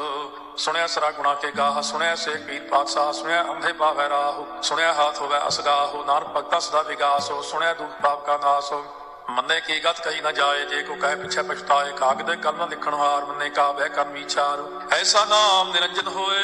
[0.57, 5.21] ਸੁਣਿਆ ਸਰਾ ਗੁਣਾ ਕੇ ਗਾਹ, ਸੁਣਿਆ ਸੇ ਪੀਰ ਪਾਤਸ਼ਾਹ, ਸੁਣਿਆ ਅੰਧੇ ਪਾਵੈ ਰਾਹ, ਸੁਣਿਆ ਹਾਥ
[5.21, 8.85] ਹੋਵੇ ਅਸਗਾਹ, ਨਾਨਕ ਭਗਤਾਂ ਸਦਾ ਵਿਗਾਸ ਹੋ, ਸੁਣਿਆ ਦੁਖ ਪਾਪ ਕਾ ਨਾਸ ਹੋ।
[9.29, 13.25] ਮੰਨੇ ਕੀ ਗਤ ਕਹੀ ਨਾ ਜਾਏ, ਜੇ ਕੋ ਕਹੇ ਪਿਛੇ ਪਛਤਾਏ, ਕਾਗਦੇ ਕਲਮ ਲਿਖਣ ਹਾਰ,
[13.25, 16.43] ਮੰਨੇ ਕਾ ਬਹਿ ਕਰ ਵਿਚਾਰ ਐਸਾ ਨਾਮ ਨਿਰੰਜਨ ਹੋਏ,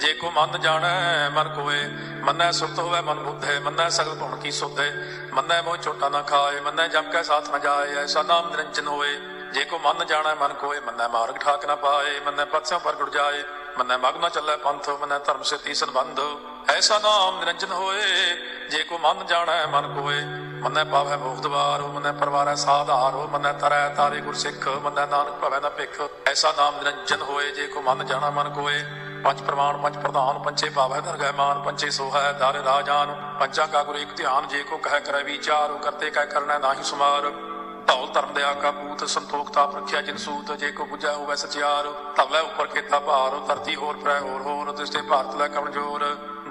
[0.00, 1.88] ਜੇ ਕੋ ਮਨ ਜਾਣੈ, ਮਨ ਕੋਏ।
[2.22, 4.90] ਮੰਨੈ ਸੁਰਤ ਹੋਵੇ ਮਨ ਬੁੱਧੇ, ਮੰਨੈ ਸਗਲ ਗੁਣ ਕੀ ਸੁਧੇ।
[5.32, 9.18] ਮੰਨੈ ਮੋਹ ਚੋਟਾ ਨਾ ਖਾਏ, ਮੰਨੈ ਜਮ ਕੈ ਸਾਥ ਨਾ ਜਾਏ, ਐਸਾ ਨਾਮ ਨਿਰੰਜਨ ਹੋਏ।
[9.52, 13.08] ਜੇ ਕੋ ਮਨ ਜਾਣੈ, ਮਨ ਕੋਏ, ਮੰਨੈ ਮਾਰਗ ਠਾਕ ਨਾ ਪਾਏ, ਮੰਨੈ ਪਤਸਿਆਂ ਪਰ ਗੁੜ
[13.10, 13.42] ਜਾਏ,
[13.78, 16.20] ਮੰਨੈ ਮਗ ਨਾ ਚੱਲੈ ਪੰਥ, ਮੰਨੈ ਧਰਮ ਸੇ ਤੀ ਸੰਬੰਧ।
[16.70, 18.02] ਐਸਾ ਨਾਮ ਨਿਰੰਜਨ ਹੋਏ,
[18.70, 20.20] ਜੇ ਕੋ ਮਨ ਜਾਣੈ, ਮਨ ਕੋਏ,
[20.62, 25.60] ਮੰਨੈ ਪਾਵੈ ਮੋਖ ਦਵਾਰ, ਮੰਨੈ ਪਰਵਾਰੈ ਸਾਧਾਰ, ਮੰਨੈ ਤਰੈ ਤਾਰੇ ਗੁਰ ਸਿੱਖ ਮੰਨੈ ਨਾਨਕ ਭਵੈ
[25.60, 28.82] ਨਾ ਭਿਖ। ਐਸਾ ਨਾਮ ਨਿਰੰਜਨ ਹੋਏ, ਜੇ ਕੋ ਮਨ ਜਾਣਾ, ਮਨ ਕੋਏ,
[29.24, 33.96] ਪੰਜ ਪ੍ਰਮਾਣ, ਪੰਜ ਪ੍ਰਧਾਨ ਪੰਚੇ ਭਾਵੈ ਦਰਗਹਿ ਮਾਨ ਪੰਚੇ ਸੋਹੈ ਦਰ ਰਾਜਾਨ ਪੰਚਾ ਕਾ ਗੁਰ
[33.96, 37.32] ਇੱਕ ਧਿਆਨ, ਜੇ ਕੋ ਕਹਿ ਕਰੈ ਵਿਚਾਰ ਕਰਤੇ ਕਹਿ ਕਰਨਾ ਨਾਹੀ ਸੁਮਾਰ।
[37.86, 41.88] ਧੌਲ ਧਰਮ ਦੇ ਆਕਾ ਪੂਤ, ਸੰਤੋਖ, ਤਾਪ ਰੱਖਿਆ, ਜਿਨ ਸੂਤ ਜੇ ਕੋ ਬੁਝੈ ਹੋਵੇ ਸਚਿਆਰ
[42.16, 46.04] ਧਵਲੇ ਉੱਪਰ ਕੀਤਾ ਭਾਰ, ਧਰਤੀ ਹੋਰ ਪ੍ਰੈ ਹੋਰ ਹੋਰ ਤਿਸਤੇ ਭਾਰਤ ਲੈ ਕਮਜ਼ੋਰ।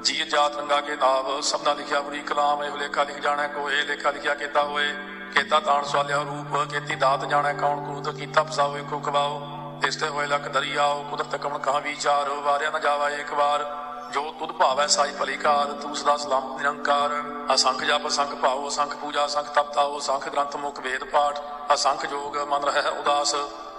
[0.04, 4.12] ਜੀ ਜਾਤ ਰੰਗਾ ਕੇ ਨਾਵ, ਸਭਨਾ ਲਿਖਿਆ ਬੜੀ ਕਲਾਮ, ਇਹ ਲੇਖਾ ਲਿਖ ਜਾਣੈ ਕੋਏ ਲੇਖਾ
[4.12, 4.92] ਲਿਖਿਆ ਕੀਤਾ ਹੋਏ।
[5.34, 9.40] ਕੀਤਾ ਤਾਣ ਸਵਾਲਿਆ ਰੂਪ ਕੀਤੀ ਦਾਤ ਜਾਣੈ ਕੌਣ ਕੂਤ, ਕੀਤਾ ਫਸਾਓ ਇੱਕੋ ਖਵਾਓ।
[9.82, 13.64] ਤਿਸਤੇ ਹੋਏ ਲਖ ਦਰਿਆਓ ਕੁਦਰਤ ਕਮਣ ਕਹਾ ਵਿਚਾਰ, ਵਾਰਿਆ ਨਾ ਜਾਵਾ ਇੱਕ ਵਾਰ।
[14.12, 17.12] ਜੋ ਤੁਧ ਭਾਵੈ ਸਾਈ ਭਲੀਕਾਰ, ਤੂੰ ਸਦਾ ਸਲਾਮ ਨਿਰੰਕਾਰ।
[17.54, 21.40] ਅਸੰਖ ਜਪ, ਅਸੰਖ ਭਾਉ, ਅਸੰਖ ਪੂਜਾ, ਅਸੰਖ ਤਪਤਾਉ ਅਸੰਖ ਗ੍ਰੰਥ ਮੁਖ ਵੇਦ ਪਾਠ,
[21.74, 23.36] ਅਸੰਖ ਜੋਗ ਮਨ ਰਹਿ ਉਦਾਸ।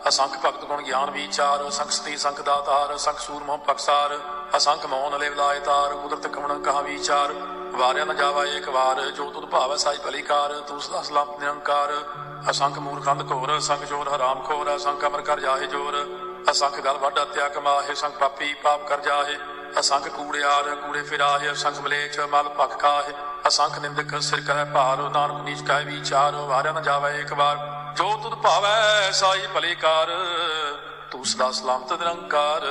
[0.09, 4.19] ਅਸੰਖ ਭਗਤ ਗੁਣ ਗਿਆਨ ਵਿਚਾਰ, ਅਸੰਖ ਸਤੀ ਸੰਖ ਦਾਤਾਰ, ਅਸੰਖ ਸੂਰਮੋ ਪਕਸਾਰ
[4.57, 7.33] ਅਸੰਖ ਮੌਨ ਲੈ ਲਾਇ ਤਾਰ, ਕੁਦਰਤ ਕਮਣ ਕਹਾ ਵਿਚਾਰ।
[7.73, 11.93] ਵਾਰਿਆ ਨ ਜਾਵਾ ਏਕ ਵਾਰ, ਜੋ ਤੁਧ ਭਾਵੈ ਸਾਈ ਭਲੀਕਾਰ, ਤੂੰ ਸਦਾ ਸਲਾਮ ਨਿਰੰਕਾਰ।
[12.51, 16.07] ਅਸੰਖ ਮੂਰਖੰਦ ਘੋਰ, ਅਸੰਖ ਚੋਰ ਹਰਾਮ ਖੋਰ, ਅਸੰਖ ਅਮਰ ਕਰ ਜਾਹੇ ਜੋਰ।
[16.51, 19.39] ਅਸੰਖ ਗਲ ਵੱਡ ਹੱਤਿਆ ਕਮਾਹੇ ਸੰਖ ਪਾਪੀ ਪਾਪ ਕਰ ਜਾਹੇ।
[19.81, 23.15] ਅਸੰਖ ਕੂੜਿਆਰ ਕੂੜੇ ਫਿਰਾਹੇ ਅਸੰਖ ਮਲੇਛ, ਮਲ ਭਖ ਖਾਹੇ
[23.49, 27.57] ਅਸੰਖ ਨਿੰਦਕ ਸਿਰ ਕਰੈ ਭਾਰ ਨਾਨਕ ਨੀਚ ਕਾਇ ਵਿਚਾਰ ਵਾਰਿਆ ਨ ਜਾਵੇ ਇੱਕ ਵਾਰ।
[27.97, 30.09] ਜੋ ਤੁਧ ਭਾਵੈ ਸਾਈ ਭਲੇ ਕਾਰ,
[31.11, 32.67] ਤੂੰ ਸਦਾ ਸਲਾਮਤ ਨਿਰੰਕਾਰ।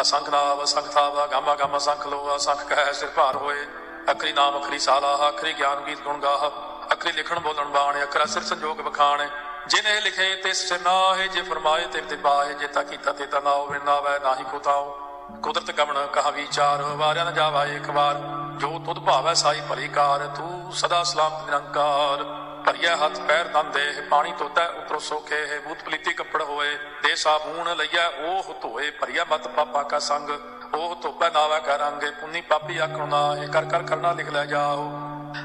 [0.00, 3.66] ਅਸੰਖ ਨਾਮ ਅਸੰਖ ਥਾਵਾ ਗਾਮਾ ਗਾਮਾ ਸੰਖ ਲੋ, ਅਸੰਖ ਕਹਿ ਸਿਰ ਭਾਰ ਹੋਏ।
[4.12, 6.50] ਅਖਰੀ ਨਾਮ, ਅਖਰੀ ਸਾਲਾ, ਅਖਰੀ ਗਿਆਨ ਗੀਤ ਗੁਣ ਗਾਹ।
[6.94, 9.28] ਅਖਰੀ ਲਿਖਣ ਬੋਲਣ ਬਾਣ, ਅਖਰਾ ਸਿਰ ਸੰਜੋਗ ਬਖਾਣ
[9.66, 13.50] ਜਿਨੇ ਲਿਖੇ ਤਿਸ ਨਾਹੇ, ਜੇ ਫਰਮਾਏ ਤੇ ਤੇ ਬਾਏ ਜੇ ਤਾ ਕੀਤਾ ਤੇ ਤਾ ਨਾ
[13.50, 18.14] ਹੋਵੇ, ਨਾ ਵੈ ਨਾਹੀ ਕੋ ਤਾਉ। ਕੁਦਰਤ ਗਮਣ ਕਹਾ ਵਿਚਾਰ, ਵਾਰਿਆ ਨ ਜਾਵਾ ਇੱਕ ਵਾਰ।
[18.60, 22.24] ਜੋ ਤੁਧ ਭਾਵੈ ਸਾਈ ਭਲੀ ਕਾਰ, ਤੂੰ ਸਦਾ ਸਲਾਮਤ ਨਿਰੰਕਾਰ।
[22.66, 27.14] ਭਰੀਆ ਹੱਥ, ਪੈਰ, ਤਨ, ਦੇਹ, ਪਾਣੀ ਧੋਤਾ ਉਤਰੋ ਸੋਖੇ ਹੈ ਬੂਤ ਪਲੀਤੀ ਕੱਪੜ ਹੋਏ। ਦੇ
[27.14, 30.28] ਸਾਬੂਨ ਲਈਆ ਉਹ ਧੋਏ ਭਰੀਆ ਮਤ ਪਾਪਾ ਕਾ ਸੰਗ।
[30.74, 34.90] ਉਹ ਧੋਪੈ ਨਾਵਾ ਕਰਾਂਗੇ ਪੁੰਨੀ ਪਾਪੀ ਆਖੋ ਨਾ, ਇਹ ਕਰ ਕਰ ਕਰਨਾ ਲਿਖ ਲੈ ਜਾਓ।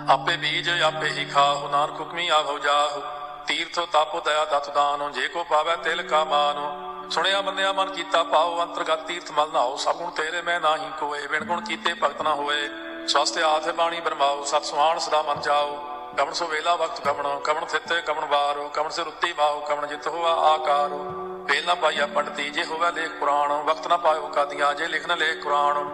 [0.10, 3.02] ਆਪੇ ਬੀਜ, ਆਪੇ ਹੀ ਖਾਓ, ਨਾਨਕ ਹੁਕਮੀ ਆਵੋ ਜਾਓ
[3.48, 8.22] ਤੀਰਥ ਤਪ ਦਇਆ, ਦਤ ਦਾਨ, ਜੇ ਕੋ ਪਾਵੈ ਤਿਲ ਕਾ ਮਾਨੋ। ਸੁਣਿਆ ਮੰਨਿਆ ਮਨ ਕੀਤਾ
[8.24, 12.22] ਪਾਓ ਅੰਤਰਗਤ ਤੀਰਥ ਮਲ ਨਾਓ ਸਭ ਗੁਣ ਤੇਰੇ ਮੈਂ ਨਾਹੀ ਕੋਏ ਵਿਣ ਗੁਣ ਕੀਤੇ ਭਗਤ
[12.22, 12.70] ਨਾ ਹੋਏ।
[13.08, 15.76] ਸਵਸਤ ਆਥੇ ਬਾਣੀ ਬਰਮਾਓ ਸਤ ਸੁਆਣ ਸਦਾ ਮਨ ਜਾਓ
[16.18, 20.08] ਕਮਣ ਸੋ ਵੇਲਾ ਵਕਤ ਕਮਣ ਕਮਣ ਥਿੱਤੇ ਕਮਣ ਵਾਰੋ, ਕਮਣ ਸੇ ਰੁੱਤੀ ਮਾਓ ਕਮਣ ਜਿਤ
[20.08, 21.00] ਹੋਆ ਆਕਾਰੋ।
[21.50, 25.44] ਵੇਲ ਨਾ ਪਾਈਆ ਪੰਡਤੀ, ਜੇ ਹੋਵੇ ਲੇਖ ਪੁਰਾਣ, ਵਕਤ ਨਾ ਪਾਇਓ ਕਾਦੀਆਂ, ਜੇ ਲਿਖਣ ਲੇਖ
[25.44, 25.90] ਕੁਰਾਨ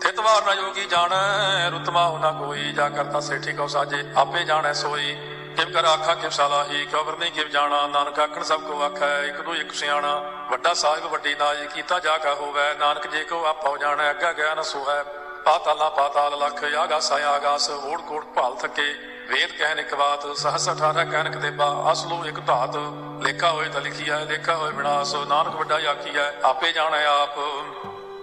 [0.00, 4.72] ਥਿਤ ਵਾਰ ਨਾ ਜੋਗੀ ਜਾਣੈ ਰੁਤਮਾ ਨਾ ਕੋਈ, ਜਾ ਕਰਤਾ ਸੇਠੀ ਕੋ ਸਾਜੇ, ਆਪੇ ਜਾਣੈ
[4.72, 5.16] ਸੋਈ।
[5.56, 9.40] ਕਿਵ ਕਰ ਆਖਾ ਕਿਵ ਸਲਾਹੀ ਕਿਉ ਵਰਨੀ ਕਿਵ ਜਾਣਾ। ਨਾਨਕ ਆਖਣ, ਸਭ ਕੋ ਆਖੈ, ਇੱਕ
[9.40, 10.16] ਨੂੰ ਇੱਕ ਸਿਆਣਾ।
[10.50, 14.54] ਵੱਡਾ ਸਾਹਿਬ, ਵੱਡੀ ਨਾਜ ਕੀਤਾ ਜਾ ਕਾ ਹੋਵੇ। ਨਾਨਕ ਜੇ ਕੋ ਆਪੋ ਜਾਣੈ, ਅੱਗਾ ਗਿਆ
[14.54, 15.02] ਨ ਸੋਹੈ।
[15.44, 18.94] ਪਾਤਾਲਾ ਪਾਤਾਲ ਲਖ ਆਗਾਸ ਆਗਾਸ ਓੜ ਕੋੜ ਭਾਲ ਥਕੇ।
[19.28, 22.76] ਵੇਦ ਕਹਿਨ ਇੱਕ ਬਾਤ, ਸਹਸ 18 ਕਹਿਨ ਕਿਤੇਬਾ। ਅਸਲੋ ਇੱਕ ਧਾਤ,
[23.22, 27.38] ਲੇਖਾ ਹੋਏ ਤਾਂ ਲਿਖੀਐ ਲੇਖਾ ਹੋਏ ਵਿਨਾਸ਼ ਨਾਨਕ ਵੱਡਾ ਆਖੀਐ ਆਪੇ ਜਾਣੈ ਆਪ।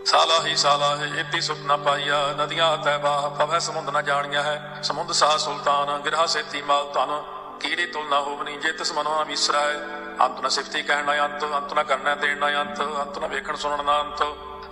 [0.06, 4.80] ਸਾਲਾ ਹੀ ਸਾਲਾ ਹੈ ਇਤੀ ਸੁਖ ਨਾ ਪਾਈਆ। ਨਦੀਆਂ ਤੈਬਾ ਪਵੈ ਸਮੁੰਦ ਨਾ ਜਾਣੀਆਂ ਹੈ।
[4.84, 7.22] ਸਮੁੰਦ ਸਾਹ ਸੁਲਤਾਨ, ਗਿਰਹਾ ਸੇਤੀ ਮਾਲ ਤਨ
[7.60, 9.76] ਕੀੜੀ ਤੁਲ ਨਾ ਹੋਵਨੀ, ਜੇ ਤਿਸ ਮਨੋ ਨਾ ਵਿਸਰਾਏ।
[10.22, 13.56] ਅੰਤ ਨਾ ਸਿਫਤੀ ਕਹਿਣ ਨਾ ਅੰਤ ਅੰਤ ਨਾ ਕਰਨਾ ਦੇਣ ਨਾ ਅੰਤ ਅੰਤ ਨਾ ਵੇਖਣ
[13.56, 14.22] ਸੁਣਨ ਨਾ ਅੰਤ।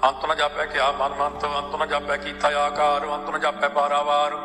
[0.04, 4.36] ਅੰਤ ਨਾ ਜਾਪੈ ਕਿਆ ਮਨ ਮੰਤ, ਅੰਤ ਨਾ ਜਾਪੈ ਕੀਤਾ ਆਕਾਰ, ਅੰਤ ਨਾ ਜਾਪੈ ਪਾਰਾਵਾਰ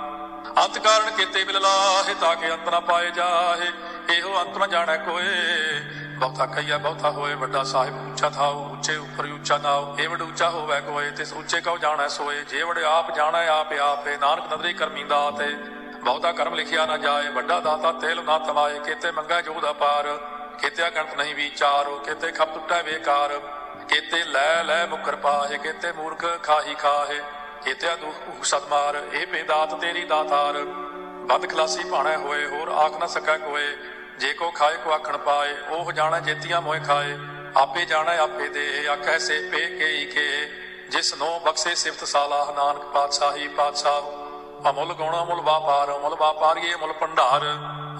[0.64, 3.70] ਅੰਤ ਕਾਰਨ ਕੀਤੇ ਬਿਲ ਲਾਹੇ, ਤਾਂ ਕਿ ਅੰਤ ਨਾ ਪਾਏ ਜਾਹੇ।
[4.16, 5.80] ਇਹੋ ਅੰਤ ਨਾ ਜਾਣੈ ਕੋਏ।
[6.16, 10.48] ਬਹੁਤਾ ਕਈਆ ਬਹੁਤਾ ਹੋਏ, ਵੱਡਾ ਸਾਹਿਬ ਉੱਚਾ ਥਾਉ, ਉੱਚੇ ਉੱਪਰ ਉੱਚਾ ਨਾਉ, ਇਹ ਵਡ ਉੱਚਾ
[10.50, 14.72] ਹੋਵੇ ਕੋਏ, ਤਿਸ ਉੱਚੇ ਕਉ ਜਾਣੈ ਸੋਏ, ਜੇ ਵਡ ਆਪ ਜਾਣੈ ਆਪ ਆਪੇ, ਨਾਨਕ ਨਦਰੀ
[14.72, 15.52] ਕਰਮੀ ਦਾਤੇ
[16.04, 20.08] ਬਹੁਤਾ ਕਰਮ ਲਿਖਿਆ ਨਾ ਜਾਏ, ਵੱਡਾ ਦਾਤਾ ਤੇਲ ਨਾ ਤਮਾਏ, ਕੀਤੇ ਮੰਗਾ ਜੋ ਦਾ ਪਾਰ
[20.60, 23.38] ਕੀਤੇ ਗਣਤ ਨਹੀਂ ਵਿਚਾਰੋ, ਕੀਤੇ ਖਪ ਟੁੱਟੈ ਬੇਕਾਰ,
[23.88, 27.20] ਕੀਤੇ ਲੈ ਲੈ ਮੁਕਰ ਪਾਹੇ, ਕੀਤੇ ਮੂਰਖ ਖਾਹੀ ਖਾਹੇ
[27.64, 30.58] ਕੀਤੇ ਦੁਖ ਸਤਮਾਰ ਇਹ ਬੇਦਾਤ ਤੇਰੀ ਦਾਤਾਰ
[31.28, 33.66] ਬਦ ਖਲਾਸੀ ਭਾਣਾ ਹੋਏ, ਹੋਰ ਆਖ ਨਾ ਸਕੈ ਕੋਏ।
[34.18, 37.18] ਜੇ ਕੋ ਖਾਏ ਕੋ ਆਖਣ ਪਾਏ, ਉਹ ਜਾਣਾ ਜੇਤੀਆਂ ਮੋਏ ਖਾਏ।
[37.56, 40.46] ਆਪੇ ਜਾਣਾ ਆਪੇ ਦੇ ਆਖੈ ਸੇ ਪੇ ਕੇਈ ਕੇ।
[40.88, 44.00] ਜਿਸ ਨੋ ਬਖਸ਼ੇ ਸਿਫਤ ਸਾਲਾਹ, ਨਾਨਕ ਪਾਤਸ਼ਾਹੀ ਪਾਤਸ਼ਾਹ।
[44.70, 47.42] ਅਮੁੱਲ ਗੁਣ ਅਮੁੱਲ ਵਾਪਾਰ, ਅਮੁੱਲ ਵਾਪਾਰੀਏ ਅਮੁੱਲ ਭੰਡਾਰ।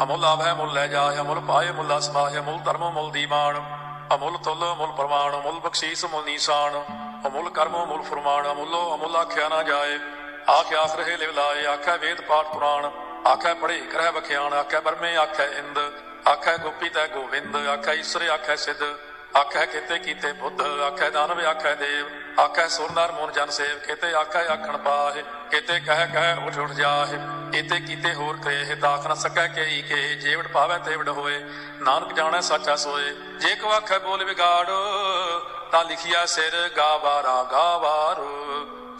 [0.02, 3.62] ਅਮੁੱਲ ਆਭੈ ਮੁੱਲ ਲੈ ਜਾਏ, ਅਮੁੱਲ ਪਾਏ ਮੁੱਲ ਅਸਮਾਹ ਅਮੁੱਲ ਧਰਮ ਮੁੱਲ ਦੀਵਾਨ।
[4.14, 6.84] ਅਮੁੱਲ ਤੁਲ ਅਮੁੱਲ ਪ੍ਰਮਾਣ, ਅਮੁੱਲ ਬਖਸ਼ੀਸ ਮੁੱਲ ਨੀਸਾਨ।
[7.26, 9.98] ਅਮੁੱਲ ਕਰਮ ਅਮੁੱਲ ਫਰਮਾਨ, ਅਮੁੱਲੋ ਅਮੁੱਲ ਆਖਿਆ ਨਾ ਜਾਏ।
[10.50, 12.90] ਆਖਿ ਆਖ ਰਹੇ ਲਿਵ ਲਾਏ ਆਖੈ ਵੇਦ ਪਾਠ ਪੁਰਾਣ।
[13.26, 15.78] ਆਖੈ ਪੜ੍ਹੇ ਕਰਹਿ ਬਖਿਆਣ ਆਖੈ ਬਰਮੇ, ਆਖੈ ਇੰਦ,
[16.28, 18.82] ਆਖੈ ਗੋਪੀ ਤੈ ਗੋਵਿੰਦ, ਆਖੈ ਈਸ਼ਰ, ਆਖੈ ਸਿੱਧ,
[19.36, 22.06] ਆਖੈ ਕੀਤੇ ਕੀਤੇ ਬੁੱਧ, ਆਖੈ ਦਾਨਵ ਆਖੈ ਦੇਵ,
[22.40, 27.18] ਆਖੈ ਸੁਰਨਰ ਮੋਨ ਜਨ ਸੇਵ ਕੀਤੇ ਆਖੈ ਆਖਣ ਪਾਹੇ ਕੀਤੇ ਕਹਿ ਕਹਿ ਉਠ ਉਠ ਜਾਹੇ
[27.52, 31.38] ਕੀਤੇ ਕੀਤੇ ਹੋਰ ਕਹੇ ਤਾਖ ਨ ਸਕੈ ਕੇਈ ਕੇ ਜੇਵੜ ਪਾਵੈ ਤੇਵੜ ਹੋਏ,
[31.80, 34.66] ਨਾਨਕ ਜਾਣੈ ਸੱਚਾ ਸੋਏ, ਜੇ ਕੋ ਆਖੈ ਬੋਲ ਵਿਗਾੜ,
[35.72, 38.22] ਤਾਂ ਲਿਖਿਆ ਸਿਰ ਗਾਵਾਰਾ ਗਾਵਾਰ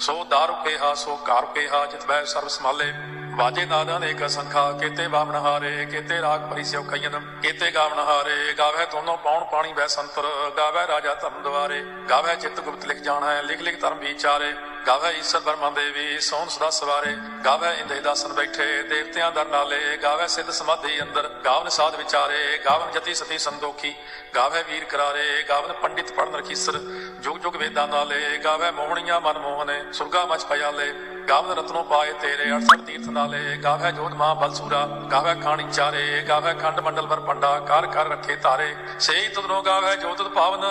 [0.00, 2.92] ਸੋ ਦਾਰੂ ਕੇਹਾ, ਸੋ ਘਰ ਕੇਹਾ, ਜਿਤ ਬੈ ਸਰਬ ਸੰਭਾਲੇ।
[3.36, 8.52] ਵਾਜੇ ਨਾਦਾਂ ਨੇ ਇੱਕ ਸੰਖਾ, ਕੀਤੇ ਬਾਵਨ ਹਾਰੇ, ਕੀਤੇ ਰਾਗ ਪਰਿਸਿਓ ਕਈਨ ਕੀਤੇ ਗਾਵਨ ਹਾਰੇ
[8.58, 13.32] ਗਾਵੇ ਦੋਨੋਂ ਪੌਣ ਪਾਣੀ ਵੈ ਸੰਤਰ ਗਾਵੇ ਰਾਜਾ ਧਰਮ ਦੁਆਰੇ ਗਾਵੇ ਚਿੱਤ ਗੁਪਤ ਲਿਖ ਜਾਣਾ
[13.32, 14.52] ਹੈ ਲਿਖ ਲਿਖ ਧਰਮ ਵਿਚਾਰੇ
[14.86, 17.14] ਗਾਵੇ ਈਸ਼ਰ ਬਰਮਾ ਦੇਵੀ, ਸੋਹਣ ਸਦਾ ਸਵਾਰੇ
[17.44, 22.92] ਗਾਵੇ ਇੰਦੇ ਦਾਸਨ ਬੈਠੇ, ਦੇਵਤਿਆਂ ਦਰ ਨਾਲੇ ਗਾਵੇ ਸਿੱਧ ਸਮਾਧੀ ਅੰਦਰ, ਗਾਵਨ ਸਾਧ ਵਿਚਾਰੇ, ਗਾਵਨ
[22.92, 23.94] ਜਤੀ ਸਤੀ ਸੰਦੋਖੀ
[24.36, 26.78] ਗਾਵੇ ਵੀਰ ਕਰਾਰੇ, ਗਾਵਨ ਪੰਡਿਤ ਪੜਨ ਰਖੀਸਰ,
[27.20, 30.92] ਜੁਗ ਜੁਗ ਵੇਦਾਂ ਨਾਲੇ ਗਾਵੇ ਮੋਹਣੀਆਂ ਮਨ ਮੋਹਨੇ ਸੁਰਗਾ ਮਚ ਪਿਆਲੇ
[31.28, 36.54] ਗਾਵਨ ਰਤਨੋ ਪਾਏ ਤੇਰੇ 68 ਤੀਰਥ ਨਾਲੇ, ਗਾਵੇ ਜੋਤ ਮਾਂ ਬਲਸੂਰਾ, ਗਾਵੇ ਖਾਣੀ ਚਾਰੇ, ਗਾਵੇ
[36.54, 40.64] ਖੰਡ ਮੰਡਲ ਵਰ ਪੰਡਾ ਕਰ ਕਰ ਰੱਖੇ ਤਾਰੇ। ਸੇਈ ਤੁਧਰੋਂ ਗਾਵੇ ਜੋਤ ਪਾਵਨ,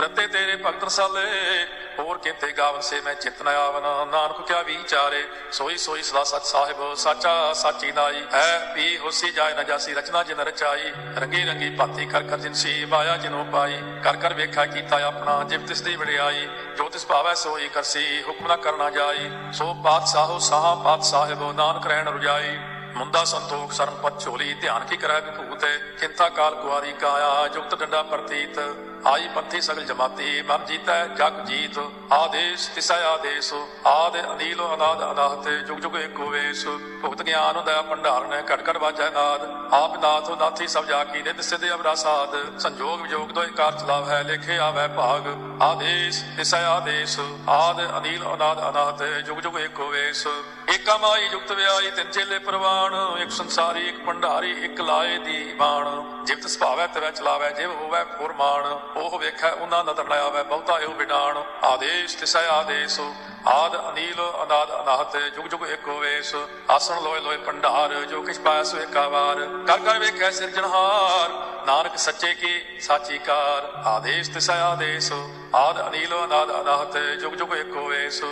[0.00, 1.66] ਰਤੇ ਤੇਰੇ ਭਗਤ ਰਸਾਲੇ।
[1.98, 6.94] ਹੋਰ ਕਿਤੇ ਗਾਵਨ ਸੇ ਮੈਂ ਚਿਤਨ ਆਵਨ, ਨਾਨਕ ਕਿਆ ਵਿਚਾਰੇ। ਸੋਈ ਸੋਈ ਸਦਾ ਸਚ ਸਾਹਿਬ,
[6.94, 12.06] ਸਾਚਾ ਸਾਚੀ ਨਾਈ ਹੈ। ਵੀ ਹੋਸੀ ਜਾਏ ਨਾ ਜਾਸੀ, ਰਚਨਾ ਜਿਨ ਰਚਾਈ। ਰੰਗੀ ਰੰਗੀ ਭਾਤੀ
[12.06, 16.48] ਕਰ ਕਰ ਜਿਨਸੀ ਮਾਇਆ ਜਿਨੋ ਪਾਈ। ਕਰ ਕਰ ਵੇਖਾ ਕੀਤਾ ਆਪਣਾ, ਜਿਵ ਤਿਸ ਦੀ ਵਡਿਆਈ।
[16.76, 19.30] ਜੋ ਤਿਸ ਭਾਵੈ ਸੋਈ ਕਰਸੀ, ਹੁਕਮ ਨਾ ਕਰਨਾ ਜਾਈ।
[19.62, 22.56] ਸੋ ਪਾਤਸ਼ਾਹੋ, ਸਾਹਾ ਪਾਤਸ਼ਾਹਿਬ, ਨਾਨਕ ਰਹਿਣ ਰੁਜਾਈ
[22.96, 25.64] ਮੁੰਦਾ ਸੰਤੋਖ ਸਰਮਪਤ ਝੋਲੀ, ਧਿਆਨ ਕੀ ਕਰੈ ਵਿਭੂਤ
[26.00, 28.58] ਕਿੰਤਾ ਕਾਲ ਕੁਆਰੀ ਕਾਇਆ, ਜੁਗਤ ਡੰਡਾ ਪ੍ਰਤੀਤ।
[29.06, 31.78] ਆਈ ਪੰਥੀ ਸਗਲ ਜਮਾਤੀ, ਮਨ ਜੀਤੈ, ਜਗ ਜੀਤ,
[32.12, 33.52] ਆਦੇਸ਼, ਤਿਸੈ ਆਦੇਸ਼,
[33.86, 36.64] ਆਦ ਅਨੀਲ, ਅਨਾਦ, ਅਨਾਹਤ, ਜੁਗ ਜੁਗ ਏਕੋ ਵੇਸ।
[37.02, 39.42] ਭੁਗਤ ਗਿਆਨ ਦਾ ਭੰਡਾਰ ਨੇ ਘਟ ਘਟ ਵਾਜੈ ਨਾਦ।
[39.74, 44.08] ਆਪ ਨਾਥ, ਨਾਥੀ ਸਭ ਜਾ ਕੀ ਨਿਤ ਸਿਧ ਅਵਰਾ ਸਾਧ। ਸੰਜੋਗ ਵਿਜੋਗ ਦੋਇ ਕਾਰ ਚਲਾਵ
[44.10, 45.26] ਹੈ ਲੇਖੇ ਆਵੈ ਭਾਗ।
[45.62, 50.26] ਆਦੇਸ਼, ਤਿਸੈ ਆਦੇਸ਼, ਆਦ ਅਨੀਲ, ਅਨਾਦ, ਅਨਾਹਤ, ਜੁਗ ਜੁਗ ਏਕੋ ਵੇਸ।
[50.74, 56.02] ਏਕਾ ਮਾਈ ਜੁਗਤ ਵਿਆਈ ਤਿੰਨ ਚੇਲੇ ਪ੍ਰਵਾਨ ਇੱਕ ਸੰਸਾਰੀ, ਇੱਕ ਭੰਡਾਰੀ, ਇੱਕ ਲਾਏ ਦੀ ਬਾਣ
[56.24, 60.92] ਜਿਵਤ ਸੁਭਾਵੈ, ਤੇਰਾ ਚਲਾਵੈ, ਜਿਵ ਹੋਵੈ ਫੁਰਮਾਨ। ਉਹ ਵੇਖੈ, ਉਹਨਾਂ ਨਦਰ ਲਿਆ ਵੈ ਬਹੁਤਾ ਇਹੋ
[60.92, 62.98] ਵਿਡਾਣ ਆਦੇਸ਼, ਤਿਸੈ ਆਦੇਸ਼,
[63.46, 66.34] ਆਦ ਅਨੀਲ, ਅਨਾਦ ਅਨਾਹਤ, ਜੁਗ ਜੁਗ ਏਕੋ ਵੇਸ
[66.70, 71.30] ਆਸਣ ਲੋਏ ਲੋਏ ਭੰਡਾਰ ਜੋ ਕਿਛ ਪਾਇਆ ਸੋ ਏਕਾ ਵਾਰ ਕਰ ਕਰ ਵੇਖੈ ਸਿਰਜਣਹਾਰ,
[71.66, 75.12] ਨਾਨਕ ਸੱਚੇ ਕੀ ਸਾਚੀ ਕਾਰ। ਆਦੇਸ਼, ਤਿਸੈ ਆਦੇਸ਼,
[75.54, 78.22] ਆਦ ਅਨੀਲ, ਅਨਾਦ ਅਨਾਹਤ, ਜੁਗ ਜੁਗ ਏਕੋ ਵੇਸ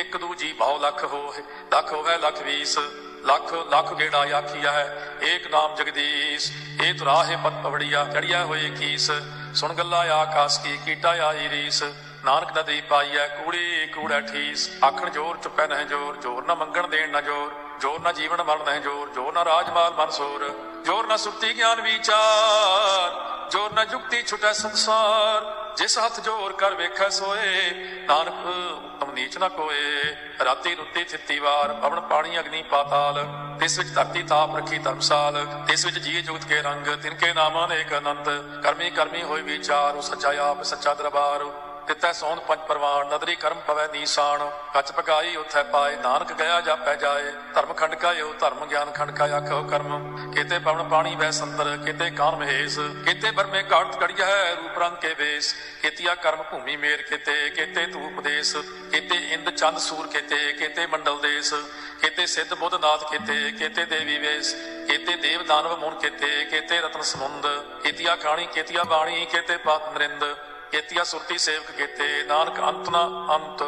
[0.00, 1.42] ਇੱਕ ਦੂਜੀ ਬਹੁ ਲੱਖ ਹੋਏ,
[1.72, 2.78] ਲੱਖ ਹੋਵੇ, ਲੱਖ ਵੀਸ।
[3.26, 6.50] ਲੱਖ ਲੱਖ ਗੇੜਾ ਆਖੀਆ ਹੈ ਏਕ ਨਾਮ ਜਗਦੀਸ਼
[6.82, 9.10] ਇਹ ਤੁਰਾਹੇ ਪਤ ਪਵੜੀਆ ਚੜਿਆ ਹੋਏ ਕੀਸ।
[9.54, 11.82] ਸੁਣ ਗੱਲਾਂ ਆਕਾਸ ਕੀ, ਕੀਟਾ ਆਈ ਰੀਸ।
[12.24, 17.10] ਨਾਨਕ ਨਦੀ ਪਾਈਐ ਕੂੜੀ ਕੂੜਾ ਠੀਸ। ਆਖਣ ਜੋਰ ਚੁੱਪੈ ਨਹਿ ਜੋਰ ਜੋਰ ਨਾ ਮੰਗਣ ਦੇਣ
[17.10, 21.56] ਨਾ ਜੋਰ ਜੋਰ ਨਾ ਜੀਵਨ ਮਰਨ ਨਹਿ ਜੋਰ ਜੋਰ ਨਾ ਰਾਜਮਾਲ ਮਨਸੂਰ ਜੋਰ ਨਾ ਸੁਰਤੀ
[21.56, 27.70] ਗਿਆਨ ਵਿਚਾਰ ਜੋਰ ਨਾ ਜੁਗਤੀ ਛੁਟੈ ਸੰਸਾਰ, ਜਿਸ ਹੱਥ ਜੋਰ ਕਰ ਵੇਖੈ ਸੋਏ,
[28.08, 30.14] ਨਾਨਕ ਉਤਮ ਨੀਚ ਨਾ ਕੋਏ।
[30.44, 33.24] ਰਾਤੀ ਰੁੱਤੀ ਥਿੱਤੀ ਵਾਰ, ਪਵਨ ਪਾਣੀ ਅਗਨੀ ਪਾਤਾਲ,
[33.60, 37.98] ਤਿਸ ਵਿੱਚ ਧਰਤੀ ਤਾਪ ਰੱਖੀ ਧਰਮਸਾਲ, ਤਿਸ ਵਿੱਚ ਜੀ ਜੁਗਤ ਕੇ ਰੰਗ ਤਿਨਕੇ ਨਾਮਾਂ ਅਨੇਕ
[37.98, 38.28] ਅਨੰਤ,
[38.62, 41.44] ਕਰਮੀ ਕਰਮੀ ਹੋਏ ਵਿਚਾਰ, ਉਹ ਸੱਚਾ ਆਪ, ਸੱਚਾ ਦਰਬਾਰ।
[41.86, 46.94] ਤਿੱਤੈ ਸੌਨ ਪੰਜ ਪਰਵਾਨ, ਨਦਰੀ ਕਰਮ ਪਵੈ ਨੀਸਾਨ ਕੱਚ ਪਕਾਈ ਉਥੈ ਪਾਏ, ਨਾਨਕ ਗਿਆ ਜਾਪੈ
[46.94, 51.76] ਜਾਏ। ਧਰਮ ਖੰਡ ਕਾਇਓ, ਧਰਮ ਗਿਆਨ ਖੰਡ ਕਾ ਆਖੋ ਕਰਮ। ਕੀਤੇ ਪਵਨ ਪਾਣੀ ਵੈ ਸੰਦਰ,
[51.76, 55.52] ਕੀਤੇ ਕਾਨ ਮਹੇਸ਼। ਕੀਤੇ ਬਰਮੇ ਘਾਟ ਕੜਿਆ ਹੈ, ਰੂਪ ਰੰਗ ਕੇ ਵੇਸ।
[55.82, 58.56] ਕੀਤਿਆ ਕਰਮ ਭੂਮੀ ਮੇਰ ਕੀਤੇ ਕੀਤੇ ਤੂ ਉਪਦੇਸ਼।
[58.92, 61.54] ਕੀਤੇ ਇੰਦ ਚੰਦ ਸੂਰ ਕੀਤੇ ਕੀਤੇ ਮੰਡਲ ਦੇਸ।
[62.00, 64.54] ਕੀਤੇ ਸਿੱਧ ਬੁੱਧ ਨਾਥ ਕੀਤੇ ਕੀਤੇ ਦੇਵੀ ਵੇਸ।
[64.88, 67.46] ਕੀਤੇ ਦੇਵ ਦਾਨਵ ਮੁਨ ਕੀਤੇ ਕੀਤੇ ਰਤਨ ਸਮੁੰਦ।
[67.82, 70.24] ਕੀਤਿਆ ਖਾਣੀ, ਕੀਤਿਆ ਬਾਣੀ, ਕੀਤੇ ਪਾਤ ਨਰਿੰਦ
[70.72, 73.00] ਕੀਤਿਆ ਸੁਰਤੀ ਸੇਵਕ ਕੀਤੇ। ਨਾਨਕ ਅੰਤ ਨਾ
[73.34, 73.62] ਅੰਤ,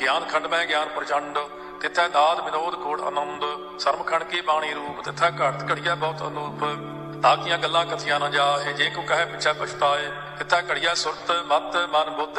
[0.00, 1.38] ਗਿਆਨ ਖੰਡ ਮੈਂ ਗਿਆਨ ਪ੍ਰਚੰਡ,
[1.80, 3.44] ਤਿੱਥੈ ਦਾਦ ਵਿਨੋਦ ਕੋਟ ਆਨੰਦ।
[3.80, 6.64] ਸਰਮ ਖੰਡ ਕੀ ਬਾਣੀ ਰੂਪ, ਤਿੱਥੈ ਘੜਤ ਘੜੀਆ ਬਹੁਤ ਅਨੂਪ।
[7.22, 12.10] ਤਾਕੀਆਂ ਗੱਲਾਂ ਕਥੀਆਂ ਨਾ ਜਾਏ ਜੇ ਕੋ ਕਹੇ ਪਿਛੈ ਪਛਤਾਏ। ਤਿੱਥੈ ਘੜੀਆ ਸੁਰਤ, ਮਤ, ਮਨ
[12.10, 12.38] ਬੁੱਧ।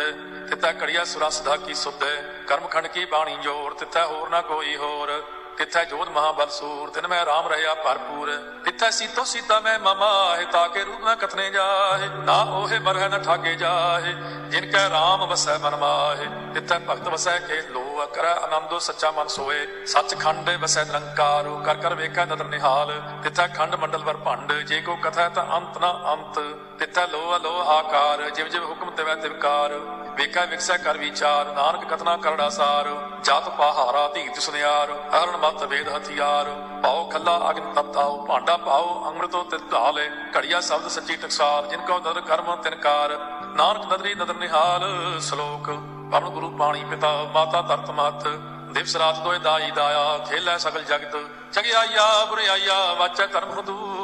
[0.49, 2.03] ਤਿੱਥੈ ਘੜੀਆ ਸੁਰਾ ਸਦਾ ਕੀ ਸੁਧ।
[2.47, 5.23] ਕਰਮ ਖੰਡ ਕੀ ਬਾਣੀ ਜੋਰ, ਤਿੱਥੈ ਹੋਰ ਨਾ ਕੋਈ ਹੋਰ।
[5.59, 8.29] ਤਿੱਥੈ ਜੋਧ ਮਹਾਬਲ ਸੂਰ, ਤਿਨ ਮੈਂ ਰਾਮ ਰਹਿਆ ਭਰਪੂਰ।
[8.65, 13.21] ਤਿੱਥੈ ਸੀਤੋ ਸੀਤਾ ਮੈਂ ਮਮਾ ਹੈ ਤਾਕੇ ਰੂਪ ਨਾ ਕਥਨੇ ਜਾਏ ਨਾ ਉਹੇ ਮਰਹਿ ਨ
[13.23, 14.13] ਠਾਗੇ ਜਾਏ
[14.49, 19.27] ਜਿਨ ਕੈ ਰਾਮ ਵਸੈ ਮਨ ਮਾਹੇ। ਤਿੱਥੈ ਭਗਤ ਵਸੈ ਕੇ ਲੋ ਕਰੈ ਆਨੰਦੋ ਸੱਚਾ ਮਨ
[19.27, 24.53] ਸੋਏ ਸੱਚ ਖੰਡ ਵਸੈ ਨਿਰੰਕਾਰ ਕਰ ਕਰ ਵੇਖੈ ਨਦਰ ਨਿਹਾਲ। ਤਿੱਥੈ ਖੰਡ ਮੰਡਲ ਵਰ ਭੰਡ,
[24.53, 26.39] ਜੇ ਕੋ ਕਥੈ ਤਾਂ ਅੰਤ ਨਾ ਅੰਤ।
[26.79, 29.79] ਤਿੱਥੈ ਲੋ ਅਲੋ ਆਕਾਰ, ਜਿਵ ਜਿਵ ਹੁਕਮ ਤਿਵੈ ਤਿਵਕਾਰ।
[30.19, 32.87] ਵੇਖੈ ਵਿਕਸੈ ਕਰ ਵਿਚਾਰ, ਨਾਨਕ ਕਥਨਾ ਕਰੜਾ ਸਾਰ
[33.23, 36.49] ਜਤ ਪਹਾਰਾ ਧੀਤ ਸੁਨਿਆਰ, ਹਰਨ ਮਤ ਵੇਦ ਹਥਿਆਰ
[36.83, 41.99] ਪਾਉ ਖੱਲਾ ਅਗਨ ਤਪਤਾਉ ਭਾਂਡਾ ਪਾਉ ਅੰਮ੍ਰਿਤੋ ਤਿਤ ਢਾਲੇ ਘੜੀਆ ਸ਼ਬਦ ਸੱਚੀ ਟਕਸਾਲ ਜਿਨ ਕੋ
[41.99, 43.17] ਦਰ ਕਰਮ ਤਿਨਕਾਰ
[43.55, 44.83] ਨਾਨਕ ਨਦਰੀ ਨਦਰ ਨਿਹਾਲ,
[45.19, 45.69] ਸ਼ਲੋਕ
[46.11, 48.27] ਪਵਨ ਗੁਰੂ ਪਾਣੀ ਪਿਤਾ, ਮਾਤਾ ਤਰਤ ਮਤ,
[48.73, 51.15] ਦਿਵਸ ਰਾਤ ਦੋਇ ਦਾਈ ਦਾਇਆ, ਖੇਲੇ ਸਗਲ ਜਗਤ,
[51.53, 53.98] ਚਗਿਆਈਆ, ਬੁਰਿਆਈਆ, ਵਾਚੈ ਧਰਮ ਦੂਰ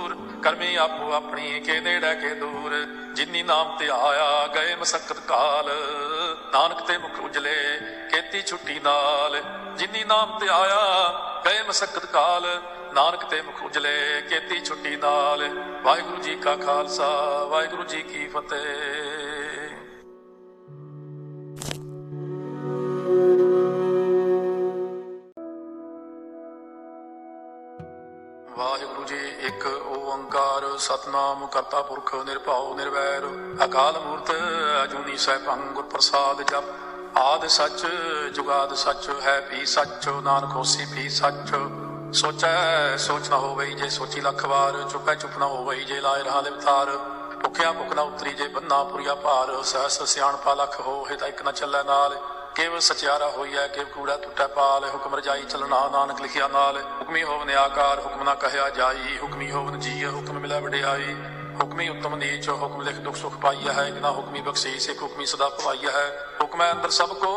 [0.45, 5.65] ਕਰਮੀ ਆਪੋ ਆਪਣੀ ਕੇ ਨੇੜੇ ਕੇ ਦੂਰ, ਜਿਨੀ ਨਾਮ ਤੇ ਆਇਆ ਗਏ ਮਸਕਤ ਕਾਲ।
[6.53, 7.79] ਨਾਨਕ ਤੇ ਮੁਖ ਉਜਲੇ
[8.11, 9.41] ਕੀਤੀ ਛੁੱਟੀ ਨਾਲ।
[9.77, 11.09] ਜਿਨੀ ਨਾਮ ਤੇ ਆਇਆ
[11.45, 12.61] ਗਏ ਮਸਕਤ ਕਾਲ।
[12.93, 15.49] ਨਾਨਕ ਤੇ ਮੁਖ ਉਜਲੇ ਕੀਤੀ ਛੁੱਟੀ ਨਾਲ।
[15.83, 18.65] ਵਾਹਿਗੁਰੂ ਜੀ ਕਾ ਖਾਲਸਾ, ਵਾਹਿਗੁਰੂ ਜੀ ਕੀ ਫਤਿਹ।
[28.57, 29.04] ਵਾਹਿਗੁਰੂ ਜੀ
[29.45, 33.25] ਇੱਕ ਓੰਕਾਰ ਸਤਨਾਮ ਕਰਤਾ ਪੁਰਖ ਨਿਰਭਉ ਨਿਰਵੈਰ,
[33.65, 34.31] ਅਕਾਲ ਮੂਰਤ
[34.83, 37.85] ਅਜੂਨੀ ਸੈਭੰ ਗੁਰ ਪ੍ਰਸਾਦ ਜਪ। ਆਦ ਸੱਚ,
[38.33, 41.53] ਜੁਗਾਦ ਸੱਚ, ਹੈ ਵੀ ਸੱਚ, ਨਾਨਕ ਹੋਸੀ ਵੀ ਸੱਚ।
[42.13, 46.41] ਸੋਚੈ, ਸੋਚ ਨਾ ਹੋਵੇ ਜੇ ਸੋਚੀ ਲੱਖ ਵਾਰ, ਚੁੱਪੈ ਚੁੱਪ ਨਾ ਹੋਵੇ ਜੇ ਲਾਇ ਰਹਾ
[46.41, 46.97] ਲਿਵਤਾਰ
[47.43, 51.51] ਭੁਖਿਆ ਭੁਖ ਨਾ ਉਤਰੀ ਜੇ ਬੰਨਾ ਪੁਰੀਆ ਭਾਰ, ਸਹਸ ਸਿਆਣਪਾ ਲੱਖ ਹੋਏ ਤਾਂ ਇੱਕ ਨਾ
[51.51, 52.17] ਚੱਲੈ ਨਾਲ।
[52.55, 57.49] ਕੇਵਲ ਸਚਿਆਰਾ ਹੋਈਐ ਕਿ ਕੂੜਾ ਟੁੱਟੈ ਪਾਲ, ਹੁਕਮ ਰਜਾਈ ਚਲਣਾ ਨਾਨਕ ਲਿਖਿਆ ਨਾਲ। ਹੁਕਮੀ ਹੋਵਨ
[57.49, 61.15] ਆਕਾਰ, ਹੁਕਮ ਨਾ ਕਹਿਆ ਜਾਈ। ਹੁਕਮੀ ਹੋਵਨ ਜੀ ਹੁਕਮ ਮਿਲੈ ਵਡਿਆਈ।
[61.61, 65.25] ਹੁਕਮੀ ਉਤਮ ਨੀਚ, ਹੁਕਮ ਲਿਖ ਦੁਖ ਸੁਖ ਪਾਈਆ ਹੈ ਕਿ ਨਾ ਹੁਕਮੀ ਬਖਸ਼ੀਸ਼ ਇੱਕ ਹੁਕਮੀ
[65.25, 67.33] ਸਦਾ ਭਵਾਈਆ ਹੈ। ਹੁਕਮੈ ਅੰਦਰ ਸਭ ਕੋ,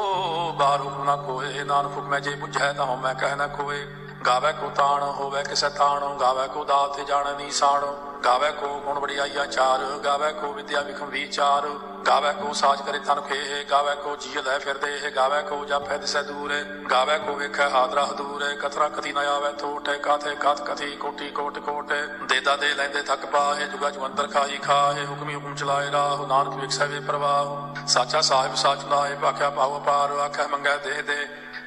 [0.52, 3.86] ਬਾਹਰ ਹੁਕਮ ਨਾ ਕੋਏ। ਨਾਨਕ ਹੁਕਮੈ ਜੇ ਬੁਝੈ ਤਾਂ ਮੈਂ ਕਹਿ ਨਾ ਕੋਏ।
[4.26, 7.84] ਗਾਵੇ ਕੋ ਤਾਣ ਹੋਵੇ ਕਿਸੈ ਤਾਣ, ਗਾਵੇ ਕੋ ਦਾਤ ਜਾਣ ਨੀਸਾਨ
[8.24, 11.68] ਗਾਵੇ ਕੋ ਗੁਣ ਵਡਿਆਈਆ ਚਾਰ, ਗਾਵੇ ਕੋ ਵਿਦਿਆ ਵਿਖਮ ਵਿਚਾਰ,
[12.06, 15.96] ਗਾਵੇ ਕੋ ਸਾਜ ਕਰੇ ਤਨ ਖੇ ਗਾਵੇ ਕੋ ਜੀ ਲੈ ਫਿਰਦੇ ਇਹ ਗਾਵੇ ਕੋ ਜਾਪੈ
[15.98, 16.52] ਦਿਸੈ ਦੂਰ,
[16.90, 21.58] ਗਾਵੇ ਕੋ ਵੇਖੈ ਹਾਦਰਾ ਦੂਰ ਕਥਰਾ ਕਥੀ ਨ ਆਵੇ ਥੋਟ, ਕਾਥੇ ਕਥ ਕਥੀ, ਕੋਟੀ ਕੋਟ
[21.58, 21.92] ਕੋਟ,
[22.28, 26.86] ਦੇਦਾ ਦੇ ਲੈਂਦੇ ਥੱਕ ਪਾਹੇ, ਜੁਗਾ ਜਵੰਤਰ ਖਾਈ ਖਾਹੇ ਹੁਕਮੀ ਹੁਕਮ ਚਲਾਏ ਰਾਹ, ਨਾਨਕ ਵਿਖਸੈ
[26.86, 31.26] ਵੇ ਪ੍ਰਵਾਹ, ਸਾਚਾ ਸਾਹਿਬ ਸਾਚ ਲਾਏ ਭਾਖਿਆ ਪਾਵ ਪਾਰ ਆਖੈ ਮੰਗੈ ਦੇ ਦੇ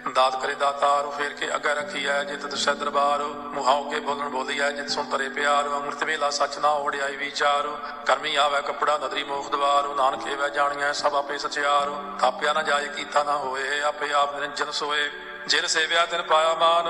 [0.10, 4.90] ਦਾਤ ਕਰੇ ਦਾਤਾਰ ਫੇਰ ਕੇ ਅੱਗੇ ਰੱਖੀਐ, ਜਿਤ ਦਸੈ ਦਰਬਾਰ। ਮੁਹਾਉ ਕੇ ਬੋਲਣ ਬੋਲੀਐ, ਜਿਤ
[4.90, 7.68] ਸੁਣ ਤਰੇ ਪਿਆਰ। ਅੰਮ੍ਰਿਤ ਵੇਲਾ ਸਚ ਨਾ ਓੜਿਆਈ ਵਿਚਾਰ।
[8.06, 12.88] ਕਰਮੀ ਆਵੇ ਕਪੜਾ ਨਦਰੀ ਮੋਖ ਦਵਾਰ। ਨਾਨਕ ਏਵੈ ਜਾਣੀਐ ਸਭ ਆਪੇ ਸਚਿਆਰ। ਥਾਪਿਆ ਨਾ ਜਾਏ,
[12.88, 15.12] ਕੀਤਾ ਨਾ ਹੋਏ, ਆਪੇ ਆਪ ਨਿਰੰਜਨ ਸੋਏ।
[15.48, 16.88] ਜਿਨ ਸੇਵਿਆ ਤਿਨ ਪਾਇਆ ਮਾਨ,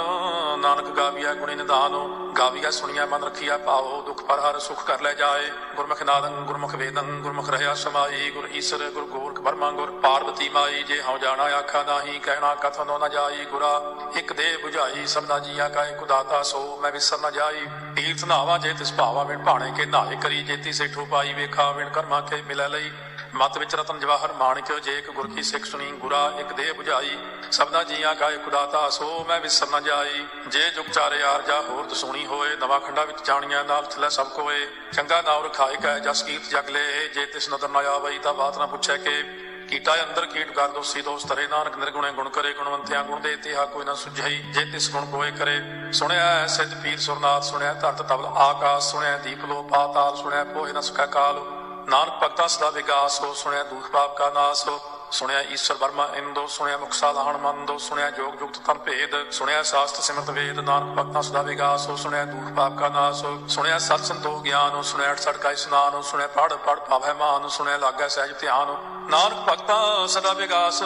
[0.59, 1.93] ਨਾਨਕ ਗਾਵੀਆ ਗੁਣੀ ਨਿਧਾਨ
[2.37, 6.75] ਗਾਵੀਆ ਸੁਣੀਆ ਮਨ ਰਖੀਆ ਪਾਓ ਦੁਖ ਪਰ ਹਰ ਸੁਖ ਕਰ ਲੈ ਜਾਏ। ਗੁਰਮੁਖ ਨਾਦੰ, ਗੁਰਮੁਖ
[6.75, 11.43] ਵੇਦੰ, ਗੁਰਮੁਖ ਰਹਿਆ ਸਮਾਈ, ਗੁਰ ਈਸਰ, ਗੁਰ ਗੋਰਖ ਬਰਮਾ ਗੁਰ ਪਾਰਵਤੀ ਮਾਈ। ਜੇ ਹਉ ਜਾਣਾ
[11.43, 13.81] ਆਖਾ ਨਾਹੀ, ਕਹਿਣਾ ਕਥਨੋ ਨ ਜਾਈ। ਗੁਰਾ,
[14.15, 18.57] ਇੱਕ ਦੇ 부ਝਾਈ ਸਭਨਾ ਜੀਆਂ ਕਾ ਇੱਕ ਦਾਤਾ ਸੋ, ਮੈਂ ਵਿਸਰ ਨ ਜਾਈ। ਤੀਰਥ ਨਾਵਾ
[18.57, 22.41] ਜੇ ਤਿਸ ਭਾਵਾ ਵਿਣ ਭਾਣੇ ਕੇ ਨਾਏ ਕਰੀ, ਜੇਤੀ ਸੇਠੂ ਪਾਈ ਵੇਖਾ, ਵਿਣ ਕਰਮਾ ਕੇ
[22.41, 22.91] ਮਿਲੈ ਲਈ।
[23.35, 27.17] ਮਤ ਵਿੱਚ ਰਤਨ ਜਵਾਹਰ ਮਾਣਿਕ, ਜੇ ਇੱਕ ਗੁਰ ਕੀ ਸਿੱਖ ਸੁਣੀ, ਗੁਰਾ ਇੱਕ ਦੇਹ 부ਝਾਈ
[27.51, 31.61] ਸਭਨਾ ਜੀਆਂ ਕਾ ਇੱਕ ਦਾਤਾ ਸੋ ਮੈਂ ਵਿਸਰ ਨ ਜਾਈ। ਜੇ ਜੁਗ ਚਾਰੇ ਆਰ ਜਾ
[31.61, 35.99] ਹੋਰ ਦਸੂਣੀ ਹੋਏ, ਨਵਾਂ ਖੰਡਾ ਵਿੱਚ ਜਾਣੀਆਂ ਨਾਲ ਥਲੇ ਸਭ ਕੋਏ। ਚੰਗਾ ਨਾਮ ਰਖਾਇ ਕੈ,
[35.99, 39.23] ਜਸ ਕੀਰਤ ਜਗ ਲੈ, ਜੇ ਤਿਸ ਨਦਰ ਨ ਆਵਈ ਤਾਂ ਬਾਤ ਨਾ ਪੁੱਛੈ ਕਿ।
[39.69, 43.65] ਕੀਟਾ ਅੰਦਰ ਕੀਟ ਕਰ ਦੋਸੀ ਦੋਸ ਤਰੇ ਨਾਨਕ ਨਿਰਗੁਣੇ ਗੁਣ ਕਰੇ, ਗੁਣਵੰਤਿਆਂ ਗੁਣ ਦੇ ਤਿਹਾ
[43.65, 45.61] ਕੋਈ ਨਾ ਸੁਝਈ। ਜੇ ਤਿਸ ਗੁਣ ਕੋਏ ਕਰੇ
[45.93, 50.73] ਸੁਣਿਆ ਹੈ ਸਿੱਧ ਪੀਰ ਸੁਰਨਾਥ ਸੁਣਿਆ ਧਰਤ ਤਬਲ ਆਕਾਸ਼ ਸੁਣਿਆ ਦੀਪ ਲੋ ਪਾਤਾਲ ਸੁਣਿਆ ਪੋਹਿ
[50.73, 54.79] ਨ ਸਕਾ ਕਾਲ। ਨਾਨਕ ਭਗਤਾ ਸਦਾ ਵਿਗਾਸ ਹੋ, ਸੁਣਿਆ ਦੁਖ ਪਾਪ ਕਾ ਨਾਸ ਹੋ,
[55.11, 60.01] ਸੁਣਿਆ ਈਸ਼ਵਰ ਵਰਮਾ ਇੰਦੋ, ਸੁਣਿਆ ਮੁਕਸਾ ਲਾਹਣ ਮੰਦੋ ਸੁਣਿਆ ਜੋਗ ਜੁਗਤ ਤਨ ਭੇਦ, ਸੁਣਿਆ ਸਾਸਤ
[60.01, 64.03] ਸਿਮਰਤ ਵੇਦ, ਨਾਨਕ ਭਗਤਾਂ ਸਦਾ ਵਿਗਾਸ ਹੋ, ਸੁਣਿਆ ਦੂਖ ਪਾਪ ਕਾ ਨਾਸ ਹੋ, ਸੁਣਿਆ ਸਤ
[64.03, 68.07] ਸੰਤੋਖ ਗਿਆਨ ਹੋ, ਸੁਣਿਆ ਅਠ ਸੜਕਾ ਇਸਨਾਨ ਹੋ, ਸੁਣਿਆ ਪੜ ਪੜ ਪਾਵੈ ਮਾਨ ਸੁਣਿਆ ਲਾਗੈ
[68.07, 68.77] ਸਹਿਜ ਧਿਆਨ ਹੋ,
[69.09, 70.83] ਨਾਨਕ ਭਗਤਾਂ ਸਦਾ ਵਿਗਾਸ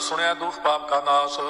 [0.00, 1.40] ਸੁਣਿਆ ਦੁਖ ਪਾਪ ਕਾ ਨਾਸ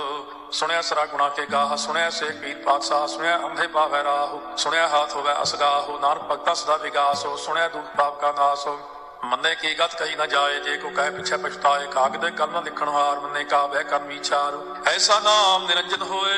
[0.52, 5.14] ਸੁਣਿਆ ਸਰਾ ਗੁਣਾ ਕੇ ਗਾਹ, ਸੁਣਿਆ ਸੇਖ ਪੀਰ ਪਾਤਸ਼ਾਹ, ਸੁਣਿਆ ਅੰਧੇ ਪਾਵੈ ਰਾਹ, ਸੁਣਿਆ ਹਾਥ
[5.16, 8.78] ਹੋਵੇ ਅਸਗਾਹ, ਨਾਨਕ ਭਗਤਾਂ ਸਦਾ ਵਿਗਾਸ ਹੋ, ਸੁਣਿਆ ਦੁਖ ਪਾਪ ਕਾ ਨਾਸ ਹੋ।
[9.24, 13.20] ਮੰਨੇ ਕੀ ਗਤ ਕਹੀ ਨਾ ਜਾਏ, ਜੇ ਕੋ ਕਹੇ ਪਿਛੇ ਪਛਤਾਏ, ਕਾਗਦੇ ਕਲਮ ਲਿਖਣ ਹਾਰ,
[13.20, 16.36] ਮੰਨੇ ਕਾ ਬਹਿ ਕਰਮ ਵਿਚਾਰ ਐਸਾ ਨਾਮ ਨਿਰੰਜਨ ਹੋਏ,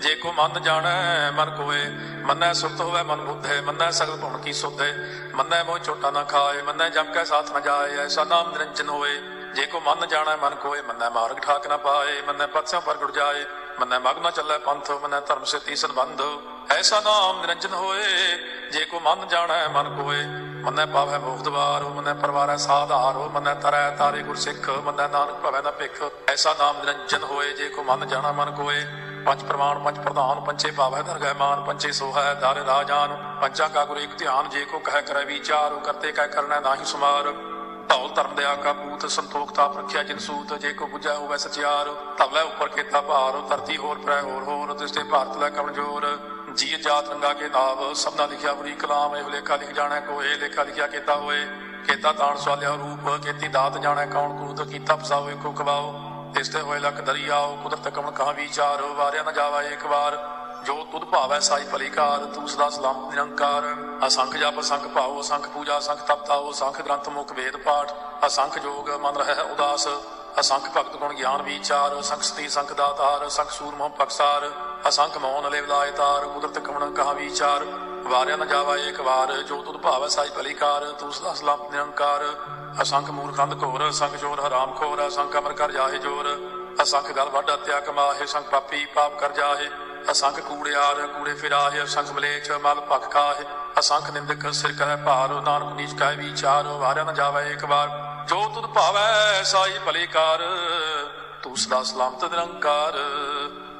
[0.00, 1.84] ਜੇ ਕੋ ਮਨ ਜਾਣੈ, ਮਨ ਕੋਏ।
[2.24, 4.92] ਮੰਨੈ ਸੁਰਤ ਹੋਵੇ ਮਨ ਬੁੱਧੇ, ਮੰਨੈ ਸਗਲ ਭੁਣ ਕੀ ਸੁਧੇ।
[5.34, 9.20] ਮੰਨੈ ਮੋਹ ਚੋਟਾ ਨਾ ਖਾਏ, ਮੰਨੈ ਜਮ ਕੈ ਸਾਥ ਨਾ ਜਾਏ, ਐਸਾ ਨਾਮ ਨਿਰੰਜਨ ਹੋਏ।
[9.54, 13.44] ਜੇ ਕੋ ਮਨ ਜਾਣੈ, ਮਨ ਕੋਏ, ਮੰਨੈ ਮਾਰਗ ਠਾਕ ਨਾ ਪਾਏ, ਮੰਨੈ ਪਤਸਿਆਂ ਪ੍ਰਗਟ ਜਾਏ,
[13.80, 16.22] ਮੰਨੈ ਮਗ ਨਾ ਚੱਲੈ ਪੰਥ, ਮੰਨੈ ਧਰਮ ਸੇ ਤੀ ਸੰਬੰਧ।
[16.70, 18.02] ਐਸਾ ਨਾਮ ਨਿਰੰਜਨ ਹੋਏ,
[18.72, 20.24] ਜੇ ਕੋ ਮਨ ਜਾਣੈ, ਮਨ ਕੋਏ,
[20.64, 25.62] ਮੰਨੈ ਪਾਵੈ ਮੋਖ ਦਵਾਰ, ਮੰਨੈ ਪਰਵਾਰੈ ਸਾਧਾਰ, ਮੰਨੈ ਤਰੈ ਤਾਰੇ ਗੁਰ ਸਿੱਖ ਮੰਨੈ ਨਾਨਕ ਭਵੈ
[25.62, 28.84] ਨਾ ਭਿਖ। ਐਸਾ ਨਾਮ ਨਿਰੰਜਨ ਹੋਏ, ਜੇ ਕੋ ਮਨ ਜਾਣਾ, ਮਨ ਕੋਏ,
[29.26, 33.96] ਪੰਜ ਪ੍ਰਮਾਣ, ਪੰਜ ਪ੍ਰਧਾਨ ਪੰਚੇ ਭਾਵੈ ਦਰਗਹਿ ਮਾਨ ਪੰਚੇ ਸੋਹੈ ਦਾਰੇ ਰਾਜਾਨ ਪੰਚਾ ਕਾ ਗੁਰ
[33.96, 37.32] ਇੱਕ ਧਿਆਨ, ਜੇ ਕੋ ਕਹਿ ਕਰੈ ਵਿਚਾਰ, ਕਰਤੇ ਕਹਿ ਕਰਨਾ ਨਾਹੀ ਸੁਮਾਰ।
[37.94, 41.90] ਧੌਲ ਧਰਮ ਦੇ ਆਕਾ ਪੂਤ ਸੰਤੋਖ ਤਾਪ ਰੱਖਿਆ ਜਿਨ ਸੂਤ, ਜੇ ਕੋ ਬੁਝੈ ਹੋਵੇ ਸਚਿਆਰ
[42.18, 46.06] ਧਵਲੇ ਉੱਪਰ ਕੀਤਾ ਭਾਰ, ਧਰਤੀ ਹੋਰ ਪ੍ਰੈ ਹੋਰ ਹੋਰ ਤਿਸਤੇ ਭਾਰਤ ਲੈ ਕਮਜੋਰ
[46.56, 50.62] ਜੀ ਜਾਤ ਰੰਗਾ ਕੇ ਨਾਮ ਸਭਨਾ ਲਿਖਿਆ ਬੜੀ ਕਲਾਮ, ਇਹ ਲੇਖਾ ਲਿਖ ਜਾਣੈ ਕੋਏ ਲੇਖਾ
[50.62, 51.44] ਲਿਖਿਆ ਕੀਤਾ ਹੋਏ।
[51.86, 55.92] ਕੀਤਾ ਤਾਣ ਸਵਾਲਿਆ ਰੂਪ ਕੀਤੀ ਦਾਤ ਜਾਣੈ ਕੌਣ ਕੂਤ, ਕੀਤਾ ਫਸਾਓ ਇੱਕੋ ਕਵਾਓ
[56.34, 60.18] ਤਿਸ ਤੇ ਹੋਏ ਲੱਖ ਦਰਿਆਓ ਕੁਦਰਤ ਕਮਨ ਕਹਾ ਵਿਚਾਰ, ਵਾਰਿਆ ਨਾ ਜਾਵਾ ਇੱਕ ਵਾਰ।
[60.64, 63.62] ਜੋ ਤੁਧ ਭਾਵੈ ਸਾਈ ਭਲੀਕਾਰ, ਤੂੰ ਸਦਾ ਸਲਾਮ ਨਿਰੰਕਾਰ।
[64.06, 67.92] ਅਸੰਖ ਜਪ, ਅਸੰਖ ਭਾਉ, ਅਸੰਖ ਪੂਜਾ, ਅਸੰਖ ਤਪਤਾਉ ਅਸੰਖ ਗ੍ਰੰਥ ਮੁਖ ਵੇਦ ਪਾਠ,
[68.26, 69.88] ਅਸੰਖ ਜੋਗ ਮਨ ਰਹਿ ਉਦਾਸ।
[70.40, 74.50] ਅਸੰਖ ਭਗਤ ਗੁਣ ਗਿਆਨ ਵਿਚਾਰ, ਅਸੰਖ ਸਤੀ ਸੰਖ ਦਾਤਾਰ, ਅਸੰਖ ਸੂਰਮੋ ਪਕਸਾਰ
[74.88, 77.64] ਅਸੰਖ ਮੌਨ ਲੈ ਵਿਲਾਇ ਤਾਰ, ਕੁਦਰਤ ਕਮਨ ਕਹਾ ਵਿਚਾਰ।
[78.04, 82.24] ਵਾਰਿਆ ਨ ਜਾਵਾ ਏਕ ਵਾਰ, ਜੋ ਤੁਧ ਭਾਵੈ ਸਾਈ ਭਲੀਕਾਰ, ਤੂੰ ਸਦਾ ਸਲਾਮ ਨਿਰੰਕਾਰ।
[82.82, 86.36] ਅਸੰਖ ਮੂਰਖੰਦ ਘੋਰ, ਅਸੰਖ ਚੋਰ ਹਰਾਮ ਖੋਰ, ਅਸੰਖ ਅਮਰ ਕਰ ਜਾਹੇ ਜੋਰ।
[86.82, 89.70] ਅਸੰਖ ਗਲ ਵੱਡ ਹੱਤਿਆ ਕਮਾਹੇ ਸੰਖ ਪਾਪੀ ਪਾਪ ਕਰ ਜਾਹੇ।
[90.10, 93.44] ਅਸੰਖ ਕੂੜਿਆਰ ਕੂੜੇ ਫਿਰਾਹੇ ਅਸੰਖ ਮਲੇਛ, ਮਲ ਭਖ ਖਾਹੇ
[93.78, 97.88] ਅਸੰਖ ਨਿੰਦਕ ਸਿਰ ਕਰੈ ਭਾਰ, ਨਾਨਕ ਨੀਚ ਕਾਇ ਵਿਚਾਰ, ਵਾਰਿਆ ਨ ਜਾਵੇ ਇੱਕ ਵਾਰ।
[98.28, 100.38] ਜੋ ਤੁਧ ਭਾਵੈ ਸਾਈ ਭਲੇ ਕਾਰ।
[101.42, 102.92] ਤੂੰ ਸਦਾ ਸਲਾਮਤ ਨਿਰੰਕਾਰ।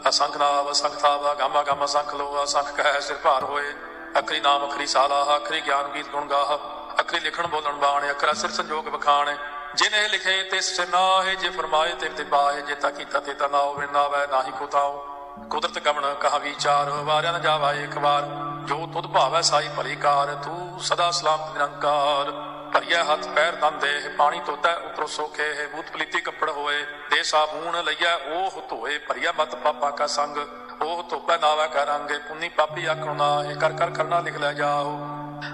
[0.09, 3.75] ਅਸੰਖ ਨਾਮ ਅਸੰਖ ਥਾਵਾ ਗਾਮਾ ਗਾਮਾ ਸੰਖ ਲੋ, ਅਸੰਖ ਕਹਿ ਸਿਰ ਭਾਰ ਹੋਏ।
[4.19, 6.59] ਅਖਰੀ ਨਾਮ, ਅਖਰੀ ਸਾਲਾ, ਅਖਰੀ ਗਿਆਨ ਗੀਤ ਗੁਣ ਗਾਹ।
[7.01, 9.37] ਅਖਰੀ ਲਿਖਣ ਬੋਲਣ ਬਾਣ, ਅਖਰਾ ਸਿਰ ਸੰਜੋਗ ਬਖਾਣ
[9.75, 13.59] ਜਿਨੇ ਲਿਖੇ ਤਿਸ ਸਿਨਾਹੇ ਜੇ ਫਰਮਾਏ ਤੇ ਤੇ ਬਾਹੇ ਜੇ ਤਾ ਕੀਤਾ ਤੇ ਤਾ ਨਾ
[13.59, 18.23] ਹੋਵੇ, ਨਾ ਵੈ ਨਾਹੀ ਕੋ ਤਾਉ। ਕੁਦਰਤ ਗਮਨ ਕਹਾ ਵਿਚਾਰ ਵਾਰਿਆ ਨ ਜਾਵਾ ਇੱਕ ਵਾਰ।
[18.67, 22.31] ਜੋ ਤੁਧ ਭਾਵੈ ਸਾਈ ਭਲੀ ਕਾਰ, ਤੂੰ ਸਦਾ ਸਲਾਮ ਨਿਰੰਕਾਰ।
[22.75, 27.23] ਭਰੀਆ ਹੱਥ ਪੈਰ ਤਨ ਦੇਹ ਪਾਣੀ ਤੋਤੈ ਉਤਰੋ ਸੋਖੇ ਹੈ ਬੂਤ ਪਲੀਤੀ ਕੱਪੜ ਹੋਏ। ਦੇ
[27.23, 30.37] ਸਾਬੂਨ ਲਈਐ ਉਹ ਧੋਏ ਭਰੀਆ ਮਤ ਪਾਪਾ ਕਾ ਸੰਗ।
[30.83, 34.99] ਉਹ ਧੋਪੈ ਨਾਵਾ ਕਰਾਂਗੇ ਪੁੰਨੀ ਪਾਪੀ ਆਖਣੋ ਨਾ ਇਹ ਕਰ ਕਰ ਕਰਨਾ ਲਿਖ ਲੈ ਜਾਓ।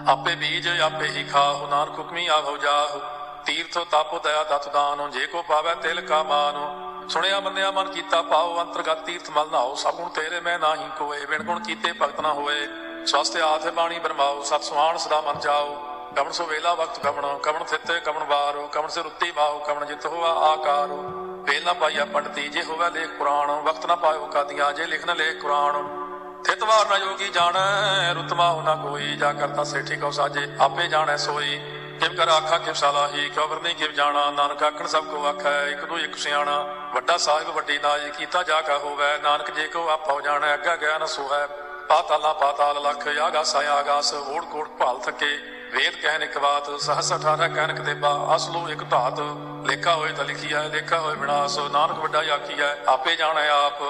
[0.08, 3.00] ਆਪੇ ਬੀਜ, ਆਪੇ ਹੀ ਖਾਓ, ਨਾਨਕ ਹੁਕਮੀ ਆਵੋ ਜਾਓ
[3.44, 8.20] ਤੀਰਥ, ਤਪ, ਦਇਆ, ਦਤ ਦਾਨ, ਜੇ ਕੋ ਪਾਵੈ ਤਿਲ ਕਾ ਮਾਨੋ। ਸੁਣਿਆ ਮੰਨਿਆ ਮਨ ਕੀਤਾ
[8.22, 12.20] ਪਾਓ ਅੰਤਰਗਤ ਤੀਰਥ ਮਲ ਨਾਓ ਸਭ ਗੁਣ ਤੇਰੇ ਮੈਂ ਨਾਹੀ ਕੋਏ ਵਿਣ ਗੁਣ ਕੀਤੇ ਭਗਤ
[12.20, 12.66] ਨਾ ਹੋਏ।
[13.06, 15.74] ਸਵਸਤ ਆਥੇ ਬਾਣੀ ਬਰਮਾਓ ਸਤ ਸੁਹਾਣ ਸਦਾ ਮਨ ਜਾਓ
[16.16, 20.06] ਕਵਣ ਸੋ ਵੇਲਾ ਵਕਤ ਕਵਣ ਕਵਣ ਥਿੱਤੇ ਕਵਣ ਵਾਰੋ, ਕਵਣ ਸੇ ਰੁੱਤੀ ਮਾਓ ਕਵਣ ਜਿਤ
[20.06, 21.00] ਹੋਆ ਆਕਾਰੋ।
[21.46, 25.40] ਵੇਲ ਨਾ ਪਾਈਆ ਪੰਡਤੀ, ਜੇ ਹੋਵੇ ਲੇਖ ਪੁਰਾਣ, ਵਕਤ ਨਾ ਪਾਇਓ ਕਾਦੀਆਂ, ਜੇ ਲਿਖਣ ਲੇਖ
[25.42, 30.86] ਕੁਰਾਨ ਥਿਤ ਵਾਰ ਨਾ ਜੋਗੀ ਜਾਣੈ ਰੁਤਮਾ ਨਾ ਕੋਈ, ਜਾ ਕਰਤਾ ਸੇਠੀ ਕੋ ਸਾਜੇ, ਆਪੇ
[30.88, 31.60] ਜਾਣੈ ਸੋਈ।
[32.00, 35.84] ਕਿਵ ਕਰ ਆਖਾ, ਕਿਵ ਸਲਾਹੀ ਕਿਉ ਵਰਨੀ ਕਿਵ ਜਾਣਾ, ਨਾਨਕ ਆਖਣ ਸਭ ਕੋ ਆਖੈ, ਇੱਕ
[35.84, 36.60] ਦੋ ਇੱਕ ਸਿਆਣਾ।
[36.94, 41.06] ਵੱਡਾ ਸਾਹਿਬ, ਵੱਡੀ ਨਾਜ, ਕੀਤਾ ਜਾ ਕਾ ਹੋਵੇ, ਨਾਨਕ ਜੇ ਕੋ ਆਪੋ ਜਾਣੈ, ਅੱਗਾ ਗਿਆਨ
[41.06, 41.46] ਸੋਹੈ।
[41.88, 45.36] ਪਾਤਾਲਾ ਪਾਤਾਲ ਲਖ ਆਗਾਸ ਆਗਾਸ, ਓੜ ਕੋੜ ਭਾਲ ਥਕੇ।
[45.72, 49.20] ਵੇਦ ਕਹਿਨ ਇੱਕ ਬਾਤ, ਸਹਸ 18 ਕਹਿਨ ਦੇਬਾ ਅਸਲੋ ਇੱਕ ਧਾਤ।
[49.66, 53.82] ਲੇਖਾ ਹੋਏ ਤਾਂ ਲਿਖੀਐ, ਲੇਖਾ ਹੋਏ ਵਿਨਾਸ਼ ਨਾਨਕ ਵੱਡਾ ਆਖੀਐ, ਆਪੇ ਜਾਣੈ ਆਪ।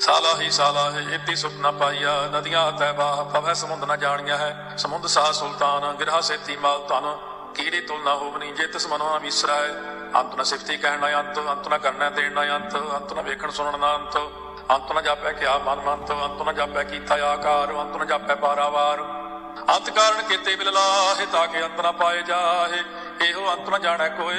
[0.00, 5.06] ਸਾਲਾ ਹੀ ਸਾਲਾ ਹੈ ਇਤੀ ਸੁਪਨਾ ਪਾਈਆ। ਨਦੀਆਂ ਤੈਬਾ ਪਵੈ ਸਮੁੰਦ ਨਾ ਜਾਣੀਆਂ ਹੈ। ਸਮੁੰਦ
[5.06, 7.16] ਸਾਹ ਸੁਲਤਾਨ, ਗਿਰਹਾ ਸੇਤੀ ਮਾਲ ਤਨ
[7.54, 9.70] ਕੀੜੀ ਤੁਲ ਨਾ ਹੋਵਨੀ ਜੇ ਤਿਸ ਮਨੋ ਨਾ ਵਿਸਰਾਏ।
[10.14, 13.50] ਅੰਤ ਨਾ ਸਿਫਤੀ ਕਹਿਣ ਨਾ ਅੰਤ ਅੰਤ ਨਾ ਕਰਨਾ ਦੇਣ ਨਾ ਅੰਤ ਅੰਤ ਨਾ ਵੇਖਣ
[13.50, 14.16] ਸੁਣਨ ਨਾ ਅੰਤ।
[14.70, 19.17] ਅੰਤ ਨਾ ਜਾਪੈ ਕਿਆ ਮਨ ਮੰਤ, ਅੰਤ ਨਾ ਜਾਪੈ ਕੀਤਾ ਆਕਾਰ, ਅੰਤ ਨਾ ਜਾਪੈ ਪਾਰਾਵਾਰ
[19.58, 22.82] ਅੰਤ ਕਾਰਨ ਕੀਤੇ ਬਿਲ ਲਾਹੇ ਤਾਂ ਕਿ ਅੰਤ ਨਾ ਪਾਏ ਜਾਹੇ।
[23.28, 24.36] ਇਹੋ ਅੰਤ ਨਾ ਜਾਣੈ ਕੋਏ।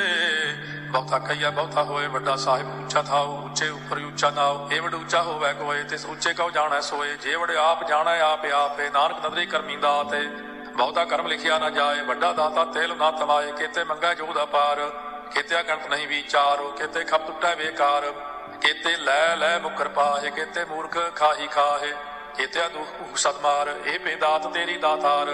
[0.89, 5.21] ਬਹੁਤਾ ਕਈਆ ਬਹੁਤਾ ਹੋਏ, ਵੱਡਾ ਸਾਹਿਬ ਉੱਚਾ ਥਾਉ, ਉੱਚੇ ਉੱਪਰ ਉੱਚਾ ਨਾਉ। ਇਹ ਵਡ ਉੱਚਾ
[5.21, 9.45] ਹੋਵੇ ਕੋਏ, ਤਿਸ ਉੱਚੇ ਕਉ ਜਾਣੈ ਸੋਏ। ਜੇ ਵਡ ਆਪ ਜਾਣੈ, ਆਪ ਆਪੇ। ਨਾਨਕ ਨਦਰੀ
[9.45, 10.27] ਕਰਮੀ ਦਾਤੇ
[10.77, 14.79] ਬਹੁਤਾ ਕਰਮ ਲਿਖਿਆ ਨਾ ਜਾਏ। ਵੱਡਾ ਦਾਤਾ ਤੇਲ ਨਾ ਤਮਾਏ। ਕੀਤੇ ਮੰਗਾ ਜੋ ਦਾ ਪਾਰ।
[15.33, 18.13] ਕੀਤੇ ਗਣਤ ਨਹੀਂ ਵਿਚਾਰੋ। ਕੀਤੇ ਖਪ ਟੁੱਟੈ ਵੇਕਾਰ
[18.61, 21.93] ਕੀਤੇ ਲੈ ਲੈ ਮੁਕਰ ਪਾਹੇ। ਕੀਤੇ ਮੂਰਖ ਖਾਹੀ ਖਾਹੇ।
[22.39, 25.25] ਕੀਤੇ ਦੁਖ ਸਤਮਾਰ ਇਹ ਬੇਦਾਤ ਤੇਰੀ ਦਾਤਾਰ।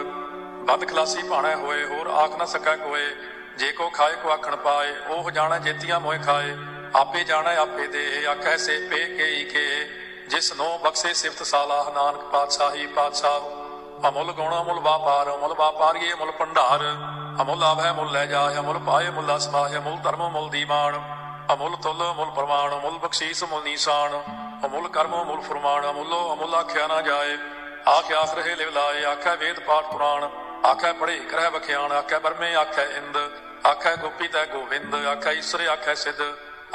[0.66, 3.16] ਬਦ ਖਲਾਸੀ ਭਾਣਾ ਹੋਏ, ਹੋਰ ਆਖ ਨਾ ਸਕੈ ਕੋਏ।
[3.58, 6.58] ਜੇ ਕੋ ਖਾਏ, ਕੋ ਆਖਣ ਪਾਏ, ਉਹ ਜਾਣਾ ਜੇਤੀਆਂ ਮੋਏ ਖਾਏ।
[6.96, 9.86] ਆਪੇ ਜਾਣਾ, ਆਪੇ ਦੇ ਆਖੈ ਸੇ ਪੇ ਕੇਈ ਕੇ।
[10.28, 13.40] ਜਿਸ ਨੋ ਬਖਸ਼ੇ ਸਿਫਤ ਸਾਲਾਹ, ਨਾਨਕ ਪਾਤਸ਼ਾਹੀ, ਪਾਤਸ਼ਾਹ।
[14.10, 16.80] ਅਮੁੱਲ ਗੁਣ ਅਮੁੱਲ ਵਾਪਾਰ, ਅਮੁੱਲ ਵਾਪਾਰੀਏ ਅਮੁੱਲ ਭੰਡਾਰ।
[17.42, 21.02] ਅਮੁੱਲ ਆਵੈ ਮੁੱਲ ਲੈ ਜਾਏ, ਅਮੁੱਲ ਪਾਏ, ਮੁੱਲਾ ਸਮਾਏ ਅਮੁੱਲ ਧਰਮ, ਮੁੱਲ ਦੀਵਾਨ।
[21.54, 26.88] ਅਮੁੱਲ ਤੁਲ ਅਮੁੱਲ ਪ੍ਰਮਾਣ, ਅਮੁੱਲ ਬਖਸ਼ੀਸ, ਮੁੱਲ ਨੀਸਾਨ। ਅਮੁੱਲ ਕਰਮ, ਅਮੁੱਲ ਫਰਮਾਨ, ਅਮੁੱਲੋ, ਅਮੁੱਲ ਆਖਿਆ
[26.88, 27.38] ਨਾ ਜਾਏ।
[27.88, 30.30] ਆਖਿ ਆਖ ਰਹੇ ਲਿਵ ਲਾਏ ਆਖਿਆ ਵੇਦ ਪਾਠ ਪੁਰਾਣ।
[30.66, 33.18] ਆਖਿਆ ਪੜ੍ਹੇ ਕਰਹਿ ਬਖਿਆਣ ਆਖਿਆ ਬਰਮੇ ਆਖਿਆ ਇੰਦ।
[33.68, 36.22] ਆਖਿਆ ਗੋਪੀ ਤੈ ਗੋਵਿੰਦ ਆਖਿਆ ਈਸ਼ਰ ਆਖਿਆ ਸਿੱਧ।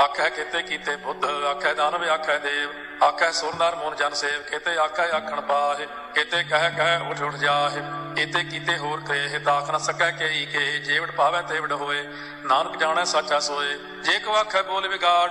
[0.01, 5.17] ਆਖਿਆ ਕੀਤੇ ਕੀਤੇ ਬੁੱਧ ਆਖਿਆ ਦਾਨਵ ਆਖਿਆ ਦੇਵ। ਆਖਿਆ ਸੁਰਨਰ ਮੂਨ ਜਨ ਸੇਵ, ਕੀਤੇ ਆਖਿਆ
[5.17, 7.83] ਆਖਣ ਪਾਹੇ, ਕੀਤੇ ਕਹਿ ਕਹਿ ਉਠ ਉਠ ਜਾਹੇ,
[8.17, 12.03] ਕੀਤੇ ਕੀਤੇ ਹੋਰ ਕਹੇ ਤਾਖ ਨ ਸਕੈ ਕੇਈ ਕੇ ਜੇਵੜ ਪਾਵੈ ਤੇਵੜ ਹੋਏ,
[12.45, 15.31] ਨਾਨਕ ਜਾਣੈ ਸਾਚਾ ਸੋਏ। ਜੇ ਕੋ ਆਖੈ ਬੋਲ ਵਿਗਾੜ,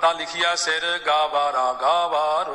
[0.00, 2.50] ਤਾਂ ਲਿਖਿਆ ਸਿਰ ਗਾਵਾਰਾ ਗਾਵਾਰ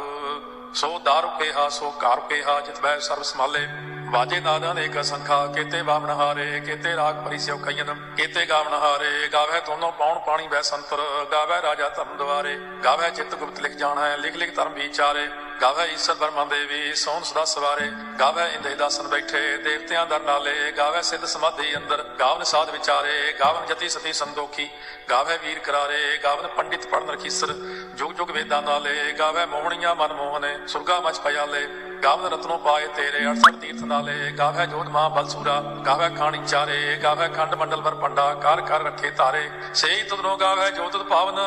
[0.73, 3.67] ਸੋ ਦਾਰੂ ਕੇਹਾ, ਸੋ ਘਰ ਕੇਹਾ, ਜਿਤ ਬੈ ਸਰਬ ਸਮਾਲੇ
[4.11, 9.27] ਵਾਜੇ ਨਾਦਾਂ ਦੇ ਕ ਸੰਖਾ, ਕੀਤੇ ਬਾਵਨ ਹਾਰੇ, ਕੀਤੇ ਰਾਗ ਪਰਿਸਿਓ ਕਈਨ ਕੀਤੇ ਗਾਵਨ ਹਾਰੇ
[9.33, 11.01] ਗਾਵੇ ਤੋਨੋਂ ਪੌਣ ਪਾਣੀ ਬੈ ਸੰਤਰ
[11.31, 15.27] ਗਾਵੇ ਰਾਜਾ ਧਰਮ ਦੁਆਰੇ ਗਾਵੇ ਚਿੱਤ ਗੁਪਤ ਲਿਖ ਜਾਣਾ ਹੈ ਲਿਖ ਲਿਖ ਧਰਮ ਵਿਚਾਰੇ
[15.61, 17.89] ਗਾਵੇ ਈਸ਼ਰ ਬਰਮਾ ਦੇਵੀ, ਸੋਹਣ ਸਦਾ ਸਵਾਰੇ
[18.19, 23.65] ਗਾਵੇ ਇੰਦੇ ਦਾਸਨ ਬੈਠੇ, ਦੇਵਤਿਆਂ ਦਰ ਨਾਲੇ ਗਾਵੇ ਸਿੱਧ ਸਮਾਧੀ ਅੰਦਰ, ਗਾਵਨ ਸਾਧ ਵਿਚਾਰੇ, ਗਾਵਨ
[23.67, 24.69] ਜਤੀ ਸਤੀ ਸੰਦੋਖੀ
[25.09, 27.53] ਗਾਵੇ ਵੀਰ ਕਰਾਰੇ, ਗਾਵਨ ਪੰਡਿਤ ਪੜਨ ਰਖੀਸਰ,
[27.95, 31.67] ਜੁਗ ਜੁਗ ਵੇਦਾਂ ਨਾਲੇ ਗਾਵੇ ਮੋਹਣੀਆਂ ਮਨ ਮੋਹਨੇ ਸੁਰਗਾ ਮਚ ਪਿਆਲੇ
[32.03, 37.27] ਗਾਵਨ ਰਤਨੋ ਪਾਏ ਤੇਰੇ 68 ਤੀਰਥ ਨਾਲੇ, ਗਾਵੇ ਜੋਤ ਮਾਂ ਬਲਸੂਰਾ, ਗਾਵੇ ਖਾਣੀ ਚਾਰੇ, ਗਾਵੇ
[37.27, 41.39] ਖੰਡ ਮੰਡਲ ਵਰ ਪੰਡਾ ਕਰ ਕਰ ਰੱਖੇ ਤਾਰੇ। ਸੇਈ ਤੁਧਰੋਂ ਗਾਵੇ ਜੋਤ ਪਾਵਨ,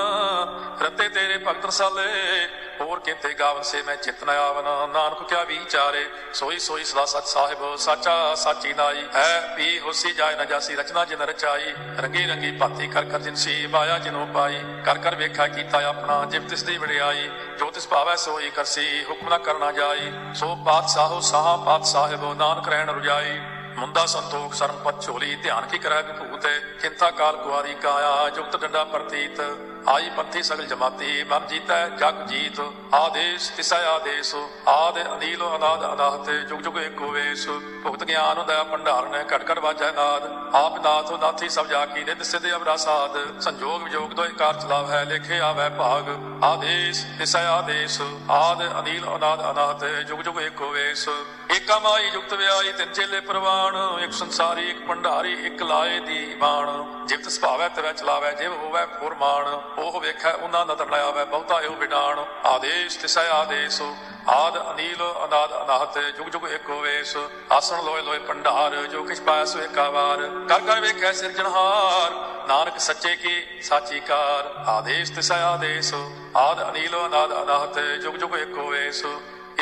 [0.82, 2.48] ਰਤੇ ਤੇਰੇ ਭਗਤ ਰਸਾਲੇ।
[2.80, 7.76] ਹੋਰ ਕਿਤੇ ਗਾਵਨ ਸੇ ਮੈਂ ਚਿਤਨ ਆਵਨ, ਨਾਨਕ ਕਿਆ ਵਿਚਾਰੇ। ਸੋਈ ਸੋਈ ਸਦਾ ਸਚ ਸਾਹਿਬ,
[7.76, 12.88] ਸਾਚਾ ਸਾਚੀ ਨਾਈ। ਹੈ ਵੀ ਹੋਸੀ ਜਾਏ ਨਾ ਜਾਸੀ, ਰਚਨਾ ਜਿਨ ਰਚਾਈ। ਰੰਗੀ ਰੰਗੀ ਭਾਤੀ
[12.88, 17.30] ਕਰ ਕਰ ਜਿਨਸੀ ਮਾਇਆ ਜਿਨੋ ਪਾਈ। ਕਰ ਕਰ ਵੇਖਾ ਕੀਤਾ ਆਪਣਾ, ਜਿਵ ਤਿਸ ਦੀ ਵਡਿਆਈ।
[17.58, 20.12] ਜੋ ਤਿਸ ਭਾਵੈ ਸੋਈ ਕਰਸੀ, ਹੁਕਮ ਨਾ ਕਰਨਾ ਜਾਈ।
[20.44, 23.38] ਸੋ ਪਾਤਸ਼ਾਹੋ, ਸਾਹਾ ਪਾਤਸ਼ਾਹਿਬ ਨਾਨਕ ਰਹਿਣ ਰੁਜਾਈ
[23.76, 26.46] ਮੁੰਦਾ ਸੰਤੋਖ ਸਰਮਪਤ ਝੋਲੀ, ਧਿਆਨ ਕੀ ਕਰੈ ਵਿਭੂਤ
[26.82, 29.40] ਕਿੰਥਾ ਕਾਲ ਕੁਆਰੀ ਕਾਇਆ, ਜੁਗਤ ਡੰਡਾ ਪ੍ਰਤੀਤ।
[29.88, 32.60] ਆਈ ਪੰਥੀ ਸਗਲ ਜਮਾਤੀ, ਮਨ ਜੀਤੈ, ਜਗ ਜੀਤ,
[32.94, 34.34] ਆਦੇਸ਼, ਤਿਸੈ ਆਦੇਸ਼,
[34.68, 37.46] ਆਦ ਅਨੀਲ, ਅਨਾਦ, ਅਨਾਹਤ, ਜੁਗ ਜੁਗ ਏਕੋ ਵੇਸ।
[37.82, 40.22] ਭੁਗਤ ਗਿਆਨ ਦਾ ਭੰਡਾਰ ਨੇ ਘਟ ਘਟ ਵਾਜੈ ਨਾਦ।
[40.54, 44.90] ਆਪ ਨਾਥ, ਨਾਥੀ ਸਭ ਜਾ ਕੀ ਨਿਤ ਸਿਧ ਅਵਰਾ ਸਾਧ। ਸੰਜੋਗ ਵਿਜੋਗ ਦੋਇ ਕਾਰ ਚਲਾਵ
[44.90, 46.08] ਹੈ ਲੇਖੇ ਆਵੈ ਭਾਗ।
[46.44, 51.08] ਆਦੇਸ਼, ਤਿਸੈ ਆਦੇਸ਼, ਆਦ ਅਨੀਲ, ਅਨਾਦ, ਅਨਾਹਤ, ਜੁਗ ਜੁਗ ਏਕੋ ਵੇਸ।
[51.56, 56.84] ਏਕਾ ਮਾਈ ਜੁਗਤ ਵਿਆਈ ਤਿੰਨ ਚੇਲੇ ਪ੍ਰਵਾਨ ਇੱਕ ਸੰਸਾਰੀ, ਇੱਕ ਭੰਡਾਰੀ, ਇੱਕ ਲਾਏ ਦੀ ਬਾਣ
[57.06, 61.74] ਜਿਵਤ ਸੁਭਾਵੈ, ਤਵੈ ਚਲਾਵੈ, ਜਿਵ ਹੋਵੈ ਫੁਰਮਾਨ। ਉਹ ਵੇਖੈ, ਉਹਨਾਂ ਨਦਰ ਨ ਆਵੈ, ਬਹੁਤਾ ਇਹੋ
[61.74, 63.80] ਵਿਡਾਣ ਆਦੇਸ਼, ਤਿਸੈ ਆਦੇਸ਼,
[64.28, 67.16] ਆਦ ਅਨੀਲ, ਅਨਾਦ ਅਨਾਹਤ, ਜੁਗ ਜੁਗ ਏਕੋ ਵੇਸ
[67.52, 72.12] ਆਸਣ ਲੋਏ ਲੋਏ ਭੰਡਾਰ ਜੋ ਕਿਛ ਪਾਇਆ ਸੋ ਏਕਾ ਵਾਰ ਕਰ ਕਰ ਵੇਖੈ ਸਿਰਜਣਹਾਰ
[72.48, 75.94] ਨਾਨਕ ਸੱਚੇ ਕੀ ਸਾਚੀ ਕਾਰ। ਆਦੇਸ਼, ਤਿਸੈ ਆਦੇਸ਼,
[76.36, 79.04] ਆਦ ਅਨੀਲ, ਅਨਾਦ ਅਨਾਹਤ, ਜੁਗ ਜੁਗ ਏਕੋ ਵੇਸ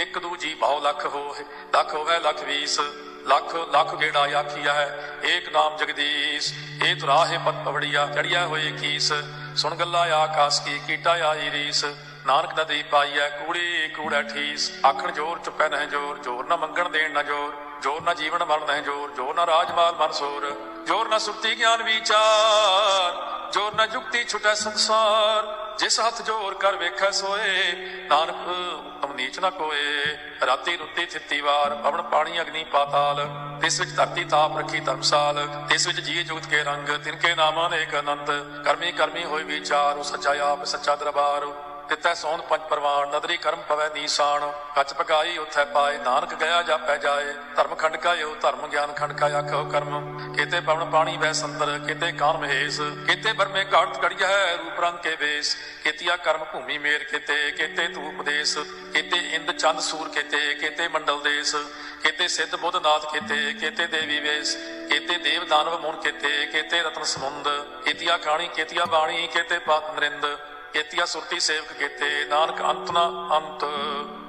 [0.02, 1.44] ਇੱਕ ਦੂਜੀ ਬਹੁ ਲੱਖ ਹੋਏ,
[1.74, 2.78] ਲੱਖ ਹੋਵੇ, ਲੱਖ ਵੀਸ।
[3.26, 6.52] ਲੱਖ ਲੱਖ ਗੇੜਾ ਆਖੀਆ ਹੈ, ਏਕ ਨਾਮ ਜਗਦੀਸ਼,
[6.82, 9.12] ਇਹ ਤੁਰਾਹੇ ਪਤ ਪਵੜੀਆ, ਚੜਿਆ ਹੋਏ ਕੀਸ,
[9.56, 11.84] ਸੁਣ ਗੱਲਾਂ ਆਕਾਸ ਕੀ, ਕੀਟਾ ਆਈ ਰੀਸ,
[12.26, 17.12] ਨਾਨਕ ਨਦੀ ਪਾਈਐ, ਕੂੜੀ, ਕੂੜਾ ਠੀਸ, ਆਖਣ ਜੋਰ ਚੁੱਪੈ ਨਹਿ ਜੋਰ ਜੋਰ ਨਾ ਮੰਗਣ ਦੇਣ
[17.12, 20.44] ਨਾ ਜੋਰ ਜੋਰ ਨਾ ਜੀਵਨ ਮਰਨ ਨਹਿ ਜੋਰ ਜੋਰ ਨਾ ਰਾਜਮਾਲ ਮਨਸੂਰ
[20.86, 23.14] ਜੋਰ ਨਾ ਸੁਰਤੀ ਗਿਆਨ ਵਿਚਾਰ,
[23.52, 25.46] ਜੋਰ ਨਾ ਜੁਗਤੀ ਛੁਟੈ ਸੰਸਾਰ,
[25.78, 27.72] ਜਿਸ ਹੱਥ ਜੋਰ ਕਰ ਵੇਖੈ ਸੋਏ,
[28.08, 30.16] ਨਾਨਕ ਉਤਮ ਨੀਚ ਨਾ ਕੋਏ,
[30.46, 33.26] ਰਾਤੀ ਰੁੱਤੀ ਥਿੱਤੀ ਵਾਰ, ਪਵਨ ਪਾਣੀ ਅਗਨੀ ਪਾਤਾਲ,
[33.60, 37.82] ਤਿਸ ਵਿੱਚ ਧਰਤੀ ਤਾਪ ਰੱਖੀ ਧਰਮਸਾਲ, ਤਿਸ ਵਿੱਚ ਜੀਏ ਜੁਗਤ ਕੇ ਰੰਗ ਤਿਨਕੇ ਨਾਮਾਂ ਨੇ
[37.82, 38.30] ਇੱਕ ਅਨੰਤ,
[38.64, 41.44] ਕਰਮੀ ਕਰਮੀ ਹੋਈ ਵਿਚਾਰ, ਉਹ ਸੱਚਾ ਆਪ, ਸੱਚਾ ਦਰਬਾਰ
[41.92, 46.96] ਤਿਤੈ ਸੌਨ ਪੰਜ ਪਰਵਾਨ, ਨਦਰੀ ਕਰਮ ਪਵੈ ਨੀਸਾਨ ਕੱਚ ਪਕਾਈ ਉਥੈ ਪਾਏ, ਨਾਨਕ ਗਿਆ ਜਾਪੈ
[46.96, 51.78] ਜਾਏ। ਧਰਮ ਖੰਡ ਕਾਇਓ, ਧਰਮ ਗਿਆਨ ਖੰਡ ਕਾ ਆਖੋ ਕਰਮ। ਕੀਤੇ ਪਵਨ ਪਾਣੀ ਵੈ ਸੰਤਰ
[51.78, 56.78] ਕੀਤੇ ਕਾਨ ਮਹੇਸ਼। ਕੀਤੇ ਬਰਮੇ ਘਾਟ ਕੜਿਆ ਹੈ ਰੂਪ ਰੰਗ ਕੇ ਵੇਸ। ਕੀਤਿਆ ਕਰਮ ਭੂਮੀ
[56.78, 58.56] ਮੇਰ ਕੀਤੇ ਕੀਤੇ ਤੂ ਉਪਦੇਸ਼।
[58.94, 61.54] ਕੀਤੇ ਇੰਦ ਚੰਦ ਸੂਰ ਕੀਤੇ ਕੀਤੇ ਮੰਡਲ ਦੇਸ।
[62.02, 64.54] ਕੀਤੇ ਸਿੱਧ ਬੁੱਧ ਨਾਥ ਕੀਤੇ ਕੀਤੇ ਦੇਵੀ ਵੇਸ।
[64.88, 67.48] ਕੀਤੇ ਦੇਵ ਦਾਨਵ ਮੂਨ ਕੀਤੇ ਕੀਤੇ ਰਤਨ ਸਮੁੰਦ
[67.84, 70.26] ਕੀਤਿਆ ਖਾਣੀ, ਕੀਤਿਆ ਬਾਣੀ, ਕੀਤੇ ਪਾਤ ਨਰਿੰਦ
[70.72, 73.02] ਕੀਤਿਆ ਸੁਰਤੀ ਸੇਵਕ ਕੀਤੇ, ਨਾਨਕ ਅੰਤ ਨਾ
[73.36, 73.64] ਅੰਤ,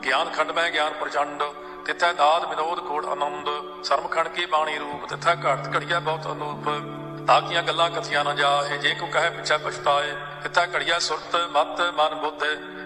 [0.03, 1.43] ਗਿਆਨ ਖੰਡ ਮੈਂ ਗਿਆਨ ਪ੍ਰਚੰਡ,
[1.85, 3.49] ਤਿਥੈ ਦਾਦ ਵਿਨੋਦ ਕੋੜ ਆਨੰਦ
[3.83, 6.69] ਸਰਮ ਖੰਡ ਕੀ ਬਾਣੀ ਰੂਪ, ਤਿਥੈ ਘੜਤ ਘੜੀਆ ਬਹੁਤ ਅਨੂਪ
[7.27, 10.13] ਤਾਕੀਆਂ ਗੱਲਾਂ ਕਥੀਆਂ ਨਾ ਜਾਏ ਜੇ ਕੋ ਕਹੇ ਪਿਛੈ ਪਛਤਾਏ,
[10.43, 12.43] ਤਿਥੈ ਘੜੀਆ ਸੁਰਤ ਮਤ ਮਨ ਬੁੱਧ,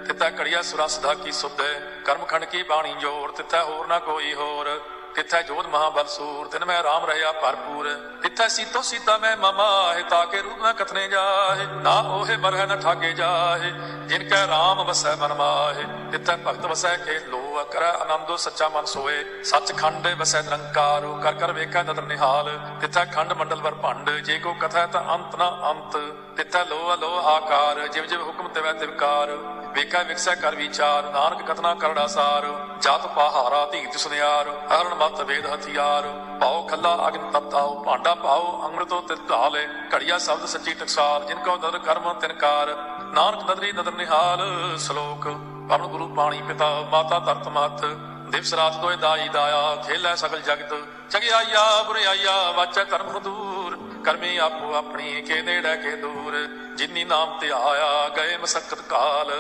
[0.07, 1.61] ਤਿਥੈ ਘੜੀਆ ਸੁਰਸਦਾ ਕੀ ਸੁਧ
[2.05, 4.69] ਕਰਮ ਖੰਡ ਕੀ ਬਾਣੀ ਜੋਰ, ਤਿਥੈ ਹੋਰ ਨਾ ਕੋਈ ਹੋਰ
[5.17, 7.87] ਤਿੱਥੈ ਜੋਧ ਮਹਾਬਲਸੂਰ ਤਿਨ ਮੈਂ ਰਾਮ ਰਹਿਆ ਭਰਪੂਰ।
[8.21, 12.79] ਤਿੱਥੈ ਸੀਤੋ ਸੀਤਾ ਮੈਂ ਮਮਾ ਹੈ ਤਾਕੇ ਰੂਪ ਨਾ ਕਥਨੇ ਜਾਹੇ ਨਾ ਉਹੇ ਮਰਹਿ ਨ
[12.81, 13.71] ਠਾਗੇ ਜਾਹੇ
[14.07, 18.85] ਜਿਨ ਕੈ ਰਾਮ ਵਸੈ ਮਨ ਮਾਹੇ ਤਿੱਥੈ ਭਗਤ ਵਸੈ ਕੇ ਲੋ ਕਰੈ ਆਨੰਦੋ ਸੱਚਾ ਮਨ
[18.85, 22.49] ਸੋਏ। ਸੱਚ ਖੰਡ ਵਸੈ ਨਿਰੰਕਾਰ ਕਰ ਕਰ ਵੇਖੈ ਨਦਰ ਨਿਹਾਲ।
[22.81, 25.97] ਤਿੱਥੈ ਖੰਡ ਮੰਡਲ ਵਰ ਭੰਡ, ਜੇ ਕੋ ਕਥਾ ਤਾਂ ਅੰਤ ਨਾ ਅੰਤ।
[26.37, 29.31] ਤਿੱਥੈ ਲੋ ਲੋ ਆਕਾਰ, ਜਿਵ ਜਿਵ ਹੁਕਮ ਤਿਵੈ ਤਿਵਕਾਰ
[29.73, 32.45] ਵੇਖੈ ਵਿਕਸੈ ਕਰ ਵਿਚਾਰ, ਨਾਨਕ ਕਥਨਾ ਕਰੜਾ ਸਾਰ।
[32.81, 36.07] ਜਤ ਪਹਾਰਾ ਧੀਤ ਸੁਨਿਆਰ ਹਰਨ ਮਤ ਵੇਦ ਹਥਿਆਰ
[36.41, 41.55] ਪਾਉ ਖੱਲਾ ਅਗਨ ਤਪਤਾਉ ਭਾਂਡਾ ਪਾਉ ਅੰਮ੍ਰਿਤੋ ਤਿਤ ਢਾਲੇ ਘੜੀਆ ਸ਼ਬਦ ਸੱਚੀ ਟਕਸਾਲ, ਜਿਨ ਕੋ
[41.55, 42.75] ਨਦਰ ਕਰਮ ਤਿਨਕਾਰ
[43.13, 44.41] ਨਾਨਕ ਨਦਰੀ ਨਦਰ ਨਿਹਾਲ,
[44.77, 45.27] ਸ਼ਲੋਕ।
[45.69, 47.85] ਪਰਮ ਗੁਰੂ ਪਾਣੀ ਪਿਤਾ, ਮਾਤਾ ਧਰਤ ਮਤ।
[48.31, 50.73] ਦਿਵਸ ਰਾਤ ਦੋਇ ਦਾਈ ਦਾਇਆ, ਖੇਲੇ ਸਗਲ ਜਗਤ।
[51.09, 57.51] ਚਗਿਆਈਆ ਬੁਰਿਆਈਆ ਵਾਚੈ ਧਰਮ ਦੂਰ। ਕਰਮੀ ਆਪੋ ਆਪਣੀ, ਕੇ ਨੇੜੇ, ਕੇ ਦੂਰ। ਜਿਨੀ ਨਾਮ ਤੇ
[57.51, 59.31] ਆਇਆ, ਗਏ ਮਸਕਤ ਕਾਲ।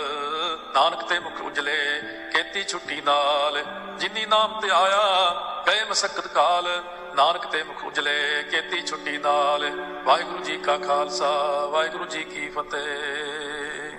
[0.73, 2.01] ਨਾਨਕ ਤੇ ਮੁਖ ਉਜਲੇ
[2.33, 3.63] ਕੀਤੀ ਛੁੱਟੀ ਨਾਲ।
[3.99, 5.33] ਜਿਨੀ ਨਾਮ ਤੇ ਆਇਆ,
[5.67, 6.83] ਗਏ ਮਸਕਤ ਕਾਲ।
[7.15, 9.69] ਨਾਨਕ ਤੇ ਮੁਖ ਉਜਲੇ ਕੀਤੀ ਛੁੱਟੀ ਨਾਲ।
[10.03, 13.96] ਵਾਹਿਗੁਰੂ ਜੀ ਕਾ ਖਾਲਸਾ, ਵਾਹਿਗੁਰੂ ਜੀ ਕੀ ਫਤਿਹ।